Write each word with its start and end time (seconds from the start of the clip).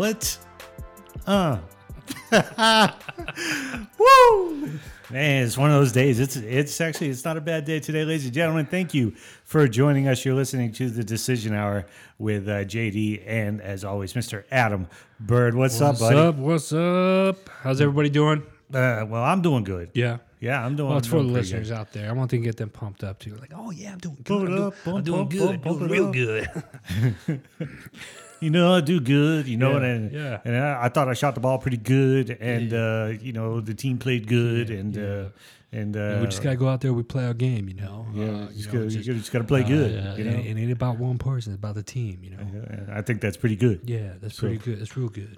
What? 0.00 0.38
Uh. 1.26 1.58
Woo! 3.98 4.66
Man, 5.10 5.44
it's 5.44 5.58
one 5.58 5.70
of 5.70 5.76
those 5.76 5.92
days. 5.92 6.18
It's 6.18 6.36
it's 6.36 6.80
actually 6.80 7.10
it's 7.10 7.22
not 7.22 7.36
a 7.36 7.40
bad 7.42 7.66
day 7.66 7.80
today, 7.80 8.06
ladies 8.06 8.24
and 8.24 8.32
gentlemen. 8.32 8.64
Thank 8.64 8.94
you 8.94 9.10
for 9.44 9.68
joining 9.68 10.08
us. 10.08 10.24
You're 10.24 10.36
listening 10.36 10.72
to 10.72 10.88
the 10.88 11.04
Decision 11.04 11.54
Hour 11.54 11.84
with 12.18 12.48
uh, 12.48 12.64
JD 12.64 13.24
and, 13.26 13.60
as 13.60 13.84
always, 13.84 14.14
Mr. 14.14 14.44
Adam 14.50 14.88
Bird. 15.20 15.54
What's, 15.54 15.78
What's 15.78 16.00
up, 16.00 16.08
buddy? 16.08 16.18
up? 16.18 16.36
What's 16.36 16.72
up? 16.72 17.50
How's 17.62 17.82
everybody 17.82 18.08
doing? 18.08 18.42
Uh, 18.72 19.04
well, 19.06 19.22
I'm 19.22 19.42
doing 19.42 19.64
good. 19.64 19.90
Yeah. 19.92 20.16
Yeah, 20.40 20.64
I'm 20.64 20.76
doing. 20.76 20.88
Well, 20.88 20.96
it's 20.96 21.08
I'm 21.08 21.10
for 21.10 21.22
the 21.22 21.28
listeners 21.28 21.70
out 21.70 21.92
there. 21.92 22.08
I 22.08 22.12
want 22.12 22.30
to 22.30 22.38
get 22.38 22.56
them 22.56 22.70
pumped 22.70 23.04
up 23.04 23.18
too. 23.18 23.34
Like, 23.34 23.52
oh 23.54 23.70
yeah, 23.70 23.92
I'm 23.92 23.98
doing 23.98 24.16
Pump 24.16 24.46
good. 24.46 24.50
it 24.50 24.54
I'm, 24.54 24.62
up, 24.62 24.74
doing, 24.82 24.96
I'm 24.96 25.04
pump, 25.04 25.04
doing 25.04 25.18
pump, 25.18 25.30
good. 25.30 25.62
pump, 25.62 25.62
pump 25.62 25.78
doing 25.78 25.90
real 25.90 26.12
good. 27.28 27.42
You 28.40 28.50
know, 28.50 28.74
I 28.74 28.80
do 28.80 29.00
good. 29.00 29.46
You 29.48 29.56
know, 29.56 29.78
Yeah, 29.78 29.86
and 29.86 30.12
yeah. 30.12 30.40
and 30.44 30.56
I, 30.56 30.84
I 30.84 30.88
thought 30.88 31.08
I 31.08 31.14
shot 31.14 31.34
the 31.34 31.40
ball 31.40 31.58
pretty 31.58 31.76
good, 31.76 32.30
and 32.40 32.72
uh, 32.72 33.12
you 33.20 33.32
know 33.32 33.60
the 33.60 33.74
team 33.74 33.98
played 33.98 34.26
good, 34.26 34.70
and 34.70 34.96
uh, 34.98 35.28
and 35.72 35.96
uh, 35.96 36.18
we 36.20 36.26
just 36.26 36.42
gotta 36.42 36.56
go 36.56 36.68
out 36.68 36.80
there. 36.80 36.92
We 36.94 37.02
play 37.02 37.26
our 37.26 37.34
game. 37.34 37.68
You 37.68 37.74
know. 37.74 38.06
yeah, 38.14 38.24
Uh, 38.24 38.28
you 38.28 38.46
just, 38.54 38.66
know, 38.68 38.72
gotta, 38.80 38.90
just- 38.90 39.06
you 39.06 39.14
just 39.14 39.32
gotta 39.32 39.44
play 39.44 39.62
uh, 39.62 39.68
good. 39.68 39.92
yeah, 39.92 40.16
you 40.16 40.24
know, 40.24 40.30
it, 40.38 40.46
it 40.46 40.58
ain't 40.58 40.72
about 40.72 40.98
one 40.98 41.18
person. 41.18 41.52
It's 41.52 41.58
about 41.58 41.74
the 41.74 41.82
team. 41.82 42.20
You 42.22 42.30
know. 42.30 42.38
Yeah, 42.54 42.96
I 42.98 43.02
think 43.02 43.20
that's 43.20 43.36
pretty 43.36 43.56
good. 43.56 43.82
Yeah, 43.84 44.12
that's 44.20 44.38
pretty 44.38 44.58
good. 44.58 44.80
That's 44.80 44.96
real 44.96 45.08
good. 45.08 45.36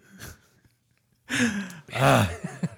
I 1.95 2.29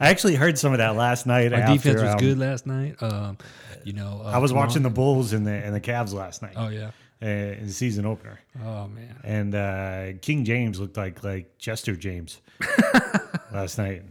actually 0.01 0.37
heard 0.37 0.59
some 0.59 0.73
of 0.73 0.79
that 0.79 0.97
last 0.97 1.27
night. 1.27 1.53
Our 1.53 1.61
after, 1.61 1.75
defense 1.75 2.03
was 2.03 2.13
um, 2.13 2.19
good 2.19 2.39
last 2.39 2.67
night. 2.67 2.97
Um, 3.03 3.39
you 3.85 3.93
know, 3.93 4.23
uh, 4.25 4.29
I 4.31 4.39
was 4.39 4.53
watching 4.53 4.83
the 4.83 4.91
Bulls 4.91 5.33
and 5.33 5.47
the 5.47 5.53
and 5.53 5.75
the 5.75 5.81
Cavs 5.81 6.13
last 6.15 6.41
night 6.43 6.55
Oh 6.57 6.69
yeah. 6.69 6.91
Uh, 7.23 7.27
in 7.27 7.67
the 7.67 7.73
season 7.73 8.05
opener, 8.07 8.41
Oh 8.63 8.89
man. 8.89 9.17
and 9.25 9.55
uh, 9.55 10.19
King 10.21 10.45
James 10.45 10.79
looked 10.81 10.97
like 10.97 11.23
like 11.25 11.59
Chester 11.59 11.97
James 11.97 12.41
last 13.53 13.79
night. 13.79 14.03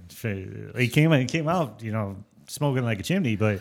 He 0.78 0.88
came 0.88 1.12
he 1.12 1.26
came 1.26 1.48
out, 1.48 1.82
you 1.82 1.92
know, 1.92 2.18
smoking 2.48 2.84
like 2.84 3.00
a 3.00 3.04
chimney, 3.04 3.36
but 3.36 3.60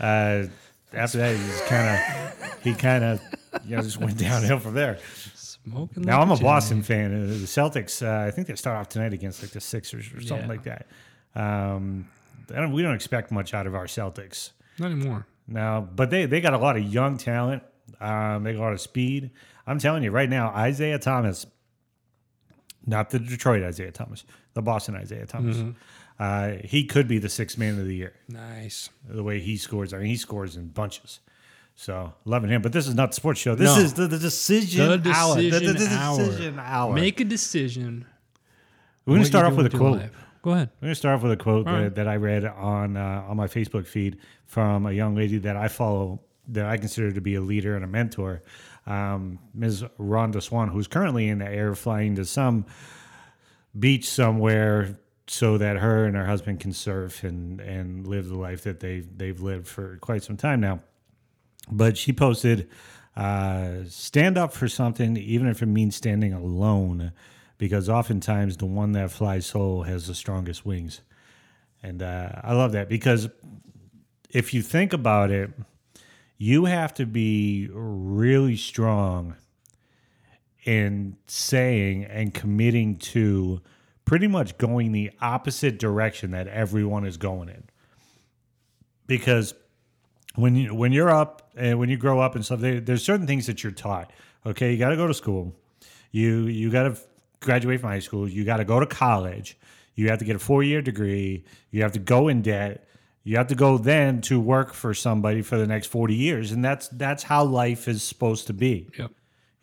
uh, 0.00 0.44
after 0.92 1.18
that, 1.18 1.36
he 1.36 1.42
just 1.46 1.66
kind 1.66 1.88
of 1.88 2.62
he 2.62 2.74
kind 2.74 3.04
of 3.04 3.20
you 3.64 3.76
know 3.76 3.82
just 3.82 3.98
went 3.98 4.16
downhill 4.28 4.58
from 4.58 4.74
there. 4.74 4.98
Smoking. 5.34 6.02
Now 6.04 6.18
like 6.20 6.28
I'm 6.28 6.32
a. 6.32 6.36
Boston 6.40 6.82
fan. 6.82 7.14
Uh, 7.14 7.26
The 7.26 7.34
Celtics, 7.46 8.02
uh, 8.06 8.26
I 8.26 8.30
think 8.30 8.46
they 8.46 8.54
start 8.56 8.76
off 8.78 8.88
tonight 8.88 9.12
against 9.12 9.42
like 9.42 9.50
the 9.52 9.60
Sixers 9.60 10.06
or 10.14 10.20
something 10.22 10.46
Yeah. 10.48 10.54
like 10.54 10.62
that. 10.64 10.86
Um, 11.34 12.08
I 12.50 12.60
don't, 12.60 12.72
we 12.72 12.80
don't 12.82 12.94
expect 12.94 13.30
much 13.30 13.52
out 13.52 13.66
of 13.66 13.74
our 13.74 13.84
Celtics 13.86 14.52
Not 14.78 14.90
anymore. 14.92 15.26
now, 15.46 15.82
but 15.82 16.08
they 16.10 16.24
they 16.26 16.40
got 16.40 16.54
a 16.54 16.58
lot 16.58 16.76
of 16.76 16.82
young 16.82 17.18
talent. 17.18 17.62
Um, 18.00 18.44
they 18.44 18.52
got 18.52 18.60
a 18.60 18.62
lot 18.62 18.72
of 18.72 18.80
speed. 18.80 19.30
I'm 19.66 19.78
telling 19.78 20.02
you 20.02 20.10
right 20.10 20.28
now, 20.28 20.48
Isaiah 20.50 20.98
Thomas, 20.98 21.46
not 22.86 23.10
the 23.10 23.18
Detroit 23.18 23.62
Isaiah 23.62 23.92
Thomas, 23.92 24.24
the 24.54 24.62
Boston 24.62 24.94
Isaiah 24.96 25.26
Thomas. 25.26 25.56
Mm-hmm. 25.56 25.70
Uh, 26.18 26.52
he 26.64 26.84
could 26.84 27.06
be 27.06 27.18
the 27.18 27.28
sixth 27.28 27.58
man 27.58 27.78
of 27.78 27.86
the 27.86 27.94
year. 27.94 28.14
Nice. 28.28 28.90
The 29.08 29.22
way 29.22 29.40
he 29.40 29.56
scores, 29.56 29.92
I 29.94 29.98
mean, 29.98 30.06
he 30.08 30.16
scores 30.16 30.56
in 30.56 30.68
bunches. 30.68 31.20
So 31.76 32.12
loving 32.24 32.50
him. 32.50 32.60
But 32.60 32.72
this 32.72 32.88
is 32.88 32.94
not 32.94 33.10
the 33.10 33.14
sports 33.14 33.38
show. 33.38 33.54
This 33.54 33.76
No. 33.76 33.80
is 33.82 33.94
the, 33.94 34.08
the 34.08 34.18
decision 34.18 35.00
The 35.02 35.12
hour. 35.12 35.36
The- 35.36 35.50
the, 35.50 35.60
the 35.60 35.72
decision 35.74 36.58
hour. 36.58 36.92
Make 36.92 37.20
a 37.20 37.24
decision. 37.24 38.04
We're 39.06 39.14
gonna 39.14 39.26
start 39.26 39.46
off 39.46 39.54
with 39.54 39.72
a 39.72 39.76
quote. 39.76 39.98
life. 39.98 40.24
Go 40.42 40.52
ahead. 40.52 40.70
We're 40.80 40.86
going 40.86 40.92
to 40.92 40.98
start 40.98 41.16
off 41.16 41.22
with 41.22 41.32
a 41.32 41.36
quote 41.36 41.66
that, 41.66 41.72
right. 41.72 41.94
that 41.94 42.06
I 42.06 42.16
read 42.16 42.44
on 42.44 42.96
uh, 42.96 43.24
on 43.28 43.36
my 43.36 43.48
Facebook 43.48 43.86
feed 43.86 44.18
from 44.46 44.86
a 44.86 44.92
young 44.92 45.14
lady 45.16 45.38
that 45.38 45.56
I 45.56 45.68
follow 45.68 46.20
that 46.48 46.66
I 46.66 46.76
consider 46.76 47.12
to 47.12 47.20
be 47.20 47.34
a 47.34 47.40
leader 47.40 47.74
and 47.74 47.84
a 47.84 47.88
mentor, 47.88 48.42
um, 48.86 49.38
Ms. 49.54 49.84
Rhonda 49.98 50.42
Swan, 50.42 50.68
who's 50.68 50.86
currently 50.86 51.28
in 51.28 51.38
the 51.38 51.48
air 51.48 51.74
flying 51.74 52.14
to 52.16 52.24
some 52.24 52.66
beach 53.78 54.08
somewhere 54.08 54.98
so 55.26 55.58
that 55.58 55.76
her 55.76 56.04
and 56.04 56.16
her 56.16 56.24
husband 56.24 56.60
can 56.60 56.72
surf 56.72 57.22
and, 57.22 57.60
and 57.60 58.06
live 58.06 58.28
the 58.28 58.38
life 58.38 58.62
that 58.62 58.80
they 58.80 59.00
they've 59.00 59.40
lived 59.40 59.68
for 59.68 59.98
quite 59.98 60.22
some 60.22 60.36
time 60.36 60.60
now. 60.60 60.80
But 61.70 61.98
she 61.98 62.12
posted, 62.12 62.70
uh, 63.14 63.84
"Stand 63.88 64.38
up 64.38 64.54
for 64.54 64.68
something, 64.68 65.18
even 65.18 65.48
if 65.48 65.62
it 65.62 65.66
means 65.66 65.96
standing 65.96 66.32
alone." 66.32 67.12
because 67.58 67.88
oftentimes 67.88 68.56
the 68.56 68.66
one 68.66 68.92
that 68.92 69.10
flies 69.10 69.44
solo 69.44 69.82
has 69.82 70.06
the 70.06 70.14
strongest 70.14 70.64
wings. 70.64 71.02
And 71.82 72.02
uh, 72.02 72.30
I 72.42 72.54
love 72.54 72.72
that 72.72 72.88
because 72.88 73.28
if 74.30 74.54
you 74.54 74.62
think 74.62 74.92
about 74.92 75.30
it, 75.30 75.50
you 76.38 76.66
have 76.66 76.94
to 76.94 77.04
be 77.04 77.68
really 77.72 78.56
strong 78.56 79.34
in 80.64 81.16
saying 81.26 82.04
and 82.04 82.32
committing 82.32 82.96
to 82.96 83.60
pretty 84.04 84.28
much 84.28 84.56
going 84.56 84.92
the 84.92 85.10
opposite 85.20 85.78
direction 85.78 86.30
that 86.30 86.46
everyone 86.46 87.04
is 87.04 87.16
going 87.16 87.48
in. 87.48 87.64
Because 89.06 89.54
when 90.36 90.54
you 90.54 90.74
when 90.74 90.92
you're 90.92 91.10
up 91.10 91.50
and 91.56 91.78
when 91.78 91.88
you 91.88 91.96
grow 91.96 92.20
up 92.20 92.34
and 92.34 92.44
stuff, 92.44 92.60
there, 92.60 92.80
there's 92.80 93.02
certain 93.02 93.26
things 93.26 93.46
that 93.46 93.62
you're 93.62 93.72
taught. 93.72 94.12
Okay, 94.46 94.72
you 94.72 94.78
got 94.78 94.90
to 94.90 94.96
go 94.96 95.06
to 95.06 95.14
school. 95.14 95.54
You 96.12 96.46
you 96.46 96.70
got 96.70 96.84
to 96.84 97.00
graduate 97.40 97.80
from 97.80 97.90
high 97.90 97.98
school. 97.98 98.28
You 98.28 98.44
got 98.44 98.58
to 98.58 98.64
go 98.64 98.78
to 98.78 98.86
college. 98.86 99.58
You 99.94 100.08
have 100.10 100.18
to 100.20 100.24
get 100.24 100.36
a 100.36 100.38
four 100.38 100.62
year 100.62 100.80
degree. 100.80 101.44
You 101.70 101.82
have 101.82 101.92
to 101.92 101.98
go 101.98 102.28
in 102.28 102.42
debt. 102.42 102.87
You 103.28 103.36
have 103.36 103.48
to 103.48 103.54
go 103.54 103.76
then 103.76 104.22
to 104.22 104.40
work 104.40 104.72
for 104.72 104.94
somebody 104.94 105.42
for 105.42 105.58
the 105.58 105.66
next 105.66 105.88
forty 105.88 106.14
years, 106.14 106.50
and 106.50 106.64
that's 106.64 106.88
that's 106.88 107.22
how 107.22 107.44
life 107.44 107.86
is 107.86 108.02
supposed 108.02 108.46
to 108.46 108.54
be 108.54 108.88
Yep. 108.98 109.10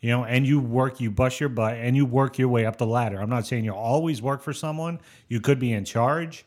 you 0.00 0.10
know, 0.10 0.24
and 0.24 0.46
you 0.46 0.60
work, 0.60 1.00
you 1.00 1.10
bust 1.10 1.40
your 1.40 1.48
butt, 1.48 1.74
and 1.74 1.96
you 1.96 2.06
work 2.06 2.38
your 2.38 2.48
way 2.48 2.64
up 2.64 2.76
the 2.76 2.86
ladder. 2.86 3.20
I'm 3.20 3.28
not 3.28 3.44
saying 3.44 3.64
you 3.64 3.74
always 3.74 4.22
work 4.22 4.40
for 4.42 4.52
someone. 4.52 5.00
You 5.26 5.40
could 5.40 5.58
be 5.58 5.72
in 5.72 5.84
charge, 5.84 6.44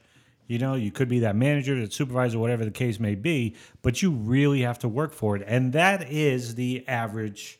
you 0.47 0.57
know, 0.57 0.75
you 0.75 0.91
could 0.91 1.09
be 1.09 1.19
that 1.19 1.35
manager, 1.35 1.79
that 1.81 1.93
supervisor, 1.93 2.39
whatever 2.39 2.65
the 2.65 2.71
case 2.71 2.99
may 2.99 3.15
be, 3.15 3.55
but 3.81 4.01
you 4.01 4.11
really 4.11 4.61
have 4.61 4.79
to 4.79 4.87
work 4.87 5.13
for 5.13 5.35
it. 5.35 5.43
And 5.45 5.73
that 5.73 6.09
is 6.09 6.55
the 6.55 6.87
average 6.87 7.59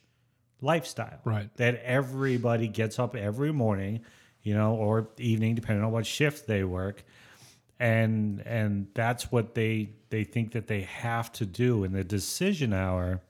lifestyle. 0.62 1.20
Right. 1.24 1.56
That 1.58 1.82
everybody 1.84 2.68
gets 2.68 2.98
up 2.98 3.16
every 3.16 3.52
morning, 3.52 4.02
you 4.42 4.56
know, 4.56 4.74
or 4.74 5.10
evening, 5.18 5.54
depending 5.56 5.84
on 5.84 5.92
what 5.92 6.06
shift 6.06 6.48
they 6.48 6.64
work. 6.64 7.04
And 7.80 8.42
and 8.42 8.88
that's 8.94 9.32
what 9.32 9.56
they 9.56 9.92
they 10.10 10.24
think 10.24 10.52
that 10.52 10.68
they 10.68 10.82
have 10.82 11.32
to 11.34 11.46
do. 11.46 11.84
And 11.84 11.96
the 11.96 12.04
decision 12.04 12.74
hour 12.74 13.22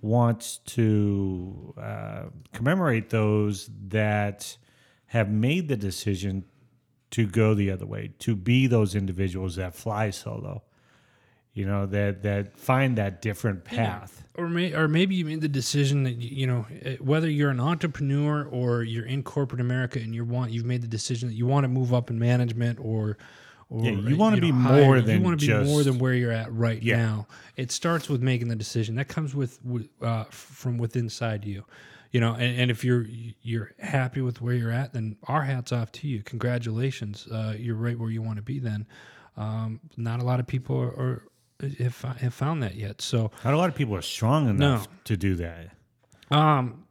wants 0.00 0.58
to 0.58 1.74
uh, 1.80 2.24
commemorate 2.52 3.10
those 3.10 3.70
that 3.88 4.56
have 5.06 5.30
made 5.30 5.68
the 5.68 5.76
decision 5.76 6.44
to 7.10 7.26
go 7.26 7.54
the 7.54 7.70
other 7.70 7.86
way, 7.86 8.12
to 8.18 8.36
be 8.36 8.66
those 8.66 8.94
individuals 8.94 9.56
that 9.56 9.74
fly 9.74 10.10
solo, 10.10 10.62
you 11.54 11.64
know, 11.64 11.86
that 11.86 12.22
that 12.22 12.56
find 12.56 12.98
that 12.98 13.22
different 13.22 13.64
path. 13.64 14.24
or 14.34 14.48
may, 14.48 14.74
or 14.74 14.86
maybe 14.86 15.14
you 15.14 15.24
made 15.24 15.40
the 15.40 15.48
decision 15.48 16.02
that 16.02 16.16
you, 16.16 16.40
you 16.40 16.46
know 16.46 16.66
eh, 16.82 16.96
whether 17.00 17.28
you're 17.28 17.50
an 17.50 17.60
entrepreneur 17.60 18.44
or 18.44 18.82
you're 18.82 19.06
in 19.06 19.22
corporate 19.22 19.60
America 19.60 19.98
and 19.98 20.14
you 20.14 20.24
want 20.24 20.50
you've 20.50 20.66
made 20.66 20.82
the 20.82 20.88
decision 20.88 21.28
that 21.28 21.34
you 21.34 21.46
want 21.46 21.64
to 21.64 21.68
move 21.68 21.94
up 21.94 22.10
in 22.10 22.18
management 22.18 22.78
or 22.80 23.16
or 23.70 23.84
Yeah, 23.84 23.90
you 23.92 24.16
wanna 24.16 24.36
know, 24.36 24.40
be 24.42 24.50
higher. 24.50 24.84
more 24.84 25.00
than 25.00 25.18
you 25.20 25.24
want 25.24 25.40
to 25.40 25.46
be 25.46 25.64
more 25.64 25.82
than 25.82 25.98
where 25.98 26.14
you're 26.14 26.32
at 26.32 26.52
right 26.52 26.82
Yeah. 26.82 26.96
now. 26.96 27.26
It 27.56 27.70
starts 27.70 28.08
with 28.08 28.22
making 28.22 28.48
the 28.48 28.56
decision 28.56 28.94
that 28.96 29.08
comes 29.08 29.34
with, 29.34 29.58
with 29.64 29.88
uh, 30.02 30.24
from 30.30 30.78
within 30.78 31.04
inside 31.04 31.44
you. 31.44 31.64
You 32.10 32.20
know, 32.20 32.32
and, 32.32 32.58
and 32.60 32.70
if 32.70 32.82
you're 32.84 33.06
you're 33.42 33.72
happy 33.78 34.22
with 34.22 34.40
where 34.40 34.54
you're 34.54 34.70
at, 34.72 34.94
then 34.94 35.16
our 35.24 35.42
hats 35.42 35.72
off 35.72 35.92
to 35.92 36.08
you. 36.08 36.22
Congratulations, 36.22 37.26
uh, 37.30 37.54
you're 37.58 37.76
right 37.76 37.98
where 37.98 38.08
you 38.10 38.22
want 38.22 38.36
to 38.36 38.42
be. 38.42 38.58
Then, 38.58 38.86
um, 39.36 39.80
not 39.98 40.18
a 40.20 40.24
lot 40.24 40.40
of 40.40 40.46
people 40.46 40.78
are, 40.80 40.88
are 40.88 41.22
have, 41.78 42.00
have 42.20 42.32
found 42.32 42.62
that 42.62 42.76
yet. 42.76 43.02
So, 43.02 43.30
Not 43.44 43.52
a 43.52 43.58
lot 43.58 43.68
of 43.68 43.74
people 43.74 43.94
are 43.94 44.00
strong 44.02 44.48
enough 44.48 44.86
No. 44.86 44.92
to 45.04 45.16
do 45.18 45.34
that. 45.36 45.72
um, 46.30 46.84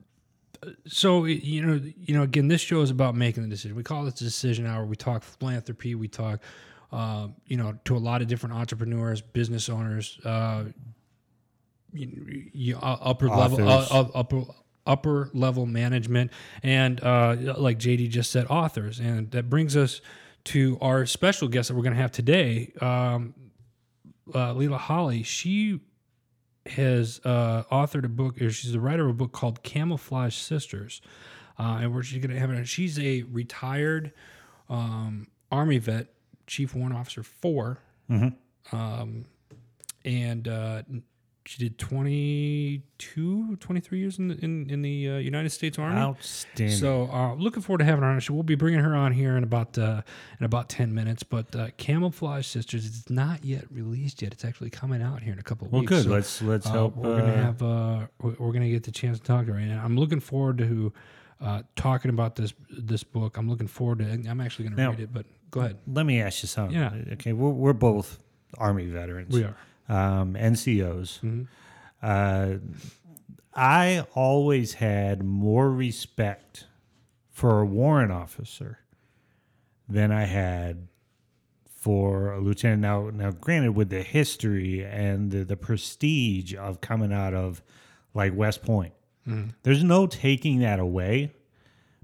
so 0.86 1.26
you 1.26 1.66
know, 1.66 1.82
you 2.06 2.14
know, 2.16 2.24
again, 2.24 2.48
this 2.48 2.62
show 2.62 2.82
is 2.82 2.90
about 2.90 3.16
making 3.16 3.44
the 3.44 3.50
decision. 3.50 3.76
We 3.76 3.84
call 3.84 4.04
this 4.06 4.16
decision 4.16 4.66
hour. 4.66 4.86
We 4.86 4.96
talk 4.96 5.24
philanthropy. 5.24 5.96
We 5.96 6.08
talk, 6.08 6.40
um, 6.92 7.36
you 7.45 7.57
know, 7.57 7.78
to 7.86 7.95
a 7.95 8.00
lot 8.00 8.22
of 8.22 8.28
different 8.28 8.56
entrepreneurs, 8.56 9.22
business 9.22 9.69
owners, 9.69 10.19
uh, 10.24 10.66
you, 11.94 12.50
you, 12.54 12.78
uh, 12.78 12.98
upper 13.01 13.30
level, 13.30 13.68
uh, 13.68 13.81
Authors. 13.81 13.92
uh, 13.92 14.18
upper 14.18 14.44
upper 14.86 15.30
level 15.34 15.66
management, 15.66 16.31
and 16.63 17.04
uh, 17.04 17.36
like 17.57 17.78
JD 17.78 18.10
just 18.10 18.31
said, 18.31 18.48
authors. 18.50 19.00
And 19.00 19.30
that 19.31 19.50
brings 19.50 19.75
us 19.75 20.01
to 20.45 20.78
our 20.80 21.06
special 21.06 21.48
guest 21.50 21.68
that 21.68 21.75
we're 21.75 21.84
going 21.84 21.95
to 21.95 22.01
have 22.01 22.12
today, 22.12 22.72
um, 22.80 23.33
uh, 24.33 24.54
Lila 24.54 24.78
Holley. 24.78 25.24
She 25.24 25.81
has 26.68 27.19
uh, 27.25 27.63
authored 27.72 28.06
a 28.06 28.10
book, 28.10 28.42
or 28.42 28.50
she's 28.50 28.72
the 28.72 28.80
writer 28.80 29.04
of 29.04 29.10
a 29.12 29.13
book 29.13 29.33
called 29.33 29.62
Camouflage 29.63 30.36
Sisters, 30.36 31.01
uh, 31.60 31.80
and 31.81 31.94
where 31.94 32.04
she's 32.04 32.19
going 32.19 32.33
to 32.33 32.40
have 32.40 32.50
it. 32.51 32.68
She's 32.68 32.98
a 32.98 33.24
retired 33.24 34.13
um, 34.69 35.28
Army 35.51 35.80
vet, 35.80 36.07
Chief 36.48 36.74
Warrant 36.74 36.96
Officer 36.96 37.24
4 37.24 37.78
um, 38.72 39.26
and 40.04 40.48
uh, 40.48 40.82
she 41.46 41.60
did 41.60 41.78
22, 41.78 43.56
23 43.58 44.00
years 44.00 44.20
in 44.20 44.28
the, 44.28 44.36
in, 44.44 44.70
in 44.70 44.82
the 44.82 45.10
uh, 45.12 45.18
United 45.18 45.50
States 45.50 45.80
Army. 45.80 45.98
Outstanding. 45.98 46.76
So 46.76 47.10
uh, 47.12 47.36
looking 47.36 47.62
forward 47.62 47.80
to 47.80 47.86
having 47.86 48.04
her 48.04 48.10
on. 48.10 48.20
She- 48.20 48.34
We'll 48.34 48.44
be 48.44 48.56
bringing 48.56 48.82
her 48.82 48.96
on 48.96 49.14
here 49.14 49.38
in 49.38 49.44
about 49.44 49.78
uh, 49.78 50.02
in 50.40 50.46
about 50.46 50.68
ten 50.70 50.94
minutes. 50.94 51.24
But 51.24 51.56
uh, 51.56 51.70
Camouflage 51.78 52.46
Sisters 52.46 52.86
is 52.86 53.10
not 53.10 53.46
yet 53.46 53.66
released 53.72 54.22
yet. 54.22 54.34
It's 54.34 54.44
actually 54.46 54.70
coming 54.70 55.02
out 55.02 55.22
here 55.24 55.32
in 55.34 55.40
a 55.40 55.44
couple 55.44 55.68
of 55.68 55.74
well, 55.74 55.82
weeks. 55.82 55.92
good. 55.92 56.04
So, 56.04 56.10
let's 56.10 56.42
let's 56.42 56.68
uh, 56.68 56.72
help. 56.72 56.96
we're 56.98 57.18
gonna 57.20 57.34
uh, 57.34 57.36
have 57.38 57.64
uh, 57.64 58.08
we're 58.22 58.52
gonna 58.52 58.70
get 58.70 58.84
the 58.84 58.92
chance 58.92 59.18
to 59.20 59.24
talk 59.26 59.46
to 59.46 59.54
her, 59.54 59.60
and 59.60 59.72
I'm 59.80 59.98
looking 59.98 60.20
forward 60.20 60.58
to 60.60 60.92
uh, 61.40 61.62
talking 61.78 62.10
about 62.10 62.36
this 62.36 62.54
this 62.70 63.04
book. 63.04 63.38
I'm 63.38 63.50
looking 63.50 63.68
forward 63.68 64.00
to. 64.00 64.06
I'm 64.30 64.42
actually 64.42 64.66
gonna 64.70 64.82
Now- 64.82 64.90
read 64.92 65.00
it, 65.00 65.14
but 65.14 65.26
go 65.52 65.62
ahead. 65.62 65.78
let 65.88 66.06
me 66.06 66.22
ask 66.22 66.44
you 66.44 66.48
something. 66.48 66.76
Yeah. 66.78 66.94
Okay. 67.14 67.34
We're 67.34 67.50
we're 67.50 67.74
both 67.74 68.20
Army 68.58 68.86
veterans. 68.88 69.34
We 69.34 69.44
are. 69.44 69.56
um, 69.90 70.34
NCOs. 70.36 71.20
Mhm. 71.22 71.48
Uh, 72.02 72.58
I 73.54 74.06
always 74.14 74.76
had 74.76 75.24
more 75.24 75.72
respect 75.72 76.68
for 77.32 77.60
a 77.62 77.66
warrant 77.66 78.12
officer 78.12 78.80
than 79.90 80.12
I 80.12 80.26
had 80.26 80.88
for 81.66 82.34
a 82.34 82.40
lieutenant. 82.40 82.82
Now, 82.82 83.10
now, 83.10 83.32
granted, 83.32 83.72
with 83.76 83.90
the 83.90 84.04
history 84.04 84.84
and 84.86 85.32
the, 85.32 85.44
the 85.44 85.56
prestige 85.58 86.54
of 86.56 86.82
coming 86.82 87.12
out 87.14 87.34
of 87.34 87.62
like 88.14 88.36
West 88.36 88.62
Point, 88.64 88.94
there's 89.64 89.84
no 89.84 90.08
taking 90.08 90.60
that 90.60 90.80
away. 90.80 91.34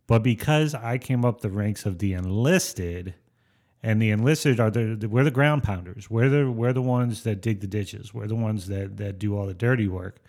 But 0.07 0.23
because 0.23 0.73
I 0.75 0.97
came 0.97 1.23
up 1.23 1.39
the 1.41 1.49
ranks 1.49 1.85
of 1.85 1.99
the 1.99 2.13
enlisted, 2.13 3.13
and 3.85 4.01
the 4.01 4.09
enlisted 4.11 4.59
are 4.59 4.71
the, 4.71 4.95
the 4.95 5.09
we're 5.09 5.23
the 5.25 5.31
ground 5.31 5.63
pounders. 5.63 6.09
We're 6.09 6.29
the 6.29 6.49
we're 6.49 6.73
the 6.73 6.81
ones 6.81 7.23
that 7.23 7.41
dig 7.41 7.59
the 7.59 7.67
ditches. 7.67 8.13
We're 8.13 8.27
the 8.27 8.35
ones 8.35 8.67
that 8.67 8.97
that 8.97 9.19
do 9.19 9.37
all 9.37 9.45
the 9.45 9.53
dirty 9.53 9.87
work. 9.87 10.21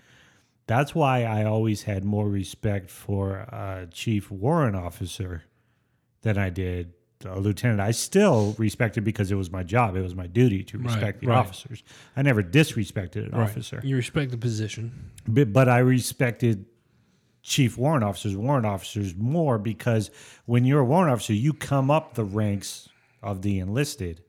That's 0.66 0.94
why 0.94 1.24
I 1.24 1.44
always 1.44 1.82
had 1.82 2.04
more 2.04 2.28
respect 2.28 2.90
for 2.90 3.36
a 3.36 3.86
chief 3.92 4.30
warrant 4.30 4.74
officer 4.76 5.44
than 6.22 6.38
I 6.38 6.48
did 6.50 6.94
a 7.26 7.38
lieutenant. 7.38 7.80
I 7.80 7.90
still 7.90 8.54
respected 8.58 9.04
because 9.04 9.30
it 9.30 9.34
was 9.36 9.50
my 9.50 9.62
job. 9.62 9.94
It 9.96 10.02
was 10.02 10.14
my 10.14 10.26
duty 10.26 10.62
to 10.64 10.78
Right, 10.78 10.86
respect 10.86 11.20
the 11.20 11.28
right. 11.28 11.36
officers. 11.38 11.82
I 12.16 12.22
never 12.22 12.42
disrespected 12.42 13.26
an 13.26 13.30
Right. 13.32 13.42
officer, 13.48 13.80
You 13.84 13.96
respect 13.96 14.30
the 14.30 14.36
position. 14.36 15.10
but, 15.26 15.50
but 15.52 15.68
I 15.68 15.78
respected 15.78 16.66
chief 17.42 17.78
warrant 17.78 18.04
officers, 18.04 18.36
warrant 18.36 18.66
officers 18.66 19.14
more 19.16 19.58
because 19.58 20.10
when 20.46 20.64
you're 20.66 20.80
a 20.80 20.84
warrant 20.84 21.12
officer, 21.12 21.32
you 21.34 21.52
come 21.54 21.90
up 21.90 22.14
the 22.14 22.24
ranks 22.24 22.88
of 23.24 23.42
the 23.42 23.58
enlisted, 23.58 24.22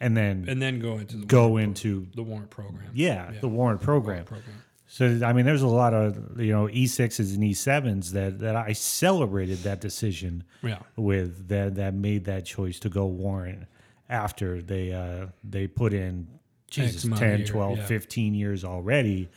and 0.00 0.16
then 0.16 0.44
And 0.48 0.60
then 0.62 0.78
go 0.80 0.98
into 0.98 1.16
the 1.16 1.26
go 1.26 1.56
into 1.56 2.06
the 2.14 2.22
warrant 2.22 2.50
program. 2.50 2.90
yeah, 2.94 3.32
the 3.40 3.48
warrant 3.48 3.80
program. 3.80 4.24
program. 4.24 4.62
So 4.86 5.20
I 5.24 5.32
mean, 5.34 5.44
there's 5.44 5.62
a 5.62 5.66
lot 5.66 5.92
of 5.92 6.40
you 6.40 6.52
know 6.52 6.68
E 6.70 6.86
sixes 6.86 7.34
and 7.34 7.44
E 7.44 7.52
sevens 7.54 8.12
that 8.12 8.38
that 8.40 8.56
I 8.56 8.72
celebrated 8.72 9.58
that 9.58 9.80
decision 9.80 10.44
Yeah. 10.62 10.78
with 10.96 11.48
that 11.48 11.74
that 11.76 11.94
made 11.94 12.24
that 12.26 12.44
choice 12.46 12.78
to 12.80 12.88
go 12.88 13.06
warrant 13.06 13.64
after 14.08 14.62
they 14.62 14.92
uh 14.92 15.26
they 15.44 15.66
put 15.66 15.92
in 15.92 16.28
Jesus 16.70 17.02
10, 17.18 17.38
years, 17.38 17.50
12, 17.50 17.78
yeah. 17.78 17.86
15 17.86 18.34
years 18.34 18.64
already 18.64 19.28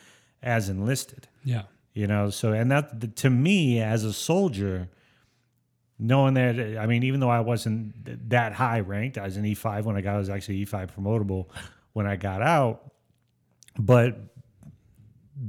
as 0.44 0.68
enlisted. 0.70 1.28
Yeah. 1.46 1.64
You 1.94 2.08
know, 2.08 2.30
so 2.30 2.54
and 2.54 2.72
that 2.72 3.16
to 3.18 3.30
me 3.30 3.82
as 3.82 4.04
a 4.06 4.14
soldier 4.14 4.90
knowing 6.02 6.34
that 6.34 6.78
I 6.78 6.86
mean 6.88 7.04
even 7.04 7.20
though 7.22 7.30
I 7.30 7.40
wasn't 7.40 8.30
that 8.30 8.52
high 8.54 8.82
ranked, 8.82 9.18
I 9.18 9.24
was 9.24 9.38
an 9.38 9.46
E5 9.46 9.84
when 9.84 9.96
I 9.96 10.02
got 10.02 10.16
I 10.16 10.18
was 10.18 10.30
actually 10.30 10.66
E5 10.66 10.90
promotable 10.96 11.48
when 11.94 12.08
I 12.08 12.18
got 12.18 12.42
out, 12.42 12.92
but 13.78 14.18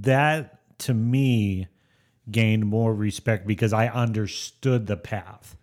that 0.00 0.58
to 0.80 0.94
me 0.94 1.66
gained 2.30 2.66
more 2.66 2.94
respect 2.94 3.46
because 3.46 3.72
I 3.72 3.88
understood 3.88 4.86
the 4.86 4.96
path. 4.96 5.56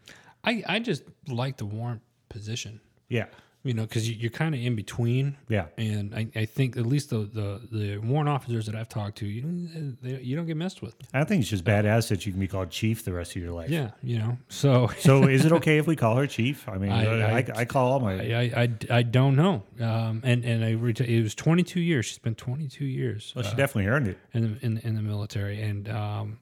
I, 0.44 0.63
I 0.68 0.80
just 0.80 1.03
like 1.27 1.57
the 1.57 1.65
warrant 1.65 2.01
position, 2.30 2.81
Yeah. 3.09 3.25
You 3.63 3.73
know, 3.73 3.81
because 3.81 4.09
you, 4.09 4.15
you're 4.15 4.31
kind 4.31 4.56
of 4.56 4.61
in 4.61 4.73
between. 4.75 5.35
Yeah. 5.50 5.65
And 5.77 6.15
I, 6.15 6.27
I 6.33 6.45
think 6.45 6.77
at 6.77 6.85
least 6.85 7.09
the, 7.09 7.17
the, 7.19 7.61
the 7.69 7.97
warrant 7.97 8.29
officers 8.29 8.65
that 8.67 8.75
I've 8.75 8.88
talked 8.88 9.17
to, 9.17 9.25
you 9.25 9.41
don't, 9.41 9.97
they, 10.01 10.21
you 10.21 10.38
don't 10.38 10.45
get 10.45 10.56
messed 10.56 10.81
with. 10.81 10.95
I 11.13 11.25
think 11.25 11.41
it's 11.41 11.50
just 11.50 11.65
badass 11.65 12.07
that 12.07 12.25
you 12.25 12.31
can 12.31 12.39
be 12.39 12.47
called 12.47 12.69
chief 12.71 13.03
the 13.03 13.11
rest 13.11 13.35
of 13.35 13.41
your 13.41 13.51
life. 13.51 13.69
Yeah. 13.69 13.91
You 14.01 14.19
know, 14.19 14.38
so 14.47 14.88
So 15.00 15.27
is 15.27 15.44
it 15.45 15.51
okay 15.51 15.77
if 15.77 15.88
we 15.88 15.97
call 15.97 16.15
her 16.15 16.25
chief? 16.25 16.69
I 16.69 16.77
mean, 16.77 16.91
I- 16.91 17.06
I, 17.06 17.31
I, 17.39 17.45
I- 17.56 17.65
call 17.65 17.91
all 17.91 18.00
my 18.00 18.13
I, 18.13 18.51
I, 18.56 18.69
I 19.00 19.01
don't 19.03 19.35
know. 19.35 19.63
Um, 19.81 20.21
and, 20.23 20.45
and 20.45 20.63
I, 20.63 20.69
it 21.03 21.23
was 21.23 21.35
22 21.35 21.81
years. 21.81 22.05
She's 22.05 22.17
been 22.17 22.35
22 22.35 22.85
years 22.85 23.33
well, 23.35 23.44
she 23.44 23.51
uh, 23.51 23.55
definitely 23.55 23.88
earned 23.88 24.07
it. 24.07 24.17
in 24.33 24.41
the, 24.53 24.65
in, 24.65 24.77
in 24.79 24.95
the 24.95 25.01
military. 25.01 25.62
And, 25.62 25.89
um, 25.89 26.39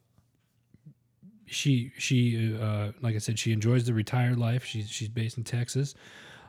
she, 1.50 1.92
she, 1.98 2.58
uh, 2.62 2.92
like 3.02 3.16
I 3.16 3.20
said, 3.20 3.40
she 3.40 3.54
enjoys 3.54 3.86
the 3.86 3.94
retired 3.94 4.38
life. 4.38 4.66
She's, 4.66 4.90
she's 4.90 5.08
based 5.08 5.38
in 5.38 5.44
Texas. 5.46 5.96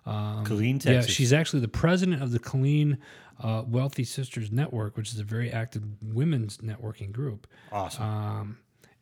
Um, 0.07 0.45
Killeen, 0.45 0.85
Yeah, 0.85 1.03
she's 1.03 1.33
actually 1.33 1.61
the 1.61 1.69
president 1.69 2.23
of 2.23 2.31
the 2.33 2.39
Killeen 2.39 2.99
uh, 3.43 3.65
Wealthy 3.67 4.05
Sisters 4.05 4.51
Network, 4.51 4.97
which 4.97 5.13
is 5.13 5.19
a 5.19 5.25
very 5.25 5.51
active 5.51 5.83
women's 6.03 6.59
networking 6.59 7.13
group. 7.13 7.47
awesome. 7.71 8.03
Um, 8.05 8.59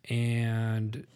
and 0.09 1.07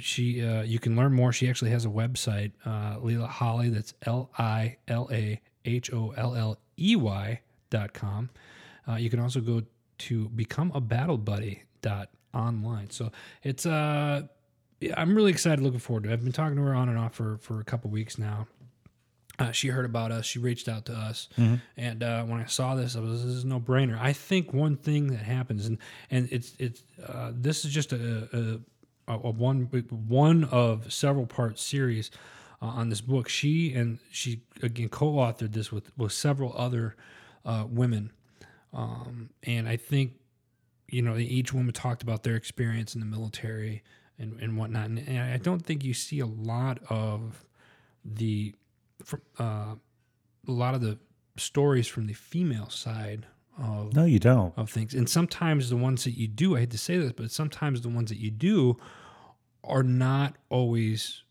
she, 0.00 0.44
uh, 0.44 0.62
you 0.62 0.78
can 0.78 0.96
learn 0.96 1.12
more. 1.12 1.32
She 1.32 1.48
actually 1.48 1.70
has 1.70 1.84
a 1.84 1.88
website, 1.88 2.52
uh, 2.64 2.98
Lila 3.00 3.26
Holley. 3.26 3.68
That's 3.68 3.94
L 4.02 4.30
I 4.38 4.76
L 4.88 5.08
A 5.12 5.40
H 5.64 5.92
O 5.92 6.12
L 6.16 6.34
L 6.34 6.58
E 6.78 6.96
Y 6.96 7.40
dot 7.70 7.92
com. 7.92 8.30
Uh, 8.88 8.94
you 8.94 9.10
can 9.10 9.20
also 9.20 9.40
go 9.40 9.62
to 9.98 10.28
become 10.30 10.72
a 10.74 10.80
battle 10.80 11.18
buddy 11.18 11.62
dot 11.82 12.10
online. 12.34 12.90
So 12.90 13.12
it's 13.42 13.66
uh, 13.66 14.22
I'm 14.96 15.14
really 15.16 15.30
excited, 15.30 15.62
looking 15.62 15.78
forward 15.80 16.04
to. 16.04 16.10
it. 16.10 16.12
I've 16.12 16.22
been 16.22 16.32
talking 16.32 16.56
to 16.56 16.62
her 16.62 16.74
on 16.74 16.88
and 16.88 16.98
off 16.98 17.14
for 17.14 17.38
for 17.38 17.60
a 17.60 17.64
couple 17.64 17.90
weeks 17.90 18.18
now. 18.18 18.46
Uh, 19.38 19.52
she 19.52 19.68
heard 19.68 19.84
about 19.84 20.10
us. 20.12 20.24
She 20.24 20.38
reached 20.38 20.68
out 20.68 20.86
to 20.86 20.92
us, 20.94 21.28
and 21.76 22.02
uh, 22.02 22.24
when 22.24 22.40
I 22.40 22.46
saw 22.46 22.74
this, 22.74 22.96
I 22.96 23.00
was 23.00 23.22
this 23.24 23.34
is 23.34 23.44
no 23.44 23.60
brainer. 23.60 23.98
I 24.00 24.12
think 24.12 24.54
one 24.54 24.76
thing 24.76 25.08
that 25.08 25.18
happens, 25.18 25.66
and 25.66 25.78
and 26.10 26.28
it's 26.32 26.54
it's 26.58 26.82
uh, 27.06 27.32
this 27.34 27.64
is 27.64 27.72
just 27.72 27.92
a, 27.92 28.60
a, 29.08 29.12
a 29.12 29.30
one 29.30 29.64
one 30.08 30.44
of 30.44 30.90
several 30.92 31.26
part 31.26 31.58
series 31.58 32.10
uh, 32.62 32.66
on 32.66 32.88
this 32.88 33.00
book. 33.02 33.28
She 33.28 33.74
and 33.74 33.98
she 34.10 34.40
again 34.62 34.88
co-authored 34.88 35.52
this 35.52 35.70
with 35.70 35.90
with 35.98 36.12
several 36.12 36.54
other 36.56 36.96
uh, 37.44 37.66
women, 37.68 38.12
um, 38.72 39.30
and 39.42 39.68
I 39.68 39.76
think 39.76 40.12
you 40.88 41.02
know 41.02 41.16
each 41.18 41.52
woman 41.52 41.74
talked 41.74 42.02
about 42.02 42.22
their 42.22 42.36
experience 42.36 42.94
in 42.94 43.00
the 43.00 43.06
military 43.06 43.82
and 44.18 44.40
and 44.40 44.56
whatnot. 44.56 44.86
And, 44.86 44.98
and 45.00 45.32
I 45.32 45.36
don't 45.36 45.64
think 45.64 45.84
you 45.84 45.94
see 45.94 46.20
a 46.20 46.26
lot 46.26 46.78
of 46.88 47.44
the 48.04 48.54
fr- 49.04 49.16
uh, 49.38 49.74
a 50.46 50.52
lot 50.52 50.74
of 50.74 50.80
the 50.80 50.98
stories 51.36 51.86
from 51.86 52.06
the 52.06 52.12
female 52.12 52.68
side 52.68 53.26
of 53.58 53.94
no, 53.94 54.04
you 54.04 54.18
don't. 54.18 54.56
of 54.56 54.70
things. 54.70 54.94
And 54.94 55.08
sometimes 55.08 55.70
the 55.70 55.76
ones 55.76 56.04
that 56.04 56.12
you 56.12 56.28
do, 56.28 56.56
I 56.56 56.60
hate 56.60 56.70
to 56.70 56.78
say 56.78 56.98
this, 56.98 57.12
but 57.12 57.30
sometimes 57.30 57.80
the 57.80 57.88
ones 57.88 58.10
that 58.10 58.18
you 58.18 58.30
do 58.30 58.76
are 59.64 59.82
not 59.82 60.36
always 60.50 61.22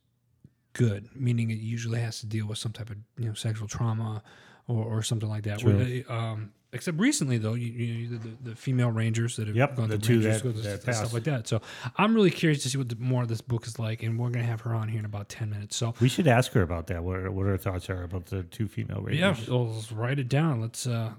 good. 0.74 1.10
Meaning 1.15 1.51
it 1.51 1.60
usually 1.60 2.00
has 2.00 2.19
to 2.22 2.25
deal 2.25 2.48
with 2.48 2.57
some 2.57 2.72
type 2.72 2.89
of 2.89 2.98
you 3.17 3.27
know 3.27 3.34
sexual 3.34 3.67
trauma 3.67 4.24
or, 4.67 4.84
or 4.84 5.03
something 5.03 5.29
like 5.29 5.43
that. 5.43 5.60
True. 5.60 5.77
Where 5.77 6.12
um, 6.12 6.51
except 6.75 7.00
recently 7.00 7.38
though, 7.38 7.53
you, 7.55 7.67
you 7.67 8.17
the, 8.20 8.50
the 8.51 8.55
female 8.55 8.91
rangers 8.91 9.36
that 9.38 9.48
have 9.48 9.55
Yep, 9.55 9.75
gone 9.75 9.89
the 9.89 9.98
two 9.98 10.20
Rangers 10.22 10.41
that- 10.44 10.63
that 10.63 10.86
and 10.88 10.96
stuff 10.96 11.13
like 11.13 11.24
that. 11.24 11.48
So 11.48 11.62
I'm 11.98 12.13
really 12.13 12.32
curious 12.32 12.62
to 12.63 12.70
see 12.70 12.77
what 12.77 12.89
the, 12.89 12.96
more 12.98 13.24
of 13.24 13.27
this 13.27 13.41
book 13.41 13.65
is 13.65 13.79
like, 13.79 14.03
and 14.03 14.20
we're 14.20 14.29
gonna 14.29 14.46
have 14.46 14.62
her 14.62 14.74
on 14.75 14.88
here 14.89 15.00
in 15.00 15.05
about 15.05 15.29
ten 15.29 15.50
minutes. 15.50 15.75
So 15.75 15.94
We 16.00 16.10
should 16.10 16.27
ask 16.27 16.51
her 16.53 16.62
about 16.62 16.88
that. 16.88 17.03
What, 17.03 17.29
what 17.34 17.46
her 17.46 17.58
thoughts 17.58 17.89
are 17.89 18.03
about 18.03 18.27
the 18.27 18.44
two 18.44 18.67
female 18.67 19.05
yeah, 19.10 19.27
rangers. 19.29 19.50
well, 19.50 19.67
let's 19.74 19.91
write 19.91 20.20
it 20.20 20.29
down. 20.29 20.62
Let's 20.62 20.86
uh, 20.86 21.12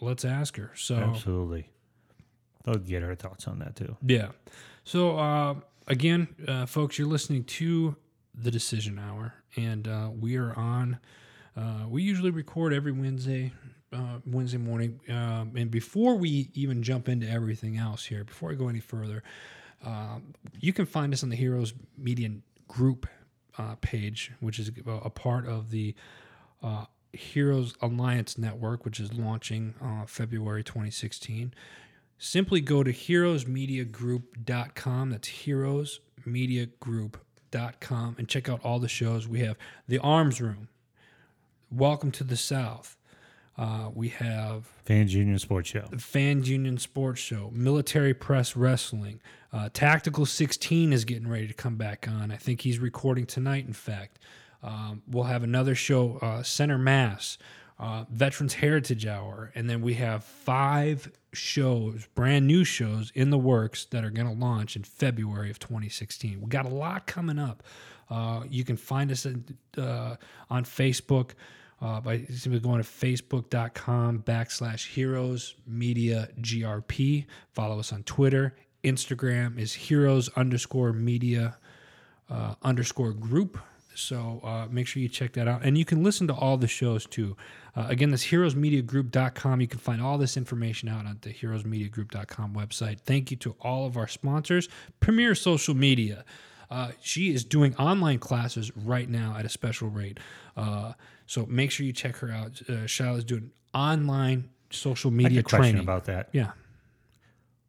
let's 0.00 0.24
ask 0.24 0.56
her. 0.56 0.72
So 0.74 0.96
Absolutely. 0.96 1.68
They'll 2.64 2.74
get 2.76 3.02
her 3.02 3.14
thoughts 3.14 3.46
on 3.48 3.58
that 3.60 3.76
too. 3.76 3.96
Yeah. 4.06 4.28
So 4.84 5.18
uh, 5.18 5.54
again, 5.86 6.28
uh, 6.48 6.66
folks, 6.66 6.98
you're 6.98 7.08
listening 7.08 7.44
to 7.44 7.96
the 8.34 8.50
Decision 8.50 8.98
Hour, 8.98 9.34
and 9.56 9.86
uh, 9.88 10.10
we 10.18 10.36
are 10.36 10.54
on. 10.58 10.98
Uh, 11.56 11.84
we 11.88 12.02
usually 12.02 12.30
record 12.30 12.72
every 12.72 12.92
Wednesday, 12.92 13.52
uh, 13.92 14.18
Wednesday 14.26 14.58
morning. 14.58 15.00
Um, 15.08 15.52
and 15.56 15.70
before 15.70 16.16
we 16.16 16.50
even 16.54 16.82
jump 16.82 17.08
into 17.08 17.28
everything 17.28 17.76
else 17.76 18.04
here, 18.04 18.24
before 18.24 18.50
I 18.50 18.54
go 18.54 18.68
any 18.68 18.80
further, 18.80 19.22
um, 19.84 20.34
you 20.58 20.72
can 20.72 20.86
find 20.86 21.12
us 21.12 21.22
on 21.22 21.28
the 21.28 21.36
Heroes 21.36 21.72
Media 21.96 22.30
Group 22.68 23.06
uh, 23.58 23.74
page, 23.80 24.32
which 24.40 24.58
is 24.58 24.70
a, 24.86 25.10
part 25.10 25.46
of 25.46 25.70
the 25.70 25.94
uh, 26.62 26.84
Heroes 27.12 27.74
Alliance 27.80 28.38
Network, 28.38 28.84
which 28.84 29.00
is 29.00 29.12
launching 29.14 29.74
uh, 29.82 30.06
February 30.06 30.62
2016 30.62 31.52
simply 32.20 32.60
go 32.60 32.84
to 32.84 32.92
heroesmediagroup.com. 32.92 35.10
That's 35.10 35.28
heroesmediagroup.com 35.28 38.16
and 38.18 38.28
check 38.28 38.48
out 38.48 38.60
all 38.62 38.78
the 38.78 38.88
shows. 38.88 39.26
We 39.26 39.40
have 39.40 39.56
The 39.88 39.98
Arms 39.98 40.40
Room, 40.40 40.68
Welcome 41.70 42.12
to 42.12 42.22
the 42.24 42.36
South. 42.36 42.96
Uh, 43.58 43.90
we 43.94 44.08
have 44.08 44.66
Fans 44.84 45.14
Union 45.14 45.38
Sports 45.38 45.68
Show. 45.68 45.84
Fans 45.98 46.48
Union 46.48 46.78
Sports 46.78 47.20
Show, 47.20 47.50
Military 47.52 48.14
Press 48.14 48.56
Wrestling. 48.56 49.20
Uh, 49.52 49.68
Tactical 49.72 50.24
16 50.24 50.92
is 50.92 51.04
getting 51.04 51.28
ready 51.28 51.46
to 51.46 51.54
come 51.54 51.76
back 51.76 52.06
on. 52.08 52.30
I 52.30 52.36
think 52.36 52.62
he's 52.62 52.78
recording 52.78 53.26
tonight, 53.26 53.66
in 53.66 53.72
fact. 53.72 54.18
Um, 54.62 55.02
we'll 55.08 55.24
have 55.24 55.42
another 55.42 55.74
show, 55.74 56.18
uh, 56.22 56.42
Center 56.42 56.78
Mass, 56.78 57.38
uh, 57.78 58.04
Veterans 58.10 58.54
Heritage 58.54 59.06
Hour, 59.06 59.50
and 59.54 59.68
then 59.68 59.80
we 59.80 59.94
have 59.94 60.22
five 60.22 61.10
shows, 61.32 62.06
brand 62.14 62.46
new 62.46 62.64
shows 62.64 63.10
in 63.14 63.30
the 63.30 63.38
works 63.38 63.86
that 63.86 64.04
are 64.04 64.10
going 64.10 64.28
to 64.28 64.34
launch 64.34 64.76
in 64.76 64.82
February 64.82 65.50
of 65.50 65.58
2016. 65.58 66.40
We 66.40 66.48
got 66.48 66.66
a 66.66 66.70
lot 66.70 67.06
coming 67.06 67.38
up. 67.38 67.62
Uh, 68.10 68.42
you 68.48 68.64
can 68.64 68.76
find 68.76 69.10
us 69.10 69.24
at, 69.24 69.36
uh, 69.78 70.16
on 70.50 70.64
Facebook 70.64 71.30
uh, 71.80 72.00
by 72.00 72.22
simply 72.24 72.60
going 72.60 72.82
to 72.82 72.88
facebook.com 72.88 74.20
backslash 74.20 74.86
heroes 74.86 75.54
media 75.66 76.28
grp 76.40 77.26
follow 77.52 77.78
us 77.78 77.92
on 77.92 78.02
twitter. 78.04 78.54
Instagram 78.84 79.58
is 79.58 79.74
heroes 79.74 80.28
underscore 80.36 80.92
media 80.92 81.58
uh, 82.30 82.54
underscore 82.62 83.12
group. 83.12 83.58
So 83.94 84.40
uh, 84.44 84.66
make 84.70 84.86
sure 84.86 85.02
you 85.02 85.08
check 85.08 85.32
that 85.34 85.48
out. 85.48 85.62
And 85.62 85.76
you 85.76 85.84
can 85.84 86.02
listen 86.02 86.26
to 86.28 86.34
all 86.34 86.56
the 86.56 86.68
shows 86.68 87.04
too. 87.04 87.36
Uh, 87.76 87.86
again 87.88 88.10
that's 88.10 88.26
heroesmediagroup.com 88.26 89.60
you 89.60 89.68
can 89.68 89.78
find 89.78 90.00
all 90.02 90.18
this 90.18 90.36
information 90.36 90.88
out 90.88 91.06
at 91.06 91.22
the 91.22 91.32
heroesmediagroup.com 91.32 92.54
website. 92.54 93.00
Thank 93.00 93.30
you 93.30 93.36
to 93.38 93.54
all 93.60 93.86
of 93.86 93.96
our 93.96 94.08
sponsors 94.08 94.68
premier 95.00 95.34
social 95.34 95.74
media 95.74 96.24
uh, 96.70 96.92
she 97.00 97.32
is 97.34 97.44
doing 97.44 97.74
online 97.76 98.18
classes 98.18 98.74
right 98.76 99.08
now 99.08 99.34
at 99.36 99.44
a 99.44 99.48
special 99.48 99.88
rate. 99.88 100.18
Uh, 100.56 100.92
so 101.26 101.46
make 101.46 101.70
sure 101.70 101.84
you 101.84 101.92
check 101.92 102.16
her 102.16 102.30
out. 102.30 102.60
Uh, 102.68 102.84
is 102.84 103.24
doing 103.24 103.50
online 103.74 104.50
social 104.70 105.10
media 105.10 105.42
training. 105.42 105.80
about 105.80 106.04
that. 106.04 106.28
Yeah. 106.32 106.52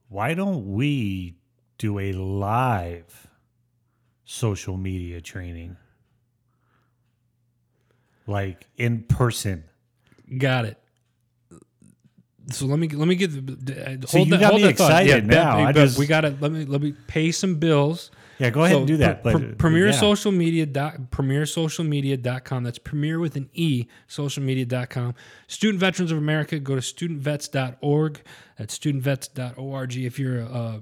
Why 0.09 0.33
don't 0.33 0.73
we 0.73 1.35
do 1.77 1.97
a 1.99 2.11
live 2.13 3.27
social 4.25 4.77
media 4.77 5.21
training? 5.21 5.77
Like 8.27 8.67
in 8.77 9.03
person. 9.03 9.63
Got 10.37 10.65
it. 10.65 10.77
So 12.51 12.65
let 12.65 12.79
me 12.79 12.87
let 12.89 13.07
me 13.07 13.15
get 13.15 13.31
the, 13.31 13.97
hold 13.97 14.09
So 14.09 14.17
you 14.19 14.25
that, 14.31 14.39
got 14.39 14.51
hold 14.51 14.61
me 14.61 14.67
excited 14.67 15.25
yeah, 15.25 15.29
now. 15.29 15.65
I 15.65 15.71
just- 15.71 15.97
we 15.97 16.05
got 16.07 16.21
to 16.21 16.35
let 16.39 16.51
me 16.51 16.65
let 16.65 16.81
me 16.81 16.93
pay 17.07 17.31
some 17.31 17.55
bills. 17.55 18.11
Yeah, 18.41 18.49
go 18.49 18.63
ahead 18.63 18.73
So, 18.73 18.79
and 18.79 18.87
do 18.87 18.97
that. 18.97 19.21
Pre- 19.21 19.33
But 19.33 19.39
pre- 19.39 19.53
premier 19.53 19.85
yeah. 19.87 19.91
social 19.91 20.31
media 20.31 20.65
dot 20.65 21.11
premier 21.11 21.45
social 21.45 21.85
media.com. 21.85 22.63
That's 22.63 22.79
premier 22.79 23.19
with 23.19 23.35
an 23.35 23.51
E 23.53 23.85
social 24.07 24.41
media.com. 24.41 25.13
Student 25.47 25.79
Veterans 25.79 26.11
of 26.11 26.17
America, 26.17 26.57
go 26.57 26.73
to 26.73 26.81
studentvets.org. 26.81 28.21
That's 28.57 28.79
studentvets.org. 28.79 29.95
If 29.95 30.17
you're 30.17 30.39
a, 30.39 30.81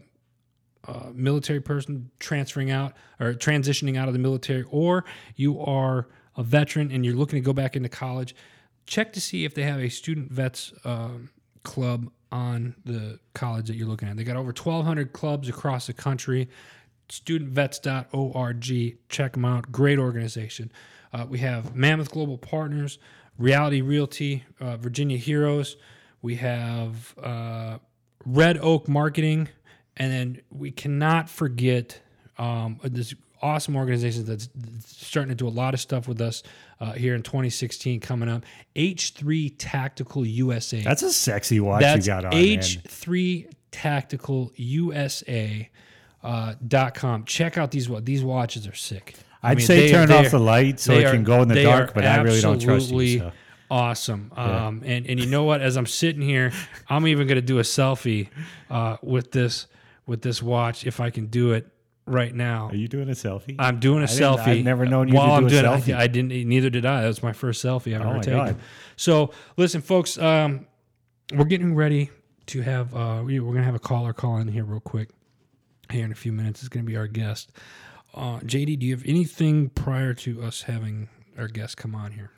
a 0.85 1.11
military 1.13 1.59
person 1.59 2.11
transferring 2.19 2.71
out 2.71 2.93
or 3.19 3.33
transitioning 3.33 3.97
out 3.97 4.07
of 4.07 4.13
the 4.13 4.21
military, 4.21 4.63
or 4.71 5.03
you 5.35 5.59
are 5.59 6.07
a 6.37 6.43
veteran 6.43 6.91
and 6.93 7.03
you're 7.05 7.15
looking 7.15 7.41
to 7.41 7.45
go 7.45 7.51
back 7.51 7.75
into 7.75 7.89
college, 7.89 8.33
check 8.85 9.11
to 9.11 9.19
see 9.19 9.43
if 9.43 9.53
they 9.53 9.63
have 9.63 9.81
a 9.81 9.89
student 9.89 10.31
vets 10.31 10.71
um, 10.85 11.29
club 11.63 12.09
on 12.31 12.75
the 12.85 13.19
college 13.33 13.67
that 13.67 13.75
you're 13.75 13.87
looking 13.87 14.07
at. 14.07 14.15
They 14.15 14.23
got 14.23 14.37
over 14.37 14.53
1,200 14.53 15.11
clubs 15.11 15.49
across 15.49 15.87
the 15.87 15.93
country. 15.93 16.47
Studentvets.org. 17.09 18.97
Check 19.09 19.33
them 19.33 19.45
out. 19.45 19.71
Great 19.71 19.99
organization. 19.99 20.71
Uh, 21.11 21.25
we 21.27 21.39
have 21.39 21.75
Mammoth 21.75 22.11
Global 22.11 22.37
Partners, 22.37 22.99
Reality 23.37 23.81
Realty, 23.81 24.43
uh, 24.59 24.77
Virginia 24.77 25.17
Heroes. 25.17 25.75
We 26.21 26.35
have 26.35 27.15
uh, 27.21 27.79
Red 28.25 28.57
Oak 28.59 28.87
Marketing, 28.87 29.47
and 29.97 30.11
then 30.11 30.41
we 30.51 30.71
cannot 30.71 31.29
forget 31.29 31.99
um, 32.37 32.79
this 32.83 33.13
awesome 33.41 33.75
organization 33.75 34.25
that's 34.25 34.49
starting 34.85 35.29
to 35.29 35.35
do 35.35 35.47
a 35.47 35.49
lot 35.49 35.73
of 35.73 35.79
stuff 35.79 36.07
with 36.07 36.19
us 36.21 36.43
uh, 36.79 36.91
here 36.91 37.15
in 37.15 37.23
2016 37.23 37.99
coming 38.01 38.29
up. 38.29 38.43
H3 38.75 39.55
Tactical 39.57 40.25
USA. 40.25 40.81
That's 40.81 41.03
a 41.03 41.11
sexy 41.11 41.59
watch 41.59 41.81
That's 41.81 42.05
you 42.05 42.13
got 42.13 42.25
on. 42.25 42.31
man. 42.31 42.59
H3 42.59 43.51
Tactical 43.71 44.51
USA. 44.55 45.69
Uh, 46.21 46.53
dot 46.67 46.93
com. 46.95 47.23
Check 47.23 47.57
out 47.57 47.71
these 47.71 47.89
these 48.03 48.23
watches 48.23 48.67
are 48.67 48.75
sick. 48.75 49.15
I 49.41 49.51
I'd 49.51 49.57
mean, 49.57 49.65
say 49.65 49.79
they- 49.87 49.91
turn 49.91 50.09
they 50.09 50.17
off 50.17 50.25
are- 50.25 50.29
the 50.31 50.39
light 50.39 50.79
so 50.79 50.93
it 50.93 51.05
are- 51.05 51.11
can 51.11 51.23
go 51.23 51.41
in 51.41 51.47
the 51.47 51.63
dark, 51.63 51.93
but 51.93 52.05
I 52.05 52.17
really 52.21 52.41
don't 52.41 52.59
trust 52.59 52.89
you. 52.91 52.97
absolutely 52.99 53.19
So. 53.19 53.31
Awesome. 53.71 54.31
Um, 54.35 54.81
and 54.83 55.05
and 55.05 55.19
you 55.19 55.27
know 55.27 55.43
what? 55.43 55.61
As 55.61 55.77
I'm 55.77 55.85
sitting 55.85 56.21
here, 56.21 56.51
I'm 56.89 57.07
even 57.07 57.27
going 57.27 57.35
to 57.37 57.41
do 57.41 57.59
a 57.59 57.63
selfie 57.63 58.29
uh, 58.69 58.97
with 59.01 59.31
this 59.31 59.67
with 60.07 60.21
this 60.23 60.41
watch 60.43 60.85
if 60.87 60.99
I 60.99 61.09
can 61.11 61.27
do 61.27 61.51
it 61.53 61.67
right 62.07 62.33
now. 62.33 62.67
Are 62.69 62.75
you 62.75 62.87
doing 62.87 63.07
a 63.09 63.13
selfie? 63.13 63.55
I'm 63.59 63.79
doing 63.79 63.99
a 63.99 64.03
I 64.03 64.07
selfie. 64.07 64.39
I've 64.57 64.65
never 64.65 64.85
known 64.87 65.07
you 65.07 65.13
to 65.13 65.17
While 65.19 65.27
do 65.27 65.33
I'm 65.35 65.45
a 65.45 65.49
doing 65.49 65.63
selfie. 65.65 65.95
I, 65.95 66.01
I 66.03 66.07
didn't. 66.07 66.29
Neither 66.49 66.69
did 66.71 66.85
I. 66.85 67.01
That 67.03 67.07
was 67.07 67.21
my 67.23 67.31
first 67.31 67.63
selfie 67.63 67.93
I've 67.95 68.01
Oh 68.01 68.05
ever 68.09 68.13
my 68.15 68.21
taken. 68.21 68.39
God. 68.39 68.55
So 68.97 69.31
listen, 69.55 69.81
folks. 69.81 70.17
Um, 70.17 70.65
we're 71.33 71.45
getting 71.45 71.75
ready 71.75 72.09
to 72.47 72.61
have. 72.61 72.93
Uh, 72.95 73.21
we, 73.23 73.39
we're 73.39 73.53
gonna 73.53 73.65
have 73.65 73.75
a 73.75 73.79
caller 73.79 74.11
call 74.13 74.37
in 74.37 74.47
here 74.47 74.63
real 74.65 74.79
quick. 74.81 75.09
Here 75.91 76.05
in 76.05 76.11
a 76.11 76.15
few 76.15 76.31
minutes, 76.31 76.61
is 76.61 76.69
gonna 76.69 76.85
be 76.85 76.97
our 76.97 77.07
guest. 77.07 77.51
Uh, 78.13 78.39
JD, 78.39 78.79
do 78.79 78.85
you 78.85 78.95
have 78.95 79.05
anything 79.05 79.69
prior 79.69 80.13
to 80.15 80.41
us 80.41 80.63
having 80.63 81.09
our 81.37 81.47
guest 81.47 81.77
come 81.77 81.95
on 81.95 82.11
here? 82.11 82.31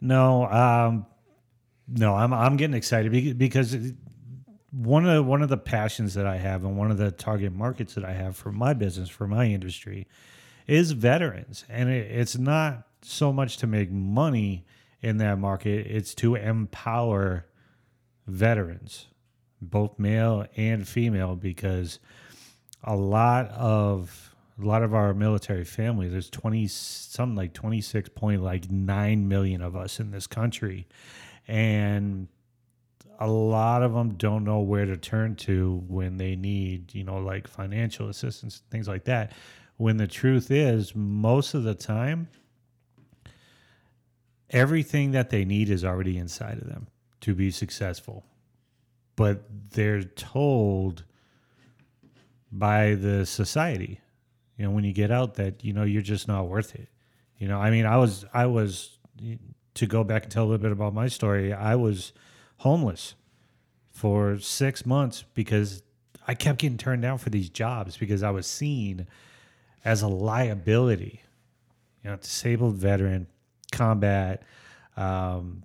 No, 0.00 0.46
um, 0.46 1.06
no, 1.88 2.14
I'm 2.14 2.32
I'm 2.32 2.56
getting 2.56 2.74
excited 2.74 3.38
because 3.38 3.76
one 4.70 5.06
of 5.06 5.26
one 5.26 5.42
of 5.42 5.48
the 5.48 5.56
passions 5.56 6.14
that 6.14 6.26
I 6.26 6.36
have 6.36 6.64
and 6.64 6.76
one 6.76 6.90
of 6.90 6.98
the 6.98 7.10
target 7.10 7.52
markets 7.52 7.94
that 7.94 8.04
I 8.04 8.12
have 8.12 8.36
for 8.36 8.52
my 8.52 8.72
business 8.72 9.08
for 9.08 9.26
my 9.26 9.46
industry 9.46 10.06
is 10.66 10.92
veterans, 10.92 11.64
and 11.68 11.88
it, 11.88 12.10
it's 12.10 12.38
not 12.38 12.86
so 13.02 13.32
much 13.32 13.56
to 13.58 13.66
make 13.66 13.90
money 13.90 14.64
in 15.02 15.18
that 15.18 15.38
market; 15.38 15.86
it's 15.86 16.14
to 16.16 16.36
empower 16.36 17.46
veterans, 18.26 19.06
both 19.60 19.98
male 19.98 20.46
and 20.56 20.86
female, 20.86 21.34
because 21.34 21.98
a 22.84 22.96
lot 22.96 23.48
of 23.50 24.34
a 24.60 24.64
lot 24.64 24.82
of 24.82 24.94
our 24.94 25.14
military 25.14 25.64
family 25.64 26.08
there's 26.08 26.28
20 26.28 26.66
something 26.66 27.36
like 27.36 27.54
26 27.54 28.10
point 28.10 28.42
like 28.42 28.70
9 28.70 29.28
million 29.28 29.62
of 29.62 29.76
us 29.76 30.00
in 30.00 30.10
this 30.10 30.26
country. 30.26 30.86
And 31.48 32.28
a 33.18 33.26
lot 33.26 33.82
of 33.82 33.92
them 33.92 34.14
don't 34.14 34.44
know 34.44 34.60
where 34.60 34.86
to 34.86 34.96
turn 34.96 35.36
to 35.36 35.82
when 35.88 36.16
they 36.16 36.36
need 36.36 36.94
you 36.94 37.04
know 37.04 37.18
like 37.18 37.46
financial 37.46 38.08
assistance 38.08 38.62
things 38.70 38.88
like 38.88 39.04
that. 39.04 39.32
When 39.76 39.96
the 39.96 40.06
truth 40.06 40.50
is 40.50 40.94
most 40.94 41.54
of 41.54 41.64
the 41.64 41.74
time 41.74 42.28
everything 44.50 45.12
that 45.12 45.30
they 45.30 45.44
need 45.44 45.70
is 45.70 45.84
already 45.84 46.18
inside 46.18 46.58
of 46.58 46.66
them 46.66 46.88
to 47.20 47.34
be 47.34 47.50
successful. 47.50 48.24
But 49.16 49.42
they're 49.72 50.02
told 50.02 51.04
by 52.50 52.94
the 52.94 53.24
society. 53.26 54.00
You 54.56 54.64
know 54.66 54.72
when 54.72 54.84
you 54.84 54.92
get 54.92 55.10
out 55.10 55.34
that 55.34 55.64
you 55.64 55.72
know 55.72 55.84
you're 55.84 56.02
just 56.02 56.28
not 56.28 56.48
worth 56.48 56.74
it. 56.74 56.88
You 57.40 57.48
know 57.48 57.58
i 57.58 57.70
mean 57.70 57.86
i 57.86 57.96
was 57.96 58.26
i 58.34 58.44
was 58.44 58.98
to 59.74 59.86
go 59.86 60.04
back 60.04 60.24
and 60.24 60.32
tell 60.32 60.44
a 60.44 60.46
little 60.46 60.62
bit 60.62 60.72
about 60.72 60.92
my 60.92 61.08
story 61.08 61.52
i 61.52 61.74
was 61.74 62.12
homeless 62.58 63.14
for 63.90 64.38
six 64.38 64.84
months 64.84 65.24
because 65.34 65.82
i 66.28 66.34
kept 66.34 66.58
getting 66.58 66.76
turned 66.76 67.00
down 67.00 67.16
for 67.16 67.30
these 67.30 67.48
jobs 67.48 67.96
because 67.96 68.22
i 68.22 68.30
was 68.30 68.46
seen 68.46 69.06
as 69.86 70.02
a 70.02 70.08
liability 70.08 71.22
you 72.04 72.10
know 72.10 72.16
disabled 72.16 72.74
veteran 72.74 73.26
combat 73.72 74.42
um, 74.98 75.62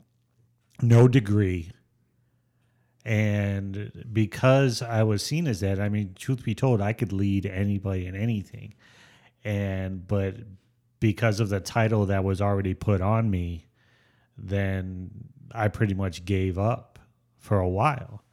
no 0.81 1.09
degree 1.09 1.71
and 3.05 4.05
because 4.11 4.81
I 4.81 5.03
was 5.03 5.23
seen 5.23 5.45
as 5.45 5.59
that, 5.59 5.79
I 5.79 5.89
mean, 5.89 6.15
truth 6.15 6.43
be 6.43 6.55
told, 6.55 6.81
I 6.81 6.93
could 6.93 7.13
lead 7.13 7.45
anybody 7.45 8.07
in 8.07 8.15
anything. 8.15 8.73
And 9.43 10.07
but 10.07 10.35
because 10.99 11.39
of 11.39 11.49
the 11.49 11.59
title 11.59 12.07
that 12.07 12.23
was 12.23 12.41
already 12.41 12.73
put 12.73 13.01
on 13.01 13.29
me, 13.29 13.67
then 14.37 15.11
I 15.51 15.67
pretty 15.67 15.93
much 15.93 16.25
gave 16.25 16.57
up 16.57 16.97
for 17.37 17.59
a 17.59 17.69
while. 17.69 18.23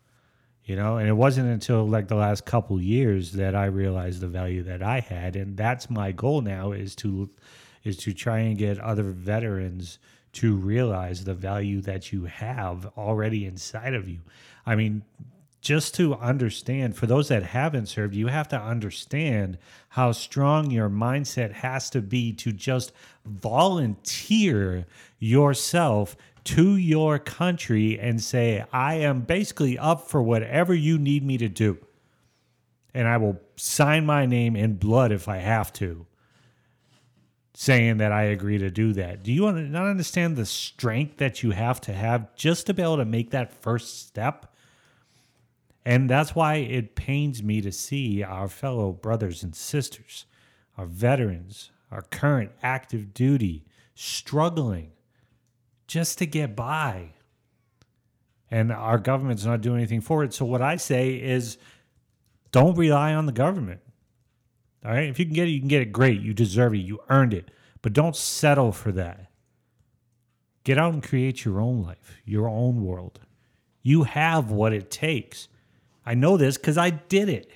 You 0.64 0.76
know, 0.76 0.97
and 0.97 1.09
it 1.09 1.14
wasn't 1.14 1.49
until 1.50 1.87
like 1.87 2.09
the 2.09 2.14
last 2.14 2.47
couple 2.47 2.81
years 2.81 3.33
that 3.33 3.55
I 3.55 3.67
realized 3.67 4.21
the 4.21 4.29
value 4.29 4.62
that 4.62 4.83
I 4.83 5.00
had, 5.00 5.37
and 5.37 5.57
that's 5.57 5.91
my 5.91 6.12
goal 6.12 6.41
now 6.41 6.73
is 6.73 6.97
to 6.97 7.29
is 7.85 7.97
to 7.99 8.14
try 8.14 8.38
and 8.38 8.57
get 8.57 8.79
other 8.79 9.02
veterans 9.02 9.99
to 10.35 10.55
realize 10.55 11.25
the 11.25 11.35
value 11.35 11.81
that 11.83 12.12
you 12.12 12.25
have 12.25 12.87
already 12.97 13.45
inside 13.45 13.93
of 13.93 14.09
you. 14.09 14.21
I 14.64 14.75
mean, 14.75 15.02
just 15.61 15.95
to 15.95 16.16
understand, 16.16 16.97
for 16.97 17.07
those 17.07 17.28
that 17.28 17.45
haven't 17.45 17.87
served, 17.87 18.14
you 18.14 18.26
have 18.26 18.49
to 18.49 18.61
understand 18.61 19.59
how 19.90 20.11
strong 20.11 20.71
your 20.71 20.90
mindset 20.90 21.52
has 21.52 21.88
to 21.90 22.02
be 22.02 22.33
to 22.33 22.52
just 22.52 22.92
volunteer 23.25 24.87
yourself 25.21 26.16
to 26.45 26.76
your 26.76 27.21
country 27.21 27.99
and 28.00 28.21
say, 28.21 28.64
I 28.73 28.95
am 28.95 29.21
basically 29.21 29.78
up 29.78 30.09
for 30.09 30.21
whatever 30.21 30.75
you 30.75 30.99
need 30.99 31.25
me 31.25 31.38
to 31.38 31.49
do. 31.49 31.78
And 32.92 33.07
I 33.07 33.16
will 33.19 33.40
sign 33.54 34.04
my 34.04 34.26
name 34.26 34.57
in 34.57 34.75
blood 34.75 35.12
if 35.12 35.28
I 35.28 35.37
have 35.37 35.73
to, 35.75 36.07
saying 37.54 37.99
that 37.99 38.11
I 38.11 38.25
agree 38.25 38.59
to 38.59 38.71
do 38.71 38.92
that. 38.95 39.23
Do 39.23 39.33
you 39.33 39.50
not 39.52 39.87
understand 39.87 40.37
the 40.37 40.45
strength 40.45 41.19
that 41.19 41.45
you 41.45 41.52
have 41.52 41.81
to 41.83 41.92
have 41.92 42.35
just 42.35 42.66
to 42.66 42.75
be 42.75 42.83
able 42.83 42.97
to 42.97 43.04
make 43.04 43.31
that 43.31 43.54
first 43.62 44.09
step? 44.09 44.52
And 45.85 46.09
that's 46.09 46.35
why 46.35 46.57
it 46.57 46.95
pains 46.95 47.43
me 47.43 47.61
to 47.61 47.73
see 47.73 48.23
our 48.23 48.49
fellow 48.49 48.93
brothers 48.93 49.43
and 49.43 49.55
sisters, 49.55 50.27
our 50.79 50.87
veterans, 50.87 51.71
our 51.91 52.03
current 52.03 52.53
active 52.62 53.12
duty 53.12 53.65
struggling 53.95 54.93
just 55.87 56.19
to 56.19 56.27
get 56.27 56.55
by. 56.55 57.11
And 58.51 58.71
our 58.71 58.99
government's 58.99 59.45
not 59.45 59.61
doing 59.61 59.79
anything 59.79 60.01
for 60.01 60.23
it. 60.25 60.35
So, 60.35 60.45
what 60.45 60.62
I 60.62 60.77
say 60.77 61.15
is 61.15 61.57
don't 62.53 62.77
rely 62.77 63.15
on 63.15 63.27
the 63.27 63.33
government. 63.33 63.81
All 64.85 64.93
right. 64.93 65.09
If 65.09 65.19
you 65.19 65.25
can 65.25 65.35
get 65.35 65.49
it, 65.49 65.53
you 65.53 65.61
can 65.61 65.69
get 65.69 65.83
it 65.83 65.93
great. 65.93 66.21
You 66.21 66.35
deserve 66.35 66.75
it. 66.75 66.79
You 66.79 67.01
earned 67.09 67.35
it. 67.35 67.51
But 67.81 67.93
don't 67.93 68.15
settle 68.15 68.73
for 68.73 68.93
that. 68.93 69.31
Get 70.65 70.79
out 70.79 70.93
and 70.93 71.03
create 71.03 71.45
your 71.45 71.61
own 71.61 71.83
life, 71.83 72.21
your 72.25 72.49
own 72.49 72.85
world. 72.85 73.21
You 73.83 74.05
have 74.05 74.51
what 74.51 74.73
it 74.73 74.91
takes. 74.91 75.49
I 76.05 76.15
know 76.15 76.37
this 76.37 76.57
because 76.57 76.79
I 76.79 76.91
did 76.91 77.29
it. 77.29 77.51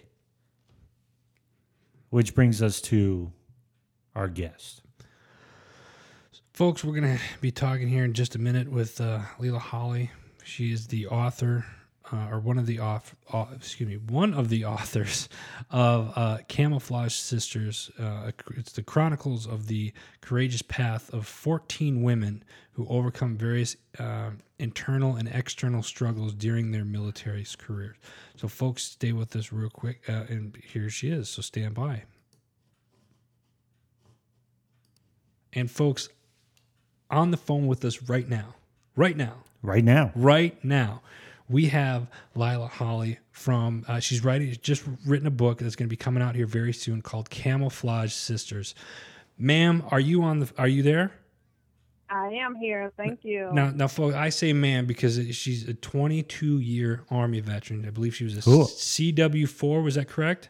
Which 2.11 2.35
brings 2.35 2.63
us 2.63 2.81
to 2.83 3.33
our 4.15 4.29
guest. 4.29 4.83
Folks, 6.53 6.83
we're 6.83 6.99
going 6.99 7.19
to 7.19 7.23
be 7.41 7.51
talking 7.51 7.89
here 7.89 8.05
in 8.05 8.15
just 8.15 8.35
a 8.35 8.39
minute 8.39 8.71
with 8.71 9.01
uh, 9.01 9.21
Lila 9.39 9.59
Holley. 9.59 10.11
She 10.43 10.73
is 10.73 10.87
the 10.87 11.07
author, 11.09 11.67
uh, 12.13 12.29
or 12.31 12.39
one 12.39 12.59
of 12.59 12.67
the 12.67 12.81
author, 12.81 13.17
uh, 13.33 13.47
excuse 13.55 13.89
me, 13.89 13.97
one 13.97 14.35
of 14.35 14.49
the 14.49 14.65
authors 14.77 15.29
of 15.71 16.13
uh, 16.17 16.39
Camouflage 16.49 17.15
Sisters. 17.15 17.91
Uh, 17.99 18.31
it's 18.57 18.73
the 18.73 18.83
chronicles 18.83 19.47
of 19.47 19.67
the 19.67 19.93
courageous 20.21 20.63
path 20.63 21.13
of 21.13 21.27
14 21.27 22.03
women 22.03 22.45
who 22.73 22.87
overcome 22.89 23.37
various 23.37 23.77
uh, 23.99 24.31
internal 24.59 25.17
and 25.17 25.29
external 25.29 25.83
struggles 25.83 26.35
during 26.35 26.71
their 26.73 26.85
military 26.85 27.47
careers. 27.59 27.97
So, 28.37 28.49
folks, 28.49 28.85
stay 28.85 29.13
with 29.13 29.35
us 29.35 29.53
real 29.53 29.71
quick. 29.71 30.03
Uh, 30.09 30.25
and 30.29 30.57
here 30.63 30.91
she 30.91 31.09
is. 31.09 31.29
So, 31.29 31.43
stand 31.43 31.75
by. 31.75 32.05
And, 35.53 35.71
folks, 35.71 36.11
on 37.11 37.31
the 37.31 37.37
phone 37.37 37.67
with 37.67 37.85
us 37.85 38.03
right 38.03 38.29
now, 38.29 38.55
right 38.95 39.17
now, 39.17 39.45
right 39.63 39.85
now, 39.85 40.13
right 40.15 40.63
now, 40.63 41.03
we 41.49 41.67
have 41.67 42.09
Lila 42.35 42.67
Holley 42.67 43.19
from. 43.31 43.85
Uh, 43.89 44.01
she's 44.01 44.25
writing, 44.25 44.55
just 44.63 44.85
written 45.07 45.27
a 45.27 45.31
book 45.31 45.59
that's 45.59 45.77
going 45.77 45.87
to 45.89 45.91
be 45.91 45.97
coming 45.97 46.23
out 46.23 46.35
here 46.35 46.47
very 46.47 46.73
soon 46.73 47.03
called 47.03 47.31
Camouflage 47.31 48.13
Sisters. 48.13 48.75
Ma'am, 49.39 49.83
are 49.91 50.01
you 50.01 50.23
on 50.23 50.41
the? 50.41 50.51
Are 50.59 50.69
you 50.69 50.83
there? 50.83 51.13
I 52.09 52.29
am 52.35 52.55
here. 52.55 52.93
Thank 52.97 53.25
you. 53.25 53.51
Now, 53.53 53.71
now, 53.71 53.89
folks, 53.89 54.15
I 54.15 54.29
say 54.29 54.53
man 54.53 54.87
because 54.87 55.17
she's 55.37 55.69
a 55.69 55.75
22 55.75 56.61
year 56.61 57.03
Army 57.11 57.41
veteran. 57.41 57.85
I 57.85 57.91
believe 57.91 58.15
she 58.15 58.25
was 58.25 58.37
a 58.39 58.43
Cool. 58.43 58.67
CW4. 58.67 59.83
Was 59.83 59.97
that 59.97 60.09
correct? 60.09 60.49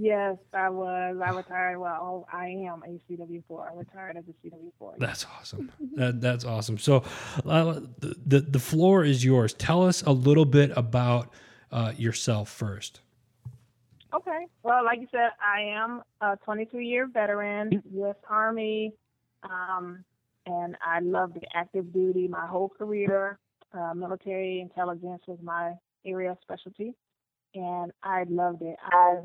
Yes, 0.00 0.36
I 0.52 0.68
was. 0.68 1.16
I 1.24 1.30
retired. 1.30 1.78
Well, 1.78 2.28
I 2.32 2.46
am 2.46 2.82
a 2.86 3.00
CW4. 3.10 3.72
I 3.72 3.74
retired 3.74 4.16
as 4.16 4.24
a 4.28 4.46
CW4. 4.46 4.98
That's 4.98 5.26
awesome. 5.26 5.72
that, 5.96 6.20
that's 6.20 6.44
awesome. 6.44 6.78
So, 6.78 7.02
uh, 7.44 7.80
the, 7.98 8.16
the 8.26 8.40
the 8.40 8.58
floor 8.60 9.04
is 9.04 9.24
yours. 9.24 9.54
Tell 9.54 9.84
us 9.84 10.02
a 10.02 10.12
little 10.12 10.44
bit 10.44 10.70
about 10.76 11.32
uh, 11.72 11.92
yourself 11.96 12.48
first. 12.48 13.00
Okay. 14.14 14.46
Well, 14.62 14.84
like 14.84 15.00
you 15.00 15.08
said, 15.10 15.30
I 15.44 15.62
am 15.62 16.02
a 16.20 16.36
22 16.44 16.78
year 16.78 17.08
veteran, 17.12 17.82
U.S. 17.94 18.16
Army, 18.28 18.92
um, 19.42 20.04
and 20.46 20.76
I 20.84 21.00
love 21.00 21.34
the 21.34 21.42
active 21.54 21.92
duty 21.92 22.28
my 22.28 22.46
whole 22.46 22.68
career. 22.68 23.38
Uh, 23.74 23.94
military 23.94 24.60
intelligence 24.60 25.22
was 25.26 25.38
my 25.42 25.72
area 26.06 26.30
of 26.30 26.38
specialty, 26.42 26.94
and 27.54 27.92
I 28.02 28.24
loved 28.28 28.62
it. 28.62 28.76
I 28.82 29.16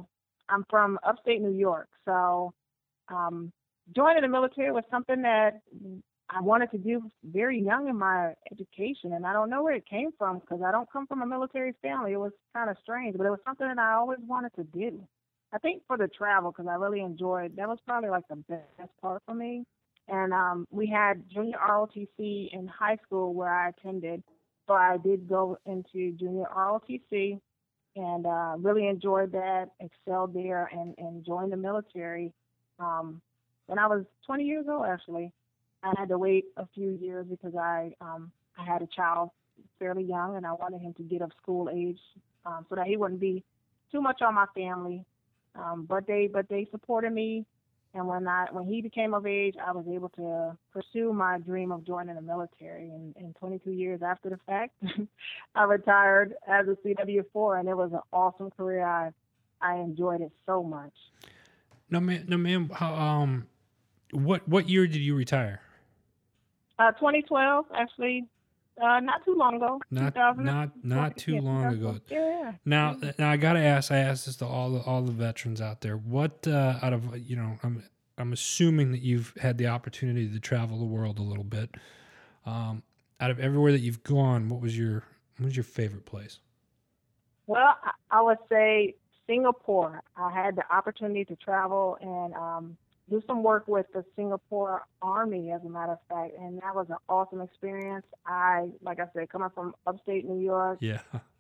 I'm 0.54 0.66
from 0.70 1.00
upstate 1.04 1.42
New 1.42 1.58
York, 1.58 1.90
so 2.06 2.54
um, 3.10 3.52
joining 3.96 4.22
the 4.22 4.28
military 4.28 4.72
was 4.72 4.84
something 4.92 5.22
that 5.24 5.62
I 6.30 6.42
wanted 6.42 6.72
to 6.72 6.78
do 6.78 7.02
very 7.24 7.60
young 7.62 7.88
in 7.90 7.98
my 7.98 8.34
education, 8.52 9.14
and 9.14 9.26
I 9.26 9.34
don't 9.34 9.50
know 9.50 9.64
where 9.64 9.74
it 9.74 9.86
came 9.88 10.12
from 10.18 10.40
because 10.40 10.62
I 10.66 10.72
don't 10.72 10.92
come 10.92 11.08
from 11.08 11.22
a 11.22 11.26
military 11.26 11.74
family. 11.82 12.14
It 12.14 12.18
was 12.18 12.32
kind 12.54 12.70
of 12.70 12.78
strange, 12.82 13.18
but 13.18 13.26
it 13.26 13.30
was 13.30 13.40
something 13.46 13.68
that 13.68 13.80
I 13.80 13.94
always 13.94 14.20
wanted 14.26 14.54
to 14.56 14.64
do. 14.64 15.06
I 15.52 15.58
think 15.60 15.84
for 15.88 15.98
the 15.98 16.08
travel 16.08 16.52
because 16.52 16.68
I 16.70 16.76
really 16.76 17.02
enjoyed. 17.02 17.56
That 17.56 17.68
was 17.68 17.78
probably 17.86 18.10
like 18.10 18.28
the 18.30 18.38
best 18.48 18.92
part 19.02 19.22
for 19.26 19.36
me. 19.36 19.66
And 20.08 20.34
um, 20.34 20.66
we 20.72 20.88
had 20.88 21.24
junior 21.32 21.58
ROTC 21.58 22.50
in 22.52 22.68
high 22.68 22.98
school 23.06 23.34
where 23.34 23.54
I 23.54 23.70
attended, 23.70 24.24
so 24.68 24.74
I 24.74 24.98
did 24.98 25.30
go 25.30 25.58
into 25.66 26.12
junior 26.14 26.46
ROTC 26.56 27.40
and 27.96 28.26
uh, 28.26 28.56
really 28.58 28.88
enjoyed 28.88 29.32
that, 29.34 29.70
excelled 29.80 30.34
there, 30.34 30.70
and, 30.72 30.96
and 30.98 31.26
joined 31.26 31.52
the 31.52 31.58
military. 31.58 32.32
Um, 32.80 33.22
when 33.68 33.80
I 33.80 33.88
was 33.88 34.06
20 34.26 34.44
years 34.44 34.66
old, 34.70 34.86
actually, 34.86 35.32
I 35.84 35.94
had 35.98 36.10
to 36.10 36.18
wait 36.18 36.46
a 36.58 36.68
few 36.74 36.98
years 37.02 37.26
because 37.30 37.56
I 37.56 37.94
um, 38.02 38.32
I 38.58 38.64
had 38.64 38.82
a 38.82 38.88
child 38.88 39.30
fairly 39.80 40.04
young, 40.04 40.36
and 40.36 40.46
I 40.46 40.54
wanted 40.54 40.82
him 40.82 40.94
to 40.96 41.04
get 41.04 41.22
of 41.22 41.32
school 41.42 41.70
age 41.74 42.00
um, 42.46 42.66
so 42.70 42.76
that 42.76 42.88
he 42.88 42.98
wouldn't 42.98 43.20
be 43.20 43.44
too 43.92 44.02
much 44.02 44.22
on 44.22 44.36
my 44.36 44.46
family. 44.56 45.06
Um, 45.56 45.86
but 45.88 46.08
they 46.08 46.28
but 46.32 46.50
they 46.50 46.68
supported 46.72 47.14
me 47.14 47.46
and 47.94 48.08
when 48.08 48.28
I 48.28 48.48
when 48.52 48.66
he 48.66 48.82
became 48.82 49.14
of 49.14 49.28
age, 49.28 49.56
I 49.64 49.72
was 49.72 49.86
able 49.88 50.10
to 50.10 50.58
pursue 50.72 51.14
my 51.14 51.38
dream 51.38 51.72
of 51.72 51.86
joining 51.86 52.16
the 52.16 52.22
military. 52.22 52.90
And, 52.90 53.16
and 53.16 53.36
22 53.36 53.72
years 53.72 54.02
after 54.02 54.30
the 54.30 54.40
fact, 54.48 54.74
I 55.56 55.64
retired 55.64 56.34
as 56.48 56.68
a 56.68 56.76
CW4, 56.86 57.60
and 57.60 57.70
it 57.70 57.76
was 57.76 57.92
an 57.94 58.00
awesome 58.12 58.50
career. 58.52 58.86
I 58.86 59.12
I 59.62 59.76
enjoyed 59.76 60.22
it 60.22 60.32
so 60.46 60.64
much. 60.64 60.94
No, 61.90 62.00
man, 62.00 62.26
no, 62.28 62.38
ma'am. 62.38 62.70
How, 62.74 62.96
um, 62.96 63.48
what 64.12 64.48
what 64.48 64.70
year 64.70 64.88
did 64.88 65.02
you 65.02 65.16
retire? 65.16 65.62
Uh, 66.80 66.92
2012, 66.94 67.66
actually. 67.76 68.26
Uh, 68.82 69.00
not 69.00 69.24
too 69.24 69.36
long 69.36 69.56
ago. 69.56 69.80
Not 69.92 70.16
not 70.38 70.72
not 70.84 71.18
too 71.18 71.34
yeah, 71.34 71.42
long 71.42 71.66
ago. 71.66 72.00
Yeah. 72.10 72.54
Now, 72.66 72.98
now 73.20 73.30
I 73.30 73.38
gotta 73.38 73.60
ask. 73.60 73.92
I 73.92 73.98
asked 73.98 74.26
this 74.26 74.36
to 74.38 74.48
all 74.48 74.72
the 74.72 74.80
all 74.80 75.04
the 75.04 75.12
veterans 75.12 75.62
out 75.62 75.82
there. 75.82 75.96
What 75.96 76.48
uh, 76.48 76.80
out 76.82 76.92
of 76.92 77.16
you 77.18 77.36
know, 77.36 77.58
I'm 77.62 77.84
I'm 78.18 78.34
assuming 78.34 78.92
that 78.92 79.02
you've 79.02 79.34
had 79.40 79.58
the 79.58 79.68
opportunity 79.68 80.28
to 80.28 80.40
travel 80.40 80.80
the 80.80 80.86
world 80.86 81.20
a 81.20 81.24
little 81.24 81.44
bit. 81.44 81.76
Um, 82.46 82.84
out 83.20 83.30
of 83.30 83.40
everywhere 83.40 83.72
that 83.72 83.82
you've 83.82 84.04
gone, 84.04 84.50
what 84.50 84.60
was 84.60 84.78
your 84.78 85.04
what 85.38 85.46
was 85.46 85.56
your 85.56 85.64
favorite 85.64 86.06
place? 86.06 86.40
Well, 87.46 87.76
I, 87.84 87.92
I 88.10 88.22
would 88.22 88.40
say 88.50 88.96
Singapore. 89.28 90.02
I 90.18 90.32
had 90.32 90.56
the 90.56 90.64
opportunity 90.74 91.26
to 91.26 91.36
travel 91.36 91.98
and 92.02 92.34
um, 92.34 92.78
do 93.10 93.22
some 93.28 93.44
work 93.44 93.68
with 93.68 93.86
the 93.94 94.04
Singapore 94.16 94.86
Army, 95.02 95.52
as 95.52 95.62
a 95.66 95.70
matter 95.70 95.94
of 95.94 96.00
fact, 96.10 96.34
and 96.40 96.62
that 96.62 96.74
was 96.74 96.88
an 96.90 96.98
awesome 97.10 97.42
experience. 97.42 98.06
I, 98.26 98.70
like 98.82 99.00
I 99.00 99.06
said, 99.14 99.30
coming 99.30 99.50
from 99.54 99.76
upstate 99.86 100.26
New 100.26 100.40
York, 100.40 100.80
yeah, 100.82 101.00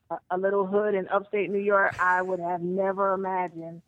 a, 0.09 0.17
a 0.31 0.37
little 0.37 0.65
hood 0.65 0.93
in 0.93 1.07
upstate 1.07 1.49
New 1.49 1.59
York, 1.59 1.95
I 1.99 2.21
would 2.21 2.39
have 2.39 2.61
never 2.61 3.13
imagined 3.13 3.81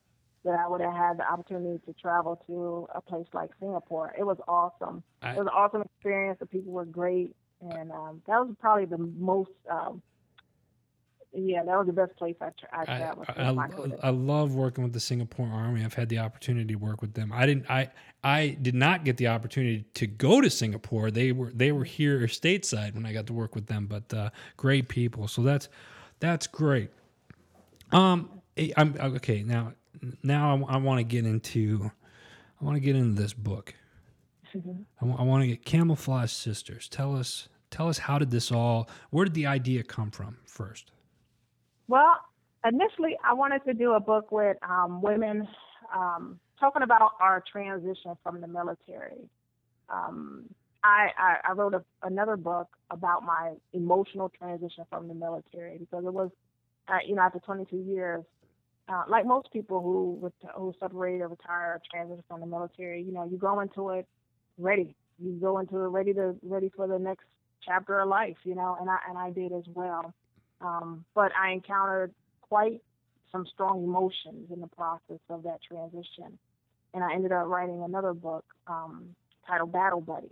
that 0.45 0.59
I 0.59 0.67
would 0.67 0.81
have 0.81 0.93
had 0.93 1.17
the 1.17 1.29
opportunity 1.29 1.79
to 1.85 1.93
travel 1.93 2.41
to 2.47 2.87
a 2.93 3.01
place 3.01 3.25
like 3.33 3.49
Singapore. 3.59 4.13
It 4.17 4.23
was 4.23 4.37
awesome. 4.47 5.03
I, 5.21 5.31
it 5.31 5.37
was 5.37 5.47
an 5.47 5.53
awesome 5.53 5.81
experience. 5.81 6.37
The 6.39 6.45
people 6.45 6.71
were 6.71 6.85
great, 6.85 7.35
and 7.61 7.91
um, 7.91 8.21
that 8.27 8.39
was 8.39 8.55
probably 8.61 8.85
the 8.85 8.99
most 8.99 9.51
um, 9.69 10.01
yeah, 11.35 11.63
that 11.63 11.77
was 11.77 11.87
the 11.87 11.93
best 11.93 12.15
place 12.17 12.35
I, 12.41 12.49
tra- 12.57 12.69
I 12.71 12.85
traveled. 12.85 13.25
I, 13.29 14.05
I, 14.05 14.07
I, 14.07 14.09
love 14.09 14.55
working 14.55 14.83
with 14.83 14.93
the 14.93 14.99
Singapore 14.99 15.47
Army. 15.47 15.83
I've 15.83 15.93
had 15.93 16.09
the 16.09 16.19
opportunity 16.19 16.73
to 16.73 16.79
work 16.79 17.01
with 17.01 17.13
them. 17.13 17.31
I 17.33 17.45
didn't. 17.45 17.69
I 17.69 17.89
I 18.23 18.57
did 18.61 18.75
not 18.75 19.03
get 19.03 19.17
the 19.17 19.27
opportunity 19.27 19.85
to 19.95 20.07
go 20.07 20.41
to 20.41 20.49
Singapore. 20.49 21.11
They 21.11 21.31
were 21.31 21.51
they 21.53 21.71
were 21.71 21.83
here 21.83 22.21
stateside 22.21 22.95
when 22.95 23.05
I 23.05 23.13
got 23.13 23.27
to 23.27 23.33
work 23.33 23.53
with 23.53 23.67
them. 23.67 23.87
But 23.87 24.13
uh, 24.13 24.29
great 24.57 24.87
people. 24.87 25.27
So 25.27 25.41
that's 25.41 25.69
that's 26.19 26.47
great. 26.47 26.89
Um, 27.91 28.41
I'm 28.77 28.95
okay 28.99 29.43
now. 29.43 29.73
Now 30.23 30.65
I, 30.67 30.75
I 30.75 30.77
want 30.77 30.99
to 30.99 31.03
get 31.03 31.25
into. 31.25 31.91
I 32.61 32.65
want 32.65 32.75
to 32.75 32.81
get 32.81 32.95
into 32.95 33.21
this 33.21 33.33
book. 33.33 33.75
Mm-hmm. 34.55 35.11
I, 35.11 35.21
I 35.21 35.23
want 35.23 35.43
to 35.43 35.47
get 35.47 35.65
Camouflage 35.65 36.31
Sisters. 36.31 36.87
Tell 36.87 37.15
us. 37.15 37.47
Tell 37.71 37.89
us 37.89 37.97
how 37.97 38.19
did 38.19 38.31
this 38.31 38.51
all? 38.53 38.89
Where 39.09 39.25
did 39.25 39.33
the 39.33 39.47
idea 39.47 39.83
come 39.83 40.09
from 40.09 40.37
first? 40.45 40.91
Well, 41.87 42.17
initially, 42.67 43.17
I 43.23 43.33
wanted 43.33 43.63
to 43.65 43.73
do 43.73 43.93
a 43.93 43.99
book 43.99 44.31
with 44.31 44.57
um, 44.67 45.01
women 45.01 45.47
um, 45.93 46.39
talking 46.59 46.81
about 46.81 47.11
our 47.19 47.43
transition 47.51 48.17
from 48.23 48.41
the 48.41 48.47
military. 48.47 49.29
Um, 49.89 50.45
I, 50.83 51.09
I, 51.17 51.49
I, 51.49 51.51
wrote 51.53 51.73
a, 51.73 51.83
another 52.03 52.37
book 52.37 52.67
about 52.91 53.23
my 53.23 53.53
emotional 53.73 54.29
transition 54.29 54.85
from 54.89 55.07
the 55.07 55.13
military 55.13 55.77
because 55.77 56.05
it 56.05 56.13
was, 56.13 56.31
uh, 56.87 56.97
you 57.07 57.15
know, 57.15 57.21
after 57.21 57.39
22 57.39 57.77
years, 57.77 58.23
uh, 58.87 59.03
like 59.07 59.25
most 59.25 59.51
people 59.51 59.81
who 59.81 60.31
who 60.55 60.73
separate 60.79 61.21
or 61.21 61.27
retire 61.27 61.73
or 61.73 61.81
transition 61.91 62.23
from 62.27 62.39
the 62.39 62.45
military, 62.45 63.01
you 63.01 63.11
know, 63.11 63.27
you 63.29 63.37
go 63.37 63.59
into 63.59 63.89
it 63.89 64.07
ready. 64.57 64.95
You 65.17 65.31
go 65.33 65.57
into 65.59 65.77
it 65.77 65.87
ready 65.87 66.13
to 66.13 66.35
ready 66.43 66.71
for 66.75 66.87
the 66.87 66.99
next 66.99 67.25
chapter 67.65 67.99
of 67.99 68.07
life, 68.09 68.37
you 68.43 68.53
know, 68.53 68.77
and 68.79 68.89
I 68.89 68.97
and 69.09 69.17
I 69.17 69.31
did 69.31 69.53
as 69.53 69.63
well. 69.73 70.13
Um, 70.61 71.05
but 71.13 71.31
I 71.35 71.51
encountered 71.51 72.13
quite 72.41 72.81
some 73.31 73.45
strong 73.53 73.83
emotions 73.83 74.49
in 74.53 74.61
the 74.61 74.67
process 74.67 75.19
of 75.29 75.43
that 75.43 75.59
transition, 75.67 76.37
and 76.93 77.03
I 77.03 77.13
ended 77.13 77.31
up 77.31 77.47
writing 77.47 77.83
another 77.83 78.13
book 78.13 78.45
um, 78.67 79.15
titled 79.47 79.71
Battle 79.71 80.01
Buddy. 80.01 80.31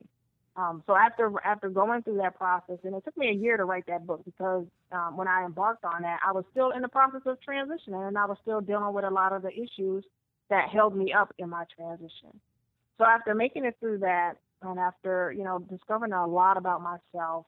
Um, 0.56 0.84
so 0.86 0.96
after 0.96 1.32
after 1.44 1.70
going 1.70 2.04
through 2.04 2.18
that 2.18 2.38
process, 2.38 2.78
and 2.84 2.94
it 2.94 3.04
took 3.04 3.18
me 3.18 3.30
a 3.30 3.34
year 3.34 3.58
to 3.58 3.66
write 3.66 3.86
that 3.88 4.06
book 4.06 4.22
because 4.24 4.66
um, 4.92 5.18
when 5.18 5.28
I 5.28 5.46
embarked 5.46 5.84
on 5.84 6.04
that, 6.04 6.20
I 6.26 6.32
was 6.32 6.46
still 6.52 6.72
in 6.72 6.82
the 6.84 6.88
process 6.88 7.22
of 7.26 7.38
transitioning, 7.48 8.08
and 8.08 8.18
I 8.18 8.26
was 8.26 8.38
still 8.44 8.62
dealing 8.62 8.94
with 8.94 9.04
a 9.04 9.10
lot 9.10 9.34
of 9.34 9.42
the 9.42 9.52
issues 9.52 10.04
that 10.50 10.70
held 10.70 10.96
me 10.96 11.12
up 11.12 11.34
in 11.40 11.50
my 11.50 11.66
transition. 11.76 12.40
So 13.00 13.06
after 13.06 13.34
making 13.34 13.66
it 13.66 13.76
through 13.80 14.00
that, 14.00 14.36
and 14.62 14.80
after 14.80 15.34
you 15.36 15.44
know 15.44 15.60
discovering 15.60 16.14
a 16.14 16.28
lot 16.28 16.58
about 16.58 16.82
myself 16.82 17.46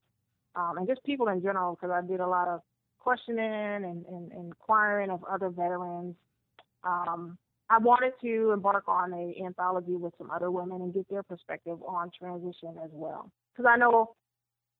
um, 0.55 0.77
and 0.77 0.87
just 0.87 1.03
people 1.03 1.27
in 1.27 1.41
general, 1.41 1.75
because 1.75 1.91
I 1.91 2.05
did 2.05 2.19
a 2.19 2.27
lot 2.27 2.47
of 2.47 2.61
questioning 2.99 3.39
and, 3.39 4.05
and, 4.05 4.31
inquiring 4.31 5.11
of 5.11 5.23
other 5.29 5.49
veterans. 5.49 6.15
Um, 6.83 7.37
I 7.69 7.77
wanted 7.77 8.13
to 8.21 8.51
embark 8.51 8.87
on 8.87 9.13
a 9.13 9.43
anthology 9.43 9.95
with 9.95 10.13
some 10.17 10.31
other 10.31 10.51
women 10.51 10.81
and 10.81 10.93
get 10.93 11.07
their 11.09 11.23
perspective 11.23 11.77
on 11.87 12.11
transition 12.17 12.75
as 12.83 12.89
well. 12.91 13.31
Because 13.51 13.69
I 13.71 13.77
know 13.77 14.15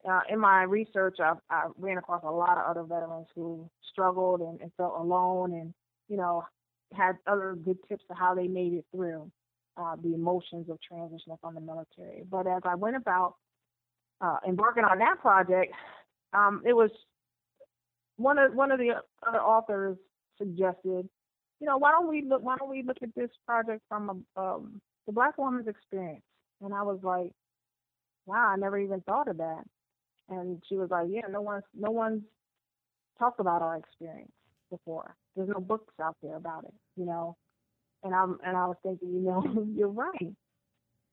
uh, 0.10 0.22
in 0.30 0.40
my 0.40 0.64
research, 0.64 1.18
I've, 1.20 1.38
I 1.50 1.68
ran 1.78 1.98
across 1.98 2.24
a 2.24 2.32
lot 2.32 2.58
of 2.58 2.66
other 2.66 2.84
veterans 2.84 3.28
who 3.36 3.70
struggled 3.92 4.42
and, 4.42 4.60
and 4.62 4.72
felt 4.78 4.94
alone 4.98 5.54
and, 5.54 5.74
you 6.08 6.18
know, 6.18 6.44
had 6.94 7.18
other 7.28 7.56
good 7.56 7.78
tips 7.88 8.04
to 8.10 8.16
how 8.16 8.36
they 8.36 8.48
made 8.48 8.74
it 8.74 8.86
through 8.92 9.32
uh, 9.78 9.96
the 10.02 10.14
emotions 10.14 10.70
of 10.70 10.78
transitioning 10.92 11.40
from 11.42 11.56
the 11.56 11.62
military. 11.62 12.24
But 12.30 12.48
as 12.48 12.62
I 12.64 12.76
went 12.76 12.96
about 12.96 13.36
uh, 14.22 14.38
embarking 14.48 14.84
on 14.84 15.00
that 15.00 15.20
project, 15.20 15.74
um, 16.34 16.62
it 16.66 16.74
was 16.74 16.90
one 18.18 18.38
of 18.38 18.54
one 18.54 18.72
of 18.72 18.80
the 18.80 18.92
other 19.28 19.42
authors 19.42 19.98
suggested, 20.38 21.08
you 21.60 21.68
know, 21.68 21.78
why 21.78 21.92
don't 21.92 22.08
we 22.08 22.24
look 22.28 22.42
why 22.44 22.56
don't 22.58 22.70
we 22.70 22.84
look 22.84 22.98
at 23.02 23.14
this 23.16 23.30
project 23.46 23.82
from 23.90 24.26
a, 24.38 24.42
um, 24.42 24.82
the 25.06 25.14
black 25.14 25.38
woman's 25.38 25.68
experience? 25.68 26.24
And 26.62 26.74
I 26.74 26.84
was 26.84 27.00
like, 27.04 27.32
wow, 28.26 28.48
I 28.50 28.56
never 28.56 28.80
even 28.80 29.02
thought 29.02 29.28
of 29.28 29.38
that. 29.38 29.64
And 30.30 30.62
she 30.68 30.76
was 30.76 30.90
like, 30.90 31.08
yeah, 31.10 31.28
no 31.30 31.42
one's 31.42 31.64
no 31.74 31.92
one's 31.92 32.24
talked 33.20 33.40
about 33.40 33.62
our 33.62 33.78
experience 33.78 34.32
before. 34.70 35.16
There's 35.36 35.50
no 35.50 35.60
books 35.60 35.94
out 36.02 36.16
there 36.24 36.36
about 36.36 36.64
it, 36.66 36.74
you 36.96 37.06
know. 37.06 37.36
And 38.04 38.14
I'm 38.14 38.40
and 38.46 38.58
I 38.58 38.66
was 38.68 38.78
thinking, 38.84 39.14
you 39.14 39.22
know, 39.22 39.68
you're 39.76 39.88
right. 39.90 40.34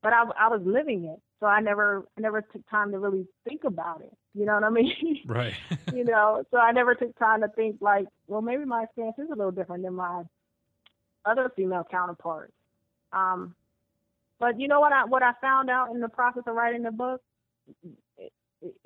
But 0.01 0.13
I 0.13 0.23
I 0.39 0.47
was 0.49 0.61
living 0.65 1.05
it, 1.05 1.21
so 1.43 1.47
I 1.47 1.59
never 1.59 2.05
I 2.17 2.21
never 2.21 2.41
took 2.41 2.67
time 2.69 2.91
to 2.93 2.99
really 2.99 3.27
think 3.45 3.65
about 3.65 3.99
it. 4.01 4.13
You 4.33 4.45
know 4.45 4.53
what 4.53 4.63
I 4.63 4.69
mean? 4.69 5.19
Right. 5.27 5.53
you 5.93 6.05
know, 6.05 6.43
so 6.51 6.57
I 6.57 6.71
never 6.71 6.95
took 6.95 7.17
time 7.19 7.41
to 7.41 7.49
think 7.49 7.77
like, 7.81 8.05
well, 8.27 8.41
maybe 8.41 8.63
my 8.63 8.83
experience 8.83 9.17
is 9.19 9.27
a 9.29 9.35
little 9.35 9.51
different 9.51 9.83
than 9.83 9.93
my 9.93 10.23
other 11.25 11.51
female 11.53 11.85
counterparts. 11.89 12.53
Um, 13.11 13.55
but 14.39 14.57
you 14.57 14.69
know 14.69 14.79
what 14.79 14.93
I 14.93 15.03
what 15.03 15.21
I 15.21 15.33
found 15.41 15.69
out 15.69 15.91
in 15.91 15.99
the 15.99 16.07
process 16.07 16.43
of 16.47 16.55
writing 16.55 16.83
the 16.83 16.91
book, 16.91 17.21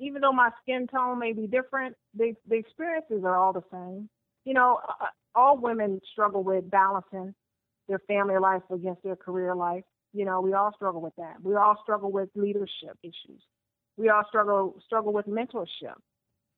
even 0.00 0.20
though 0.20 0.32
my 0.32 0.50
skin 0.60 0.88
tone 0.88 1.20
may 1.20 1.32
be 1.32 1.46
different, 1.46 1.94
the 2.16 2.34
the 2.48 2.56
experiences 2.56 3.22
are 3.22 3.36
all 3.36 3.52
the 3.52 3.64
same. 3.70 4.08
You 4.44 4.54
know, 4.54 4.80
uh, 4.88 5.06
all 5.36 5.58
women 5.58 6.00
struggle 6.10 6.42
with 6.42 6.68
balancing 6.68 7.36
their 7.88 8.00
family 8.00 8.36
life 8.38 8.62
against 8.68 9.04
their 9.04 9.16
career 9.16 9.54
life. 9.54 9.84
You 10.12 10.24
know, 10.24 10.40
we 10.40 10.52
all 10.54 10.72
struggle 10.74 11.00
with 11.00 11.14
that. 11.16 11.36
We 11.42 11.54
all 11.54 11.76
struggle 11.82 12.10
with 12.10 12.30
leadership 12.34 12.96
issues. 13.02 13.42
We 13.96 14.08
all 14.08 14.22
struggle 14.28 14.76
struggle 14.86 15.12
with 15.12 15.26
mentorship. 15.26 15.96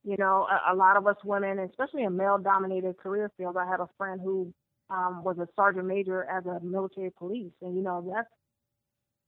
You 0.04 0.16
know, 0.18 0.46
a, 0.50 0.72
a 0.72 0.76
lot 0.76 0.96
of 0.96 1.06
us 1.06 1.16
women, 1.24 1.58
especially 1.58 2.04
in 2.04 2.16
male-dominated 2.16 2.96
career 2.98 3.30
fields. 3.36 3.58
I 3.60 3.66
had 3.66 3.80
a 3.80 3.88
friend 3.98 4.20
who 4.22 4.52
um, 4.88 5.22
was 5.24 5.38
a 5.38 5.48
sergeant 5.56 5.86
major 5.86 6.24
as 6.24 6.44
a 6.46 6.60
military 6.64 7.10
police, 7.10 7.52
and 7.62 7.76
you 7.76 7.82
know 7.82 8.04
that's 8.14 8.28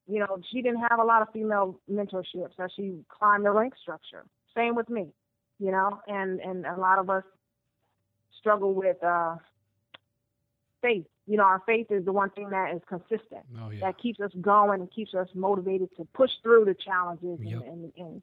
you 0.07 0.19
know 0.19 0.39
she 0.51 0.63
didn't 0.63 0.81
have 0.89 0.99
a 0.99 1.05
lot 1.05 1.23
of 1.23 1.29
female 1.33 1.81
mentorships 1.91 2.59
as 2.59 2.71
she 2.77 3.05
climbed 3.09 3.45
the 3.45 3.51
rank 3.51 3.75
structure. 3.81 4.25
Same 4.57 4.75
with 4.75 4.89
me, 4.89 5.09
you 5.59 5.71
know, 5.71 6.01
and 6.07 6.41
and 6.41 6.67
a 6.67 6.77
lot 6.77 6.99
of 6.99 7.11
us 7.11 7.25
struggle 8.39 8.75
with 8.75 9.03
uh, 9.03 9.37
faith 10.83 11.07
you 11.27 11.37
know, 11.37 11.45
our 11.45 11.63
faith 11.67 11.87
is 11.91 12.05
the 12.05 12.13
one 12.13 12.31
thing 12.31 12.51
that 12.51 12.75
is 12.75 12.83
consistent, 12.89 13.45
oh, 13.61 13.71
yeah. 13.71 13.81
that 13.81 13.99
keeps 13.99 14.21
us 14.21 14.33
going 14.41 14.81
and 14.81 14.91
keeps 14.91 15.15
us 15.15 15.29
motivated 15.35 15.95
to 15.97 16.05
push 16.13 16.31
through 16.43 16.65
the 16.65 16.75
challenges 16.75 17.39
yep. 17.41 17.63
and 17.65 17.93
and 17.97 18.23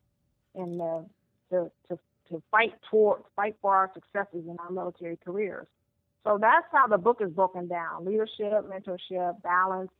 and, 0.55 0.81
uh, 0.81 1.01
to 1.49 1.71
to 1.87 1.99
to 2.29 2.43
fight 2.51 2.73
toward 2.89 3.21
fight 3.35 3.55
for 3.61 3.73
our 3.73 3.89
successes 3.93 4.45
in 4.47 4.57
our 4.59 4.69
military 4.69 5.17
careers. 5.23 5.67
So 6.25 6.37
that's 6.39 6.65
how 6.71 6.87
the 6.87 6.97
book 6.97 7.21
is 7.21 7.31
broken 7.31 7.67
down: 7.67 8.03
leadership, 8.03 8.69
mentorship, 8.69 9.41
balance, 9.41 9.91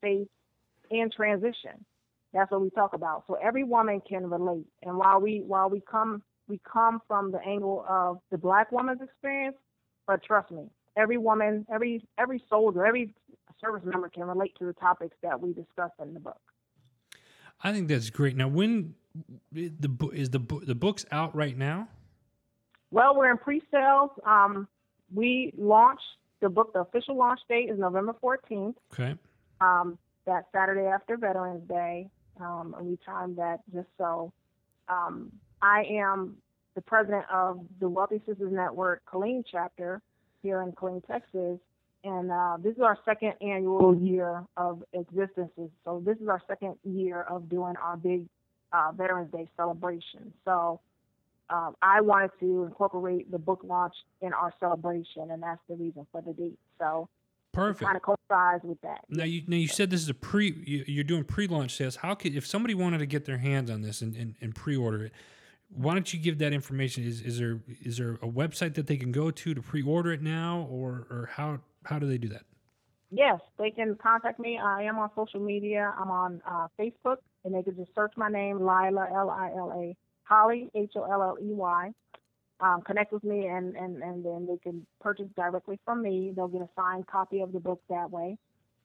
faith, 0.00 0.28
and 0.90 1.12
transition. 1.12 1.84
That's 2.32 2.50
what 2.50 2.62
we 2.62 2.70
talk 2.70 2.94
about. 2.94 3.24
So 3.28 3.34
every 3.34 3.62
woman 3.62 4.02
can 4.06 4.28
relate. 4.28 4.66
And 4.82 4.96
while 4.98 5.20
we 5.20 5.40
while 5.46 5.70
we 5.70 5.80
come 5.80 6.20
we 6.48 6.60
come 6.70 7.00
from 7.06 7.30
the 7.30 7.38
angle 7.46 7.86
of 7.88 8.18
the 8.32 8.38
black 8.38 8.72
woman's 8.72 9.00
experience, 9.00 9.56
but 10.04 10.22
trust 10.24 10.50
me, 10.50 10.68
every 10.96 11.18
woman, 11.18 11.66
every 11.72 12.04
every 12.18 12.42
soldier, 12.48 12.86
every 12.86 13.14
service 13.60 13.82
member 13.84 14.08
can 14.08 14.24
relate 14.24 14.54
to 14.58 14.66
the 14.66 14.72
topics 14.74 15.16
that 15.22 15.40
we 15.40 15.52
discuss 15.52 15.90
in 16.00 16.14
the 16.14 16.20
book. 16.20 16.40
I 17.62 17.72
think 17.72 17.88
that's 17.88 18.10
great. 18.10 18.36
Now, 18.36 18.48
when 18.48 18.94
the 19.52 19.88
book 19.88 20.14
is 20.14 20.30
the 20.30 20.38
the 20.38 20.74
book's 20.74 21.06
out 21.10 21.34
right 21.34 21.56
now? 21.56 21.88
Well, 22.90 23.16
we're 23.16 23.30
in 23.30 23.38
pre-sales. 23.38 24.10
Um, 24.24 24.68
we 25.12 25.52
launched 25.56 26.02
the 26.40 26.48
book. 26.48 26.72
The 26.72 26.80
official 26.80 27.16
launch 27.16 27.40
date 27.48 27.68
is 27.70 27.78
November 27.78 28.14
14th. 28.22 28.74
Okay. 28.92 29.16
Um, 29.60 29.98
that 30.26 30.46
Saturday 30.52 30.86
after 30.86 31.16
Veterans 31.16 31.66
Day. 31.68 32.08
Um, 32.40 32.74
and 32.78 32.86
we 32.86 32.98
timed 33.04 33.36
that 33.38 33.60
just 33.72 33.88
so. 33.98 34.32
Um, 34.88 35.32
I 35.62 35.84
am 35.90 36.36
the 36.74 36.82
president 36.82 37.24
of 37.32 37.60
the 37.80 37.88
Wealthy 37.88 38.20
Sisters 38.26 38.52
Network 38.52 39.02
Killeen 39.10 39.44
chapter, 39.50 40.02
here 40.44 40.62
in 40.62 40.70
Killeen, 40.72 41.04
Texas. 41.08 41.58
And 42.04 42.30
uh, 42.30 42.58
this 42.62 42.74
is 42.76 42.82
our 42.82 42.98
second 43.04 43.32
annual 43.40 43.96
year 43.96 44.44
of 44.56 44.84
existences. 44.92 45.70
So 45.84 46.02
this 46.04 46.18
is 46.18 46.28
our 46.28 46.42
second 46.46 46.76
year 46.84 47.22
of 47.22 47.48
doing 47.48 47.74
our 47.82 47.96
big 47.96 48.26
uh, 48.72 48.92
Veterans 48.92 49.32
Day 49.32 49.48
celebration. 49.56 50.32
So 50.44 50.80
um, 51.48 51.74
I 51.80 52.02
wanted 52.02 52.30
to 52.40 52.64
incorporate 52.64 53.30
the 53.30 53.38
book 53.38 53.62
launch 53.64 53.94
in 54.20 54.34
our 54.34 54.52
celebration, 54.60 55.30
and 55.30 55.42
that's 55.42 55.60
the 55.68 55.76
reason 55.76 56.06
for 56.12 56.20
the 56.20 56.34
date. 56.34 56.58
So 56.78 57.08
perfect, 57.52 57.84
kind 57.84 57.96
of 57.96 58.02
coincides 58.02 58.64
with 58.64 58.80
that. 58.82 59.04
Now 59.08 59.24
you 59.24 59.42
now 59.46 59.56
you 59.56 59.68
said 59.68 59.88
this 59.90 60.02
is 60.02 60.08
a 60.08 60.14
pre. 60.14 60.52
You, 60.86 61.00
are 61.00 61.04
doing 61.04 61.24
pre-launch 61.24 61.74
sales. 61.74 61.96
How 61.96 62.14
could 62.14 62.34
if 62.34 62.46
somebody 62.46 62.74
wanted 62.74 62.98
to 62.98 63.06
get 63.06 63.24
their 63.24 63.38
hands 63.38 63.70
on 63.70 63.80
this 63.82 64.02
and, 64.02 64.14
and, 64.14 64.34
and 64.40 64.54
pre-order 64.54 65.06
it? 65.06 65.12
Why 65.74 65.94
don't 65.94 66.12
you 66.12 66.20
give 66.20 66.38
that 66.38 66.52
information? 66.52 67.04
Is 67.04 67.20
is 67.20 67.38
there 67.38 67.60
is 67.66 67.98
there 67.98 68.12
a 68.14 68.28
website 68.28 68.74
that 68.74 68.86
they 68.86 68.96
can 68.96 69.12
go 69.12 69.30
to 69.30 69.54
to 69.54 69.62
pre-order 69.62 70.12
it 70.12 70.22
now, 70.22 70.66
or 70.70 71.06
or 71.10 71.30
how 71.32 71.60
how 71.84 71.98
do 71.98 72.06
they 72.06 72.18
do 72.18 72.28
that? 72.28 72.44
Yes, 73.10 73.40
they 73.58 73.70
can 73.70 73.96
contact 73.96 74.40
me. 74.40 74.58
I 74.58 74.82
am 74.82 74.98
on 74.98 75.10
social 75.14 75.40
media. 75.40 75.94
I'm 75.98 76.10
on 76.10 76.42
uh, 76.48 76.68
Facebook, 76.78 77.18
and 77.44 77.54
they 77.54 77.62
can 77.62 77.76
just 77.76 77.94
search 77.94 78.12
my 78.16 78.28
name, 78.28 78.58
Lila 78.58 79.08
L 79.14 79.30
I 79.30 79.50
L 79.56 79.72
A 79.76 79.96
Holley 80.24 80.70
H 80.74 80.92
O 80.96 81.02
L 81.02 81.22
L 81.22 81.36
E 81.40 81.52
Y. 81.52 81.92
Um, 82.60 82.82
connect 82.82 83.12
with 83.12 83.24
me, 83.24 83.46
and, 83.46 83.76
and 83.76 84.02
and 84.02 84.24
then 84.24 84.46
they 84.46 84.58
can 84.58 84.86
purchase 85.00 85.26
directly 85.36 85.78
from 85.84 86.02
me. 86.02 86.32
They'll 86.34 86.48
get 86.48 86.62
a 86.62 86.68
signed 86.76 87.06
copy 87.06 87.40
of 87.40 87.52
the 87.52 87.60
book 87.60 87.82
that 87.88 88.10
way. 88.10 88.38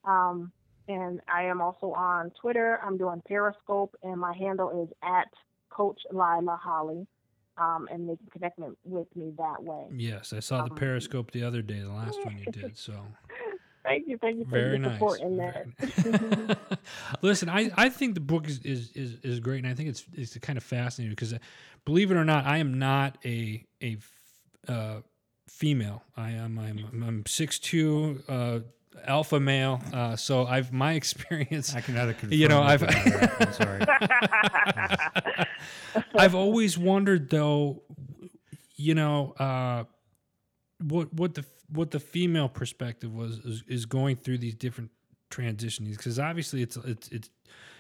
Um, 0.03 0.51
and 0.87 1.21
I 1.31 1.43
am 1.43 1.61
also 1.61 1.93
on 1.93 2.31
Twitter. 2.41 2.79
I'm 2.83 2.97
doing 2.97 3.21
Periscope, 3.27 3.95
and 4.01 4.19
my 4.19 4.33
handle 4.33 4.83
is 4.83 4.89
at 5.03 5.27
Coach 5.69 6.01
Lila 6.11 6.59
Holley, 6.61 7.07
um, 7.57 7.87
and 7.91 8.09
they 8.09 8.15
can 8.15 8.27
connect 8.31 8.59
with 8.83 9.07
me 9.15 9.33
that 9.37 9.63
way. 9.63 9.85
Yes, 9.91 10.33
I 10.33 10.39
saw 10.39 10.63
the 10.63 10.71
um, 10.71 10.77
Periscope 10.77 11.31
the 11.31 11.43
other 11.43 11.61
day, 11.61 11.79
the 11.79 11.91
last 11.91 12.23
one 12.23 12.37
you 12.37 12.45
did. 12.51 12.77
So. 12.77 12.93
Thank 13.83 14.07
you, 14.07 14.17
thank 14.17 14.37
you 14.37 14.45
for 14.45 14.51
Very 14.51 14.69
your 14.71 14.79
nice. 14.79 14.93
support 14.93 15.21
in 15.21 15.37
that. 15.37 16.57
Listen, 17.21 17.49
I, 17.49 17.71
I 17.75 17.89
think 17.89 18.13
the 18.13 18.19
book 18.19 18.47
is, 18.47 18.59
is, 18.59 18.91
is, 18.91 19.17
is 19.23 19.39
great, 19.39 19.63
and 19.63 19.67
I 19.67 19.73
think 19.73 19.89
it's 19.89 20.05
it's 20.13 20.37
kind 20.39 20.57
of 20.57 20.63
fascinating 20.63 21.11
because, 21.11 21.33
believe 21.85 22.11
it 22.11 22.17
or 22.17 22.25
not, 22.25 22.45
I 22.45 22.57
am 22.57 22.77
not 22.77 23.17
a 23.23 23.65
a 23.81 23.97
uh, 24.67 24.99
female. 25.47 26.03
I 26.15 26.31
am 26.31 26.59
I'm 26.59 27.03
I'm 27.05 27.25
six 27.25 27.57
two. 27.57 28.21
Uh, 28.27 28.59
alpha 29.05 29.39
male. 29.39 29.81
Uh, 29.93 30.15
so 30.15 30.45
I've 30.45 30.71
my 30.73 30.93
experience. 31.01 31.75
I 31.75 31.81
can 31.81 31.97
either 31.97 32.13
confirm. 32.13 32.37
You 32.39 32.47
know, 32.47 32.61
I've- 32.61 32.85
I'm 32.85 33.53
sorry. 33.53 33.81
I've 36.15 36.35
always 36.35 36.77
wondered 36.77 37.29
though, 37.29 37.83
you 38.75 38.95
know, 38.95 39.31
uh, 39.39 39.83
what 40.81 41.13
what 41.13 41.33
the 41.35 41.45
what 41.71 41.91
the 41.91 41.99
female 41.99 42.49
perspective 42.49 43.13
was 43.13 43.39
is, 43.39 43.63
is 43.67 43.85
going 43.85 44.15
through 44.15 44.37
these 44.39 44.55
different 44.55 44.91
transitions 45.29 45.95
because 45.95 46.17
obviously 46.17 46.61
it's 46.63 46.77
it's 46.77 47.07
it's 47.09 47.29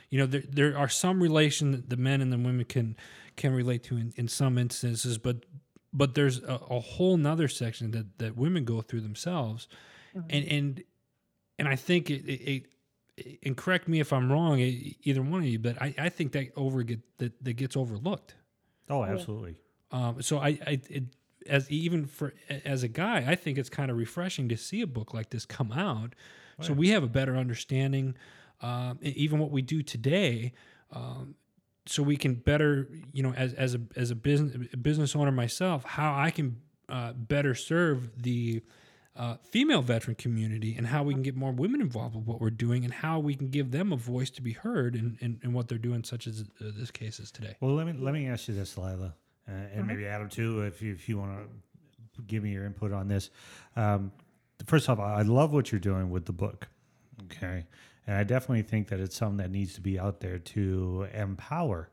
you 0.09 0.19
know 0.19 0.25
there 0.25 0.43
there 0.49 0.77
are 0.77 0.89
some 0.89 1.21
relation 1.21 1.71
that 1.71 1.89
the 1.89 1.97
men 1.97 2.21
and 2.21 2.31
the 2.31 2.37
women 2.37 2.65
can 2.65 2.95
can 3.35 3.53
relate 3.53 3.83
to 3.83 3.95
in, 3.97 4.13
in 4.15 4.27
some 4.27 4.57
instances, 4.57 5.17
but 5.17 5.45
but 5.93 6.13
there's 6.13 6.39
a, 6.43 6.59
a 6.69 6.79
whole 6.79 7.17
nother 7.17 7.47
section 7.47 7.91
that 7.91 8.17
that 8.19 8.35
women 8.37 8.65
go 8.65 8.81
through 8.81 9.01
themselves, 9.01 9.67
and 10.29 10.45
and 10.45 10.83
and 11.59 11.67
I 11.67 11.75
think 11.75 12.09
it, 12.09 12.25
it, 12.25 12.65
it 13.17 13.39
and 13.43 13.55
correct 13.55 13.87
me 13.87 13.99
if 13.99 14.13
I'm 14.13 14.31
wrong, 14.31 14.59
either 14.59 15.21
one 15.21 15.41
of 15.41 15.45
you, 15.45 15.59
but 15.59 15.81
I, 15.81 15.93
I 15.97 16.09
think 16.09 16.31
that 16.31 16.47
over 16.55 16.83
get 16.83 16.99
that, 17.17 17.43
that 17.43 17.53
gets 17.53 17.75
overlooked. 17.75 18.35
Oh, 18.89 19.03
absolutely. 19.03 19.55
Um, 19.91 20.21
so 20.21 20.39
I, 20.39 20.59
I 20.65 20.81
it, 20.89 21.03
as 21.47 21.69
even 21.69 22.05
for 22.05 22.33
as 22.65 22.83
a 22.83 22.87
guy, 22.87 23.25
I 23.27 23.35
think 23.35 23.57
it's 23.57 23.69
kind 23.69 23.91
of 23.91 23.97
refreshing 23.97 24.49
to 24.49 24.57
see 24.57 24.81
a 24.81 24.87
book 24.87 25.13
like 25.13 25.29
this 25.29 25.45
come 25.45 25.71
out, 25.71 26.15
so 26.61 26.73
we 26.73 26.89
have 26.89 27.03
a 27.03 27.07
better 27.07 27.37
understanding, 27.37 28.15
um, 28.61 28.99
even 29.01 29.39
what 29.39 29.49
we 29.51 29.61
do 29.61 29.81
today, 29.81 30.51
um, 30.91 31.35
so 31.85 32.03
we 32.03 32.17
can 32.17 32.35
better, 32.35 32.89
you 33.13 33.23
know, 33.23 33.33
as 33.33 33.53
as 33.53 33.75
a 33.75 33.81
as 33.95 34.11
a 34.11 34.15
business 34.15 34.55
business 34.81 35.15
owner 35.15 35.31
myself, 35.31 35.83
how 35.85 36.13
I 36.17 36.31
can 36.31 36.57
uh, 36.89 37.13
better 37.13 37.55
serve 37.55 38.21
the 38.21 38.61
uh, 39.19 39.35
female 39.43 39.81
veteran 39.81 40.15
community 40.15 40.75
and 40.77 40.87
how 40.87 41.03
we 41.03 41.13
can 41.13 41.21
get 41.21 41.35
more 41.35 41.51
women 41.51 41.81
involved 41.81 42.15
with 42.15 42.25
what 42.25 42.39
we're 42.39 42.49
doing 42.49 42.85
and 42.85 42.93
how 42.93 43.19
we 43.19 43.35
can 43.35 43.49
give 43.49 43.71
them 43.71 43.91
a 43.91 43.97
voice 43.97 44.29
to 44.29 44.41
be 44.41 44.53
heard 44.53 44.95
in, 44.95 45.17
in, 45.19 45.39
in 45.43 45.51
what 45.51 45.67
they're 45.67 45.77
doing, 45.77 46.05
such 46.05 46.25
as 46.25 46.45
uh, 46.61 46.71
this 46.77 46.89
case 46.89 47.19
is 47.19 47.29
today. 47.29 47.55
Well, 47.59 47.75
let 47.75 47.85
me 47.85 47.93
let 47.99 48.13
me 48.13 48.27
ask 48.27 48.47
you 48.47 48.53
this, 48.53 48.77
Lila, 48.77 49.13
uh, 49.47 49.51
and 49.75 49.85
maybe 49.85 50.07
Adam 50.07 50.29
too, 50.29 50.61
if 50.61 50.81
you, 50.81 50.93
if 50.93 51.09
you 51.09 51.17
want 51.17 51.37
to 52.15 52.21
give 52.27 52.43
me 52.43 52.51
your 52.51 52.65
input 52.65 52.93
on 52.93 53.09
this. 53.09 53.29
Um, 53.75 54.13
first 54.65 54.87
off, 54.87 54.99
I 54.99 55.23
love 55.23 55.51
what 55.51 55.71
you're 55.71 55.79
doing 55.79 56.09
with 56.09 56.25
the 56.25 56.33
book. 56.33 56.69
Okay, 57.25 57.65
and 58.07 58.15
I 58.15 58.23
definitely 58.23 58.61
think 58.61 58.87
that 58.87 59.01
it's 59.01 59.17
something 59.17 59.37
that 59.37 59.51
needs 59.51 59.73
to 59.73 59.81
be 59.81 59.99
out 59.99 60.21
there 60.21 60.39
to 60.39 61.07
empower 61.13 61.89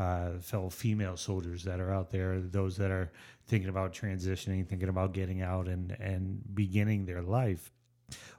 uh, 0.00 0.38
fellow 0.40 0.70
female 0.70 1.16
soldiers 1.16 1.62
that 1.64 1.78
are 1.78 1.92
out 1.92 2.10
there, 2.10 2.40
those 2.40 2.78
that 2.78 2.90
are 2.90 3.12
thinking 3.46 3.68
about 3.68 3.92
transitioning, 3.92 4.66
thinking 4.66 4.88
about 4.88 5.12
getting 5.12 5.42
out 5.42 5.68
and 5.68 5.90
and 6.00 6.42
beginning 6.54 7.04
their 7.04 7.22
life. 7.22 7.70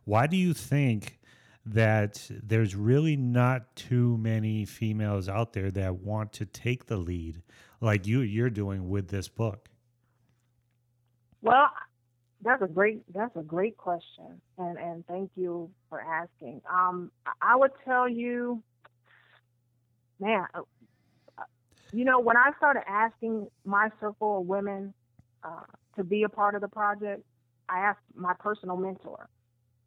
Why 0.04 0.26
do 0.26 0.38
you 0.38 0.54
think 0.54 1.20
that 1.64 2.28
there's 2.32 2.76
really 2.76 3.16
not 3.16 3.76
too 3.76 4.18
many 4.18 4.66
females 4.66 5.30
out 5.30 5.54
there 5.54 5.70
that 5.70 5.98
want 5.98 6.34
to 6.34 6.46
take 6.48 6.88
the 6.88 6.98
lead 6.98 7.44
like 7.80 8.08
you 8.08 8.22
you're 8.22 8.50
doing 8.50 8.90
with 8.90 9.10
this 9.10 9.28
book? 9.28 9.70
Well, 11.44 11.70
that's 12.42 12.64
a 12.64 12.68
great 12.68 13.04
that's 13.14 13.36
a 13.36 13.44
great 13.44 13.78
question, 13.78 14.42
and 14.58 14.80
and 14.80 15.06
thank 15.06 15.30
you 15.36 15.70
for 15.90 16.02
asking. 16.02 16.62
Um, 16.68 17.12
I- 17.40 17.56
would 17.56 17.72
tell 17.86 18.10
you, 18.10 18.64
man, 20.20 20.48
you 21.92 22.06
know, 22.06 22.20
when 22.20 22.38
I 22.38 22.52
started 22.58 22.84
asking 22.88 23.48
my 23.66 23.90
circle 24.00 24.40
of 24.40 24.46
women 24.48 24.94
uh, 25.44 25.64
to 25.98 26.04
be 26.04 26.24
a 26.24 26.30
part 26.30 26.56
of 26.56 26.62
the 26.62 26.68
project, 26.68 27.24
I 27.70 27.80
asked 27.80 28.00
my 28.16 28.34
personal 28.40 28.78
mentor, 28.78 29.28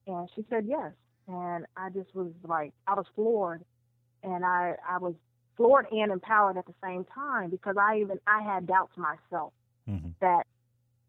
and 0.07 0.29
she 0.35 0.45
said 0.51 0.67
yes, 0.69 0.93
and 1.29 1.67
I 1.77 1.91
just 1.91 2.15
was 2.15 2.33
like, 2.47 2.73
I 2.87 2.95
was 2.95 3.07
floored, 3.15 3.63
and 4.23 4.45
I 4.45 4.75
I 4.89 4.99
was 4.99 5.15
floored 5.57 5.87
and 5.93 6.13
empowered 6.13 6.57
at 6.57 6.67
the 6.67 6.75
same 6.83 7.05
time 7.15 7.51
because 7.51 7.77
I 7.79 8.01
even 8.01 8.19
I 8.27 8.43
had 8.43 8.67
doubts 8.67 8.97
myself 8.97 9.53
Mm-hmm. 9.89 10.11
that 10.21 10.45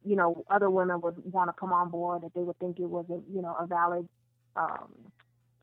you 0.04 0.16
know 0.16 0.44
other 0.50 0.70
women 0.70 1.02
would 1.02 1.16
want 1.32 1.50
to 1.50 1.54
come 1.60 1.74
on 1.74 1.90
board 1.90 2.24
that 2.24 2.34
they 2.34 2.42
would 2.42 2.58
think 2.60 2.80
it 2.80 2.90
was 2.90 3.06
a 3.10 3.20
you 3.34 3.42
know 3.42 3.56
a 3.60 3.66
valid 3.68 4.08
um, 4.56 4.92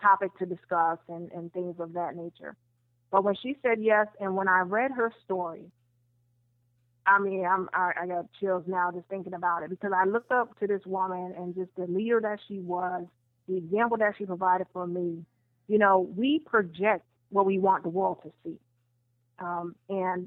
topic 0.00 0.30
to 0.38 0.46
discuss 0.46 0.98
and 1.08 1.30
and 1.32 1.52
things 1.52 1.76
of 1.78 1.92
that 1.94 2.16
nature 2.16 2.56
but 3.12 3.22
when 3.22 3.36
she 3.36 3.56
said 3.62 3.78
yes 3.80 4.08
and 4.20 4.34
when 4.36 4.48
i 4.48 4.60
read 4.60 4.90
her 4.90 5.12
story 5.24 5.66
i 7.06 7.20
mean 7.20 7.46
i'm 7.46 7.68
i, 7.72 7.92
I 8.02 8.06
got 8.08 8.26
chills 8.40 8.64
now 8.66 8.90
just 8.90 9.06
thinking 9.08 9.34
about 9.34 9.62
it 9.62 9.70
because 9.70 9.92
i 9.94 10.04
looked 10.04 10.32
up 10.32 10.58
to 10.58 10.66
this 10.66 10.82
woman 10.84 11.34
and 11.36 11.54
just 11.54 11.70
the 11.76 11.86
leader 11.86 12.20
that 12.20 12.40
she 12.48 12.58
was 12.58 13.04
the 13.48 13.56
example 13.56 13.98
that 13.98 14.14
she 14.18 14.26
provided 14.26 14.66
for 14.72 14.86
me 14.88 15.24
you 15.68 15.78
know 15.78 16.00
we 16.16 16.40
project 16.40 17.04
what 17.30 17.46
we 17.46 17.60
want 17.60 17.84
the 17.84 17.88
world 17.88 18.18
to 18.24 18.32
see 18.44 18.58
um, 19.38 19.76
and 19.88 20.26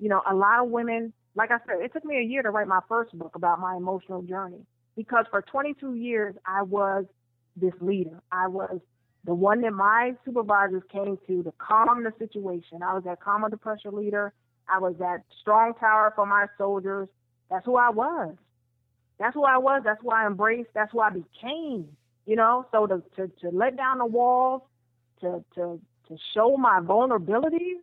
you 0.00 0.08
know 0.08 0.22
a 0.28 0.34
lot 0.34 0.60
of 0.60 0.70
women 0.70 1.12
like 1.34 1.50
I 1.50 1.58
said, 1.66 1.76
it 1.82 1.92
took 1.92 2.04
me 2.04 2.18
a 2.18 2.22
year 2.22 2.42
to 2.42 2.50
write 2.50 2.68
my 2.68 2.80
first 2.88 3.16
book 3.18 3.34
about 3.34 3.60
my 3.60 3.76
emotional 3.76 4.22
journey 4.22 4.66
because 4.96 5.24
for 5.30 5.42
22 5.42 5.94
years 5.94 6.34
I 6.46 6.62
was 6.62 7.04
this 7.56 7.72
leader. 7.80 8.22
I 8.30 8.48
was 8.48 8.80
the 9.24 9.34
one 9.34 9.60
that 9.62 9.72
my 9.72 10.14
supervisors 10.24 10.82
came 10.90 11.18
to 11.26 11.42
to 11.42 11.52
calm 11.58 12.02
the 12.02 12.12
situation. 12.18 12.82
I 12.82 12.94
was 12.94 13.04
that 13.04 13.20
calm 13.20 13.44
under 13.44 13.56
pressure 13.56 13.92
leader. 13.92 14.32
I 14.68 14.78
was 14.78 14.94
that 14.98 15.22
strong 15.40 15.74
tower 15.74 16.12
for 16.14 16.26
my 16.26 16.46
soldiers. 16.58 17.08
That's 17.50 17.64
who 17.66 17.76
I 17.76 17.90
was. 17.90 18.34
That's 19.18 19.34
who 19.34 19.44
I 19.44 19.58
was. 19.58 19.82
That's 19.84 20.00
who 20.02 20.10
I 20.10 20.26
embraced. 20.26 20.70
That's 20.74 20.90
who 20.90 21.00
I 21.00 21.10
became. 21.10 21.88
You 22.26 22.36
know, 22.36 22.66
so 22.72 22.86
to 22.86 23.02
to, 23.16 23.28
to 23.42 23.50
let 23.50 23.76
down 23.76 23.98
the 23.98 24.06
walls, 24.06 24.62
to 25.20 25.44
to 25.54 25.80
to 26.08 26.16
show 26.34 26.56
my 26.56 26.80
vulnerabilities. 26.80 27.80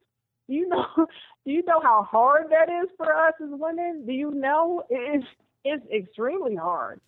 Do 0.47 0.55
you 0.55 0.67
know? 0.67 0.85
Do 1.45 1.51
you 1.51 1.63
know 1.65 1.79
how 1.81 2.03
hard 2.09 2.47
that 2.49 2.69
is 2.69 2.89
for 2.97 3.11
us 3.15 3.33
as 3.41 3.49
women? 3.51 4.03
Do 4.05 4.11
you 4.13 4.31
know 4.31 4.83
it's 4.89 5.25
it's 5.63 5.85
extremely 5.91 6.55
hard. 6.55 6.99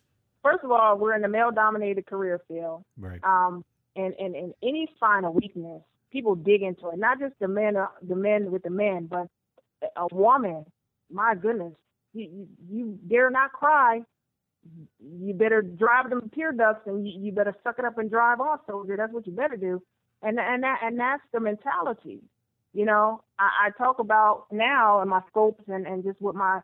First 0.42 0.64
of 0.64 0.70
all, 0.72 0.98
we're 0.98 1.14
in 1.14 1.24
a 1.24 1.28
male-dominated 1.28 2.06
career 2.06 2.40
field, 2.48 2.84
Right. 2.98 3.20
um, 3.22 3.64
and, 3.96 4.14
and 4.18 4.34
and 4.34 4.54
any 4.62 4.88
sign 5.00 5.24
of 5.24 5.34
weakness, 5.34 5.82
people 6.10 6.34
dig 6.34 6.62
into 6.62 6.88
it. 6.90 6.98
Not 6.98 7.18
just 7.20 7.34
the 7.40 7.48
men, 7.48 7.76
uh, 7.76 7.86
the 8.06 8.16
men 8.16 8.50
with 8.50 8.62
the 8.62 8.70
men, 8.70 9.08
but 9.10 9.28
a 9.96 10.06
woman. 10.14 10.64
My 11.10 11.34
goodness, 11.34 11.74
you 12.12 12.24
you, 12.24 12.48
you 12.70 12.98
dare 13.08 13.30
not 13.30 13.52
cry. 13.52 14.02
You 15.00 15.34
better 15.34 15.60
drive 15.62 16.10
them 16.10 16.30
tear 16.34 16.52
ducts, 16.52 16.86
and 16.86 17.06
you, 17.06 17.18
you 17.20 17.32
better 17.32 17.54
suck 17.64 17.78
it 17.78 17.84
up 17.84 17.98
and 17.98 18.10
drive 18.10 18.40
off, 18.40 18.60
soldier. 18.66 18.96
That's 18.96 19.12
what 19.12 19.26
you 19.26 19.32
better 19.32 19.56
do. 19.56 19.82
And 20.22 20.38
and 20.38 20.62
that 20.62 20.80
and 20.82 20.98
that's 20.98 21.22
the 21.32 21.40
mentality. 21.40 22.20
You 22.74 22.86
know, 22.86 23.22
I, 23.38 23.66
I 23.66 23.70
talk 23.76 23.98
about 23.98 24.46
now 24.50 25.02
in 25.02 25.08
my 25.08 25.20
scopes 25.28 25.62
and, 25.68 25.86
and 25.86 26.04
just 26.04 26.20
with 26.22 26.36
my 26.36 26.60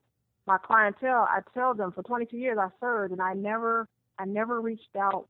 my 0.46 0.58
clientele, 0.58 1.28
I 1.30 1.40
tell 1.54 1.74
them 1.74 1.92
for 1.92 2.02
22 2.02 2.36
years 2.36 2.58
I 2.60 2.68
served 2.80 3.12
and 3.12 3.20
I 3.20 3.34
never 3.34 3.86
I 4.18 4.24
never 4.24 4.60
reached 4.60 4.96
out 4.98 5.28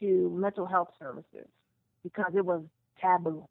to 0.00 0.30
mental 0.30 0.66
health 0.66 0.88
services 0.98 1.48
because 2.02 2.32
it 2.36 2.44
was 2.44 2.62
taboo, 3.00 3.46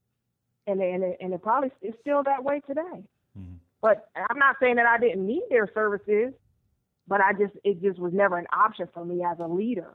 and 0.68 0.82
and 0.82 1.04
it, 1.04 1.18
and 1.20 1.34
it 1.34 1.42
probably 1.42 1.72
is 1.82 1.94
still 2.02 2.24
that 2.24 2.44
way 2.44 2.62
today. 2.68 3.04
Mhm. 3.38 3.58
But 3.82 4.10
I'm 4.16 4.40
not 4.40 4.56
saying 4.60 4.78
that 4.78 4.86
I 4.86 4.98
didn't 4.98 5.26
need 5.26 5.44
their 5.50 5.70
services, 5.74 6.34
but 7.08 7.22
I 7.22 7.34
just 7.34 7.54
it 7.64 7.82
just 7.82 8.00
was 8.00 8.14
never 8.14 8.38
an 8.38 8.48
option 8.54 8.88
for 8.94 9.06
me 9.06 9.24
as 9.24 9.38
a 9.40 9.48
leader. 9.48 9.94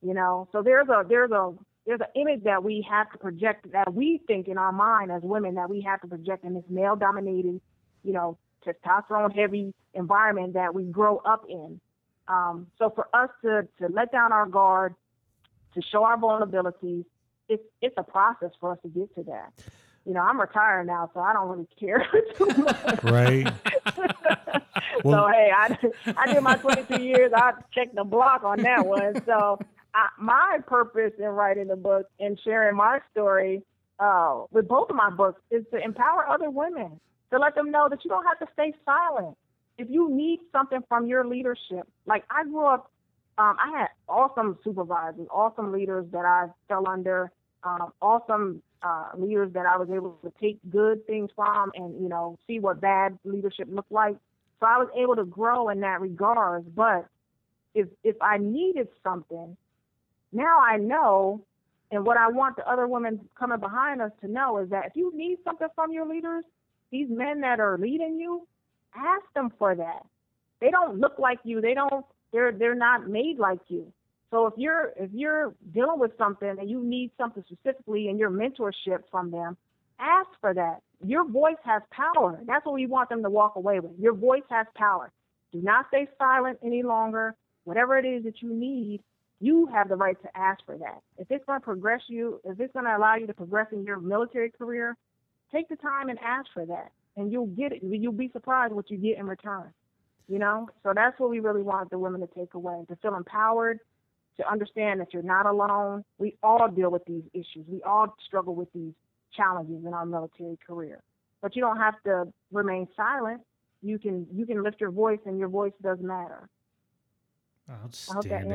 You 0.00 0.14
know, 0.14 0.48
so 0.52 0.62
there's 0.62 0.88
a 0.88 1.04
there's 1.08 1.30
a 1.30 1.54
there's 1.86 2.00
an 2.00 2.20
image 2.20 2.44
that 2.44 2.62
we 2.62 2.86
have 2.88 3.10
to 3.12 3.18
project 3.18 3.70
that 3.72 3.92
we 3.92 4.20
think 4.26 4.48
in 4.48 4.58
our 4.58 4.72
mind 4.72 5.10
as 5.10 5.22
women 5.22 5.54
that 5.56 5.68
we 5.68 5.80
have 5.82 6.00
to 6.02 6.06
project 6.06 6.44
in 6.44 6.54
this 6.54 6.64
male 6.68 6.94
dominated, 6.96 7.60
you 8.04 8.12
know, 8.12 8.38
testosterone 8.64 9.34
heavy 9.34 9.74
environment 9.94 10.54
that 10.54 10.74
we 10.74 10.84
grow 10.84 11.18
up 11.18 11.44
in. 11.48 11.80
Um, 12.28 12.68
so 12.78 12.90
for 12.94 13.08
us 13.12 13.30
to, 13.42 13.66
to 13.80 13.92
let 13.92 14.12
down 14.12 14.32
our 14.32 14.46
guard, 14.46 14.94
to 15.74 15.82
show 15.82 16.04
our 16.04 16.16
vulnerabilities, 16.16 17.04
it's 17.48 17.62
it's 17.80 17.94
a 17.96 18.02
process 18.02 18.50
for 18.60 18.72
us 18.72 18.78
to 18.82 18.88
get 18.88 19.14
to 19.16 19.22
that. 19.24 19.52
You 20.04 20.14
know, 20.14 20.20
I'm 20.20 20.40
retired 20.40 20.86
now, 20.86 21.10
so 21.14 21.20
I 21.20 21.32
don't 21.32 21.48
really 21.48 21.68
care 21.78 22.06
too 22.36 22.46
much. 22.58 23.04
Right. 23.04 23.46
so 25.02 25.28
hey, 25.28 25.50
I 25.54 25.76
I 26.16 26.32
did 26.32 26.42
my 26.42 26.56
22 26.56 27.02
years. 27.02 27.32
I 27.34 27.52
checked 27.72 27.94
the 27.94 28.04
block 28.04 28.42
on 28.44 28.60
that 28.62 28.86
one. 28.86 29.22
So 29.26 29.58
I, 29.94 30.08
my 30.18 30.58
purpose 30.66 31.12
in 31.18 31.26
writing 31.26 31.68
the 31.68 31.76
book 31.76 32.06
and 32.18 32.38
sharing 32.42 32.76
my 32.76 33.00
story 33.12 33.62
uh, 33.98 34.42
with 34.50 34.66
both 34.66 34.90
of 34.90 34.96
my 34.96 35.10
books 35.10 35.40
is 35.50 35.64
to 35.72 35.82
empower 35.82 36.28
other 36.28 36.50
women 36.50 37.00
to 37.30 37.38
let 37.38 37.54
them 37.54 37.70
know 37.70 37.88
that 37.88 38.04
you 38.04 38.10
don't 38.10 38.24
have 38.24 38.38
to 38.40 38.46
stay 38.52 38.74
silent. 38.84 39.36
If 39.78 39.88
you 39.88 40.10
need 40.10 40.40
something 40.52 40.80
from 40.88 41.06
your 41.06 41.26
leadership, 41.26 41.88
like 42.06 42.24
I 42.30 42.44
grew 42.44 42.66
up, 42.66 42.90
um, 43.38 43.56
I 43.58 43.78
had 43.78 43.88
awesome 44.08 44.58
supervisors, 44.62 45.26
awesome 45.30 45.72
leaders 45.72 46.06
that 46.12 46.24
I 46.24 46.48
fell 46.68 46.86
under, 46.88 47.30
um, 47.64 47.92
awesome 48.00 48.62
uh, 48.82 49.10
leaders 49.16 49.52
that 49.54 49.66
I 49.66 49.76
was 49.76 49.88
able 49.90 50.18
to 50.24 50.32
take 50.40 50.58
good 50.70 51.06
things 51.06 51.30
from 51.34 51.70
and 51.74 52.02
you 52.02 52.08
know 52.08 52.38
see 52.46 52.58
what 52.58 52.80
bad 52.80 53.18
leadership 53.24 53.68
looked 53.70 53.92
like. 53.92 54.16
So 54.60 54.66
I 54.66 54.78
was 54.78 54.88
able 54.96 55.16
to 55.16 55.24
grow 55.24 55.68
in 55.68 55.80
that 55.80 56.00
regard. 56.00 56.74
But 56.74 57.06
if 57.74 57.88
if 58.04 58.16
I 58.20 58.38
needed 58.38 58.88
something, 59.02 59.56
now 60.32 60.58
I 60.60 60.76
know 60.76 61.42
and 61.92 62.06
what 62.06 62.16
I 62.16 62.28
want 62.28 62.56
the 62.56 62.68
other 62.68 62.88
women 62.88 63.20
coming 63.38 63.60
behind 63.60 64.00
us 64.00 64.10
to 64.22 64.28
know 64.28 64.58
is 64.58 64.70
that 64.70 64.86
if 64.86 64.92
you 64.96 65.12
need 65.14 65.38
something 65.44 65.68
from 65.74 65.92
your 65.92 66.06
leaders, 66.06 66.42
these 66.90 67.06
men 67.08 67.40
that 67.42 67.60
are 67.60 67.78
leading 67.78 68.18
you, 68.18 68.46
ask 68.96 69.22
them 69.34 69.52
for 69.58 69.74
that. 69.74 70.04
They 70.60 70.70
don't 70.70 70.98
look 70.98 71.18
like 71.18 71.38
you. 71.44 71.60
They 71.60 71.74
don't. 71.74 72.04
They're 72.32 72.52
they're 72.52 72.74
not 72.74 73.08
made 73.08 73.38
like 73.38 73.60
you. 73.68 73.92
So 74.30 74.46
if 74.46 74.54
you're 74.56 74.92
if 74.96 75.10
you're 75.12 75.54
dealing 75.74 75.98
with 75.98 76.12
something 76.16 76.48
and 76.48 76.68
you 76.68 76.82
need 76.82 77.10
something 77.18 77.44
specifically 77.46 78.08
in 78.08 78.18
your 78.18 78.30
mentorship 78.30 79.02
from 79.10 79.30
them, 79.30 79.56
ask 79.98 80.28
for 80.40 80.54
that. 80.54 80.80
Your 81.04 81.28
voice 81.28 81.56
has 81.64 81.82
power. 81.90 82.40
That's 82.46 82.64
what 82.64 82.74
we 82.74 82.86
want 82.86 83.08
them 83.08 83.22
to 83.22 83.30
walk 83.30 83.56
away 83.56 83.80
with. 83.80 83.92
Your 83.98 84.14
voice 84.14 84.42
has 84.50 84.66
power. 84.74 85.10
Do 85.52 85.60
not 85.60 85.86
stay 85.88 86.08
silent 86.18 86.58
any 86.64 86.82
longer. 86.82 87.34
Whatever 87.64 87.98
it 87.98 88.06
is 88.06 88.24
that 88.24 88.40
you 88.40 88.52
need, 88.52 89.00
you 89.40 89.66
have 89.66 89.88
the 89.88 89.96
right 89.96 90.20
to 90.22 90.36
ask 90.36 90.64
for 90.64 90.78
that. 90.78 91.02
If 91.18 91.30
it's 91.30 91.44
going 91.44 91.60
to 91.60 91.64
progress 91.64 92.00
you, 92.08 92.40
if 92.44 92.58
it's 92.58 92.72
going 92.72 92.86
to 92.86 92.96
allow 92.96 93.16
you 93.16 93.26
to 93.26 93.34
progress 93.34 93.66
in 93.72 93.84
your 93.84 93.98
military 94.00 94.50
career, 94.50 94.96
take 95.52 95.68
the 95.68 95.76
time 95.76 96.08
and 96.08 96.18
ask 96.20 96.46
for 96.54 96.64
that, 96.64 96.90
and 97.16 97.30
you'll 97.30 97.46
get 97.46 97.72
it. 97.72 97.82
You'll 97.82 98.12
be 98.12 98.30
surprised 98.32 98.72
what 98.72 98.90
you 98.90 98.96
get 98.96 99.18
in 99.18 99.26
return. 99.26 99.72
You 100.28 100.38
know, 100.38 100.68
so 100.82 100.92
that's 100.94 101.18
what 101.20 101.30
we 101.30 101.40
really 101.40 101.62
want 101.62 101.90
the 101.90 101.98
women 101.98 102.20
to 102.20 102.28
take 102.28 102.54
away: 102.54 102.84
to 102.88 102.96
feel 102.96 103.14
empowered, 103.14 103.80
to 104.38 104.50
understand 104.50 105.00
that 105.00 105.12
you're 105.12 105.22
not 105.22 105.46
alone. 105.46 106.04
We 106.18 106.36
all 106.42 106.68
deal 106.68 106.90
with 106.90 107.04
these 107.04 107.24
issues. 107.34 107.66
We 107.68 107.82
all 107.82 108.14
struggle 108.26 108.54
with 108.54 108.72
these 108.72 108.92
challenges 109.36 109.84
in 109.84 109.92
our 109.94 110.06
military 110.06 110.58
career, 110.66 111.02
but 111.40 111.56
you 111.56 111.62
don't 111.62 111.78
have 111.78 111.94
to 112.04 112.32
remain 112.52 112.88
silent. 112.96 113.42
You 113.82 113.98
can 113.98 114.26
you 114.32 114.46
can 114.46 114.62
lift 114.62 114.80
your 114.80 114.90
voice, 114.90 115.20
and 115.26 115.38
your 115.38 115.48
voice 115.48 115.72
does 115.82 115.98
matter. 116.00 116.48
Outstanding. 117.70 118.50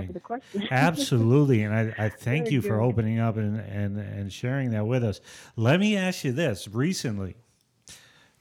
Absolutely. 0.72 1.64
And 1.64 1.74
I, 1.74 2.06
I 2.06 2.10
thank 2.10 2.52
you 2.52 2.62
for 2.62 2.82
opening 2.82 3.20
up 3.20 3.38
and, 3.38 3.60
and, 3.60 3.98
and 3.98 4.32
sharing 4.34 4.72
that 4.72 4.86
with 4.86 5.04
us. 5.04 5.22
Let 5.56 5.80
me 5.80 5.96
ask 5.96 6.24
you 6.24 6.32
this 6.34 6.68
recently, 6.68 7.36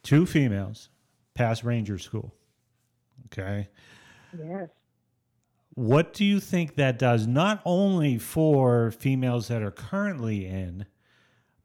two 0.02 0.26
females 0.26 0.90
passed 1.34 1.62
Ranger 1.64 1.98
School. 1.98 2.34
Okay. 3.26 3.68
Yes. 4.38 4.68
What 5.74 6.14
do 6.14 6.24
you 6.24 6.40
think 6.40 6.76
that 6.76 6.98
does, 6.98 7.26
not 7.26 7.60
only 7.64 8.16
for 8.18 8.90
females 8.90 9.48
that 9.48 9.62
are 9.62 9.70
currently 9.70 10.46
in, 10.46 10.86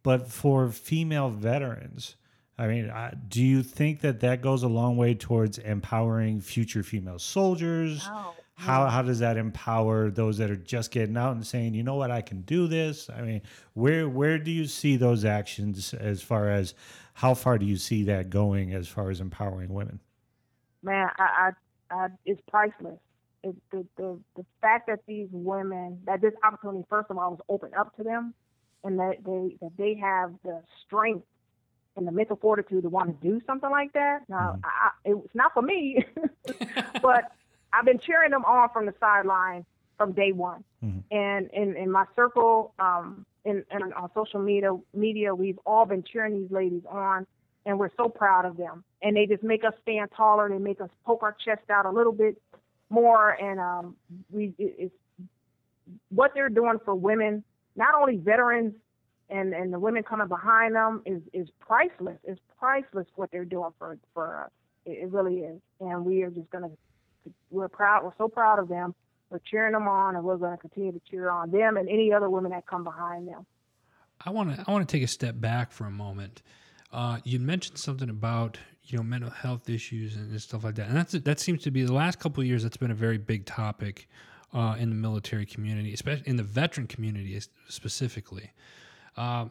but 0.04 0.28
for 0.28 0.70
female 0.70 1.30
veterans? 1.30 2.16
I 2.58 2.68
mean, 2.68 2.92
do 3.28 3.42
you 3.42 3.64
think 3.64 4.02
that 4.02 4.20
that 4.20 4.42
goes 4.42 4.64
a 4.64 4.68
long 4.68 4.98
way 4.98 5.16
towards 5.16 5.58
empowering 5.60 6.42
future 6.42 6.84
female 6.84 7.20
soldiers? 7.20 8.08
Oh, 8.12 8.36
how 8.56 8.88
how 8.88 9.02
does 9.02 9.20
that 9.20 9.38
empower 9.38 10.12
those 10.12 10.38
that 10.38 10.52
are 10.52 10.56
just 10.56 10.92
getting 10.92 11.18
out 11.18 11.32
and 11.32 11.48
saying, 11.48 11.74
you 11.74 11.82
know 11.82 11.96
what, 11.96 12.12
I 12.12 12.22
can 12.22 12.42
do 12.42 12.68
this? 12.68 13.10
I 13.10 13.22
mean, 13.22 13.42
where 13.74 14.08
where 14.08 14.38
do 14.38 14.52
you 14.52 14.66
see 14.66 14.98
those 14.98 15.26
actions 15.26 15.94
as 15.96 16.22
far 16.22 16.50
as 16.50 16.76
how 17.14 17.34
far 17.34 17.58
do 17.58 17.66
you 17.66 17.78
see 17.78 18.04
that 18.04 18.30
going 18.30 18.74
as 18.74 18.88
far 18.88 19.10
as 19.10 19.20
empowering 19.20 19.74
women? 19.74 20.00
Man, 20.84 21.08
I, 21.18 21.54
I, 21.90 21.96
I 21.96 22.08
it's 22.26 22.42
priceless. 22.48 23.00
It, 23.44 23.56
the, 23.72 23.86
the 23.98 24.20
the 24.36 24.46
fact 24.62 24.88
that 24.88 25.00
these 25.08 25.28
women 25.32 26.00
that 26.06 26.22
this 26.22 26.34
opportunity 26.44 26.86
first 26.90 27.10
of 27.10 27.18
all 27.18 27.32
was 27.32 27.40
opened 27.50 27.74
up 27.76 27.96
to 27.98 28.04
them, 28.04 28.34
and 28.84 29.00
that 29.00 29.24
they 29.26 29.58
that 29.62 29.72
they 29.78 29.96
have 29.96 30.34
the 30.44 30.62
strength 30.86 31.26
and 31.98 32.08
the 32.08 32.12
mental 32.12 32.36
fortitude 32.36 32.84
to 32.84 32.90
want 32.90 33.22
to 33.22 33.28
do 33.28 33.42
something 33.46 33.70
like 33.70 33.94
that. 33.94 34.22
Now, 34.30 34.58
mm-hmm. 34.58 34.66
I, 34.66 35.12
it's 35.12 35.36
not 35.36 35.54
for 35.54 35.62
me, 35.62 36.06
but 37.02 37.32
I've 37.74 37.86
been 37.86 38.00
cheering 38.00 38.32
them 38.32 38.46
on 38.46 38.70
from 38.70 38.86
the 38.86 38.94
sideline 39.00 39.66
from 39.98 40.14
day 40.14 40.32
one. 40.32 40.64
Mm-hmm. 40.84 41.16
And 41.16 41.50
in, 41.54 41.76
in 41.76 41.92
my 41.92 42.06
circle, 42.16 42.74
um, 42.80 43.26
in, 43.46 43.64
in 43.72 43.94
on 43.94 44.10
social 44.14 44.40
media, 44.40 44.76
media, 44.94 45.34
we've 45.36 45.60
all 45.66 45.86
been 45.86 46.04
cheering 46.04 46.42
these 46.42 46.52
ladies 46.52 46.84
on, 46.90 47.28
and 47.66 47.78
we're 47.78 47.92
so 47.98 48.10
proud 48.10 48.46
of 48.46 48.58
them. 48.58 48.84
And 49.02 49.16
they 49.16 49.26
just 49.26 49.44
make 49.44 49.64
us 49.64 49.74
stand 49.82 50.10
taller. 50.16 50.50
They 50.50 50.60
make 50.60 50.80
us 50.82 50.90
poke 51.06 51.24
our 51.24 51.36
chest 51.44 51.70
out 51.70 51.86
a 51.86 51.92
little 51.92 52.12
bit 52.14 52.40
more. 52.90 53.32
And 53.32 53.60
um, 53.60 53.96
we, 54.30 54.54
it's 54.58 54.94
what 56.10 56.32
they're 56.34 56.50
doing 56.50 56.78
for 56.86 56.94
women, 56.94 57.44
not 57.76 57.96
only 57.96 58.18
veterans 58.18 58.74
and 59.30 59.54
and 59.54 59.74
the 59.74 59.80
women 59.80 60.04
coming 60.04 60.28
behind 60.28 60.76
them 60.76 61.02
is 61.06 61.22
is 61.34 61.48
priceless. 61.60 62.18
It's 62.24 62.40
priceless 62.60 63.08
what 63.16 63.32
they're 63.32 63.46
doing 63.46 63.72
for 63.80 63.98
for 64.14 64.44
us. 64.44 64.52
It, 64.86 65.04
it 65.04 65.12
really 65.12 65.38
is. 65.40 65.62
And 65.80 66.06
we 66.06 66.22
are 66.24 66.30
just 66.30 66.50
gonna 66.52 66.70
we're 67.50 67.70
proud. 67.70 68.04
We're 68.04 68.12
so 68.18 68.28
proud 68.28 68.60
of 68.60 68.68
them. 68.68 68.94
We're 69.30 69.40
cheering 69.40 69.74
them 69.74 69.88
on, 69.88 70.16
and 70.16 70.26
we're 70.26 70.38
going 70.38 70.52
to 70.52 70.58
continue 70.58 70.92
to 70.92 71.02
cheer 71.10 71.30
on 71.30 71.52
them 71.52 71.78
and 71.78 71.88
any 71.88 72.12
other 72.12 72.30
women 72.30 72.52
that 72.52 72.66
come 72.68 72.84
behind 72.84 73.28
them. 73.28 73.46
I 74.24 74.30
want 74.30 74.56
to 74.56 74.64
I 74.68 74.72
want 74.72 74.88
to 74.88 74.98
take 74.98 75.04
a 75.04 75.08
step 75.08 75.40
back 75.40 75.72
for 75.72 75.86
a 75.86 75.92
moment. 75.92 76.42
Uh, 76.92 77.20
you 77.24 77.40
mentioned 77.40 77.78
something 77.78 78.10
about 78.10 78.58
you 78.92 78.98
know 78.98 79.04
mental 79.04 79.30
health 79.30 79.70
issues 79.70 80.16
and 80.16 80.40
stuff 80.42 80.64
like 80.64 80.76
that, 80.76 80.88
and 80.88 80.98
that's 80.98 81.14
that 81.14 81.40
seems 81.40 81.64
to 81.64 81.72
be 81.72 81.84
the 81.84 81.94
last 81.94 82.20
couple 82.20 82.42
of 82.42 82.48
years. 82.48 82.64
That's 82.64 82.78
been 82.78 82.92
a 82.92 82.96
very 82.96 83.18
big 83.18 83.46
topic 83.46 84.08
uh, 84.54 84.76
in 84.80 84.90
the 84.90 84.96
military 84.96 85.46
community, 85.46 85.94
especially 85.94 86.28
in 86.28 86.36
the 86.36 86.44
veteran 86.44 86.88
community 86.88 87.40
specifically. 87.68 88.52
Uh, 89.18 89.46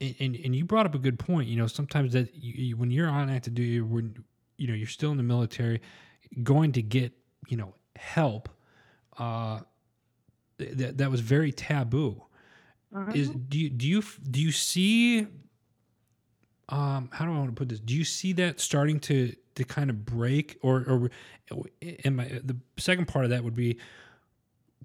and, 0.00 0.34
and 0.36 0.56
you 0.56 0.64
brought 0.64 0.86
up 0.86 0.94
a 0.94 0.98
good 0.98 1.18
point. 1.18 1.48
You 1.48 1.56
know, 1.56 1.66
sometimes 1.66 2.14
that 2.14 2.34
you, 2.34 2.76
when 2.76 2.90
you're 2.90 3.08
on 3.08 3.28
active 3.28 3.54
duty, 3.54 3.80
when 3.80 4.24
you 4.56 4.66
know 4.66 4.74
you're 4.74 4.88
still 4.88 5.10
in 5.10 5.16
the 5.16 5.22
military, 5.22 5.80
going 6.42 6.72
to 6.72 6.82
get 6.82 7.12
you 7.48 7.56
know 7.56 7.74
help 7.96 8.48
uh, 9.18 9.60
that 10.58 10.98
that 10.98 11.10
was 11.10 11.20
very 11.20 11.52
taboo. 11.52 12.22
Uh-huh. 12.94 13.12
Is 13.14 13.30
do 13.30 13.58
you 13.58 13.70
do 13.70 13.86
you 13.86 14.02
do 14.30 14.40
you 14.40 14.52
see 14.52 15.26
um, 16.70 17.10
how 17.12 17.24
do 17.24 17.32
I 17.32 17.38
want 17.38 17.48
to 17.48 17.54
put 17.54 17.68
this? 17.68 17.80
Do 17.80 17.94
you 17.94 18.04
see 18.04 18.32
that 18.34 18.60
starting 18.60 19.00
to 19.00 19.34
to 19.56 19.64
kind 19.64 19.90
of 19.90 20.04
break, 20.04 20.58
or 20.62 20.84
or 20.88 21.10
am 22.04 22.20
I, 22.20 22.40
the 22.44 22.56
second 22.78 23.08
part 23.08 23.24
of 23.24 23.30
that 23.30 23.42
would 23.44 23.56
be, 23.56 23.78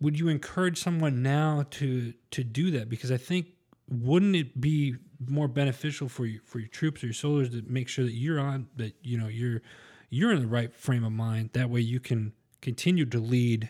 would 0.02 0.20
you 0.20 0.28
encourage 0.28 0.80
someone 0.82 1.22
now 1.22 1.66
to 1.72 2.14
to 2.32 2.44
do 2.44 2.72
that? 2.72 2.90
Because 2.90 3.12
I 3.12 3.18
think 3.18 3.48
wouldn't 3.88 4.36
it 4.36 4.60
be 4.60 4.96
more 5.28 5.48
beneficial 5.48 6.10
for 6.10 6.26
you 6.26 6.40
for 6.44 6.60
your 6.60 6.68
troops 6.68 7.04
or 7.04 7.08
your 7.08 7.14
soldiers 7.14 7.50
to 7.52 7.64
make 7.68 7.88
sure 7.88 8.04
that 8.04 8.14
you're 8.14 8.40
on 8.40 8.68
that 8.76 8.96
you 9.04 9.18
know 9.18 9.28
you're 9.28 9.62
you're 10.10 10.32
in 10.32 10.42
the 10.42 10.48
right 10.48 10.74
frame 10.74 11.04
of 11.04 11.12
mind. 11.12 11.52
That 11.54 11.70
way 11.70 11.82
you 11.82 12.00
can 12.00 12.34
continue 12.62 13.06
to 13.06 13.20
lead 13.20 13.70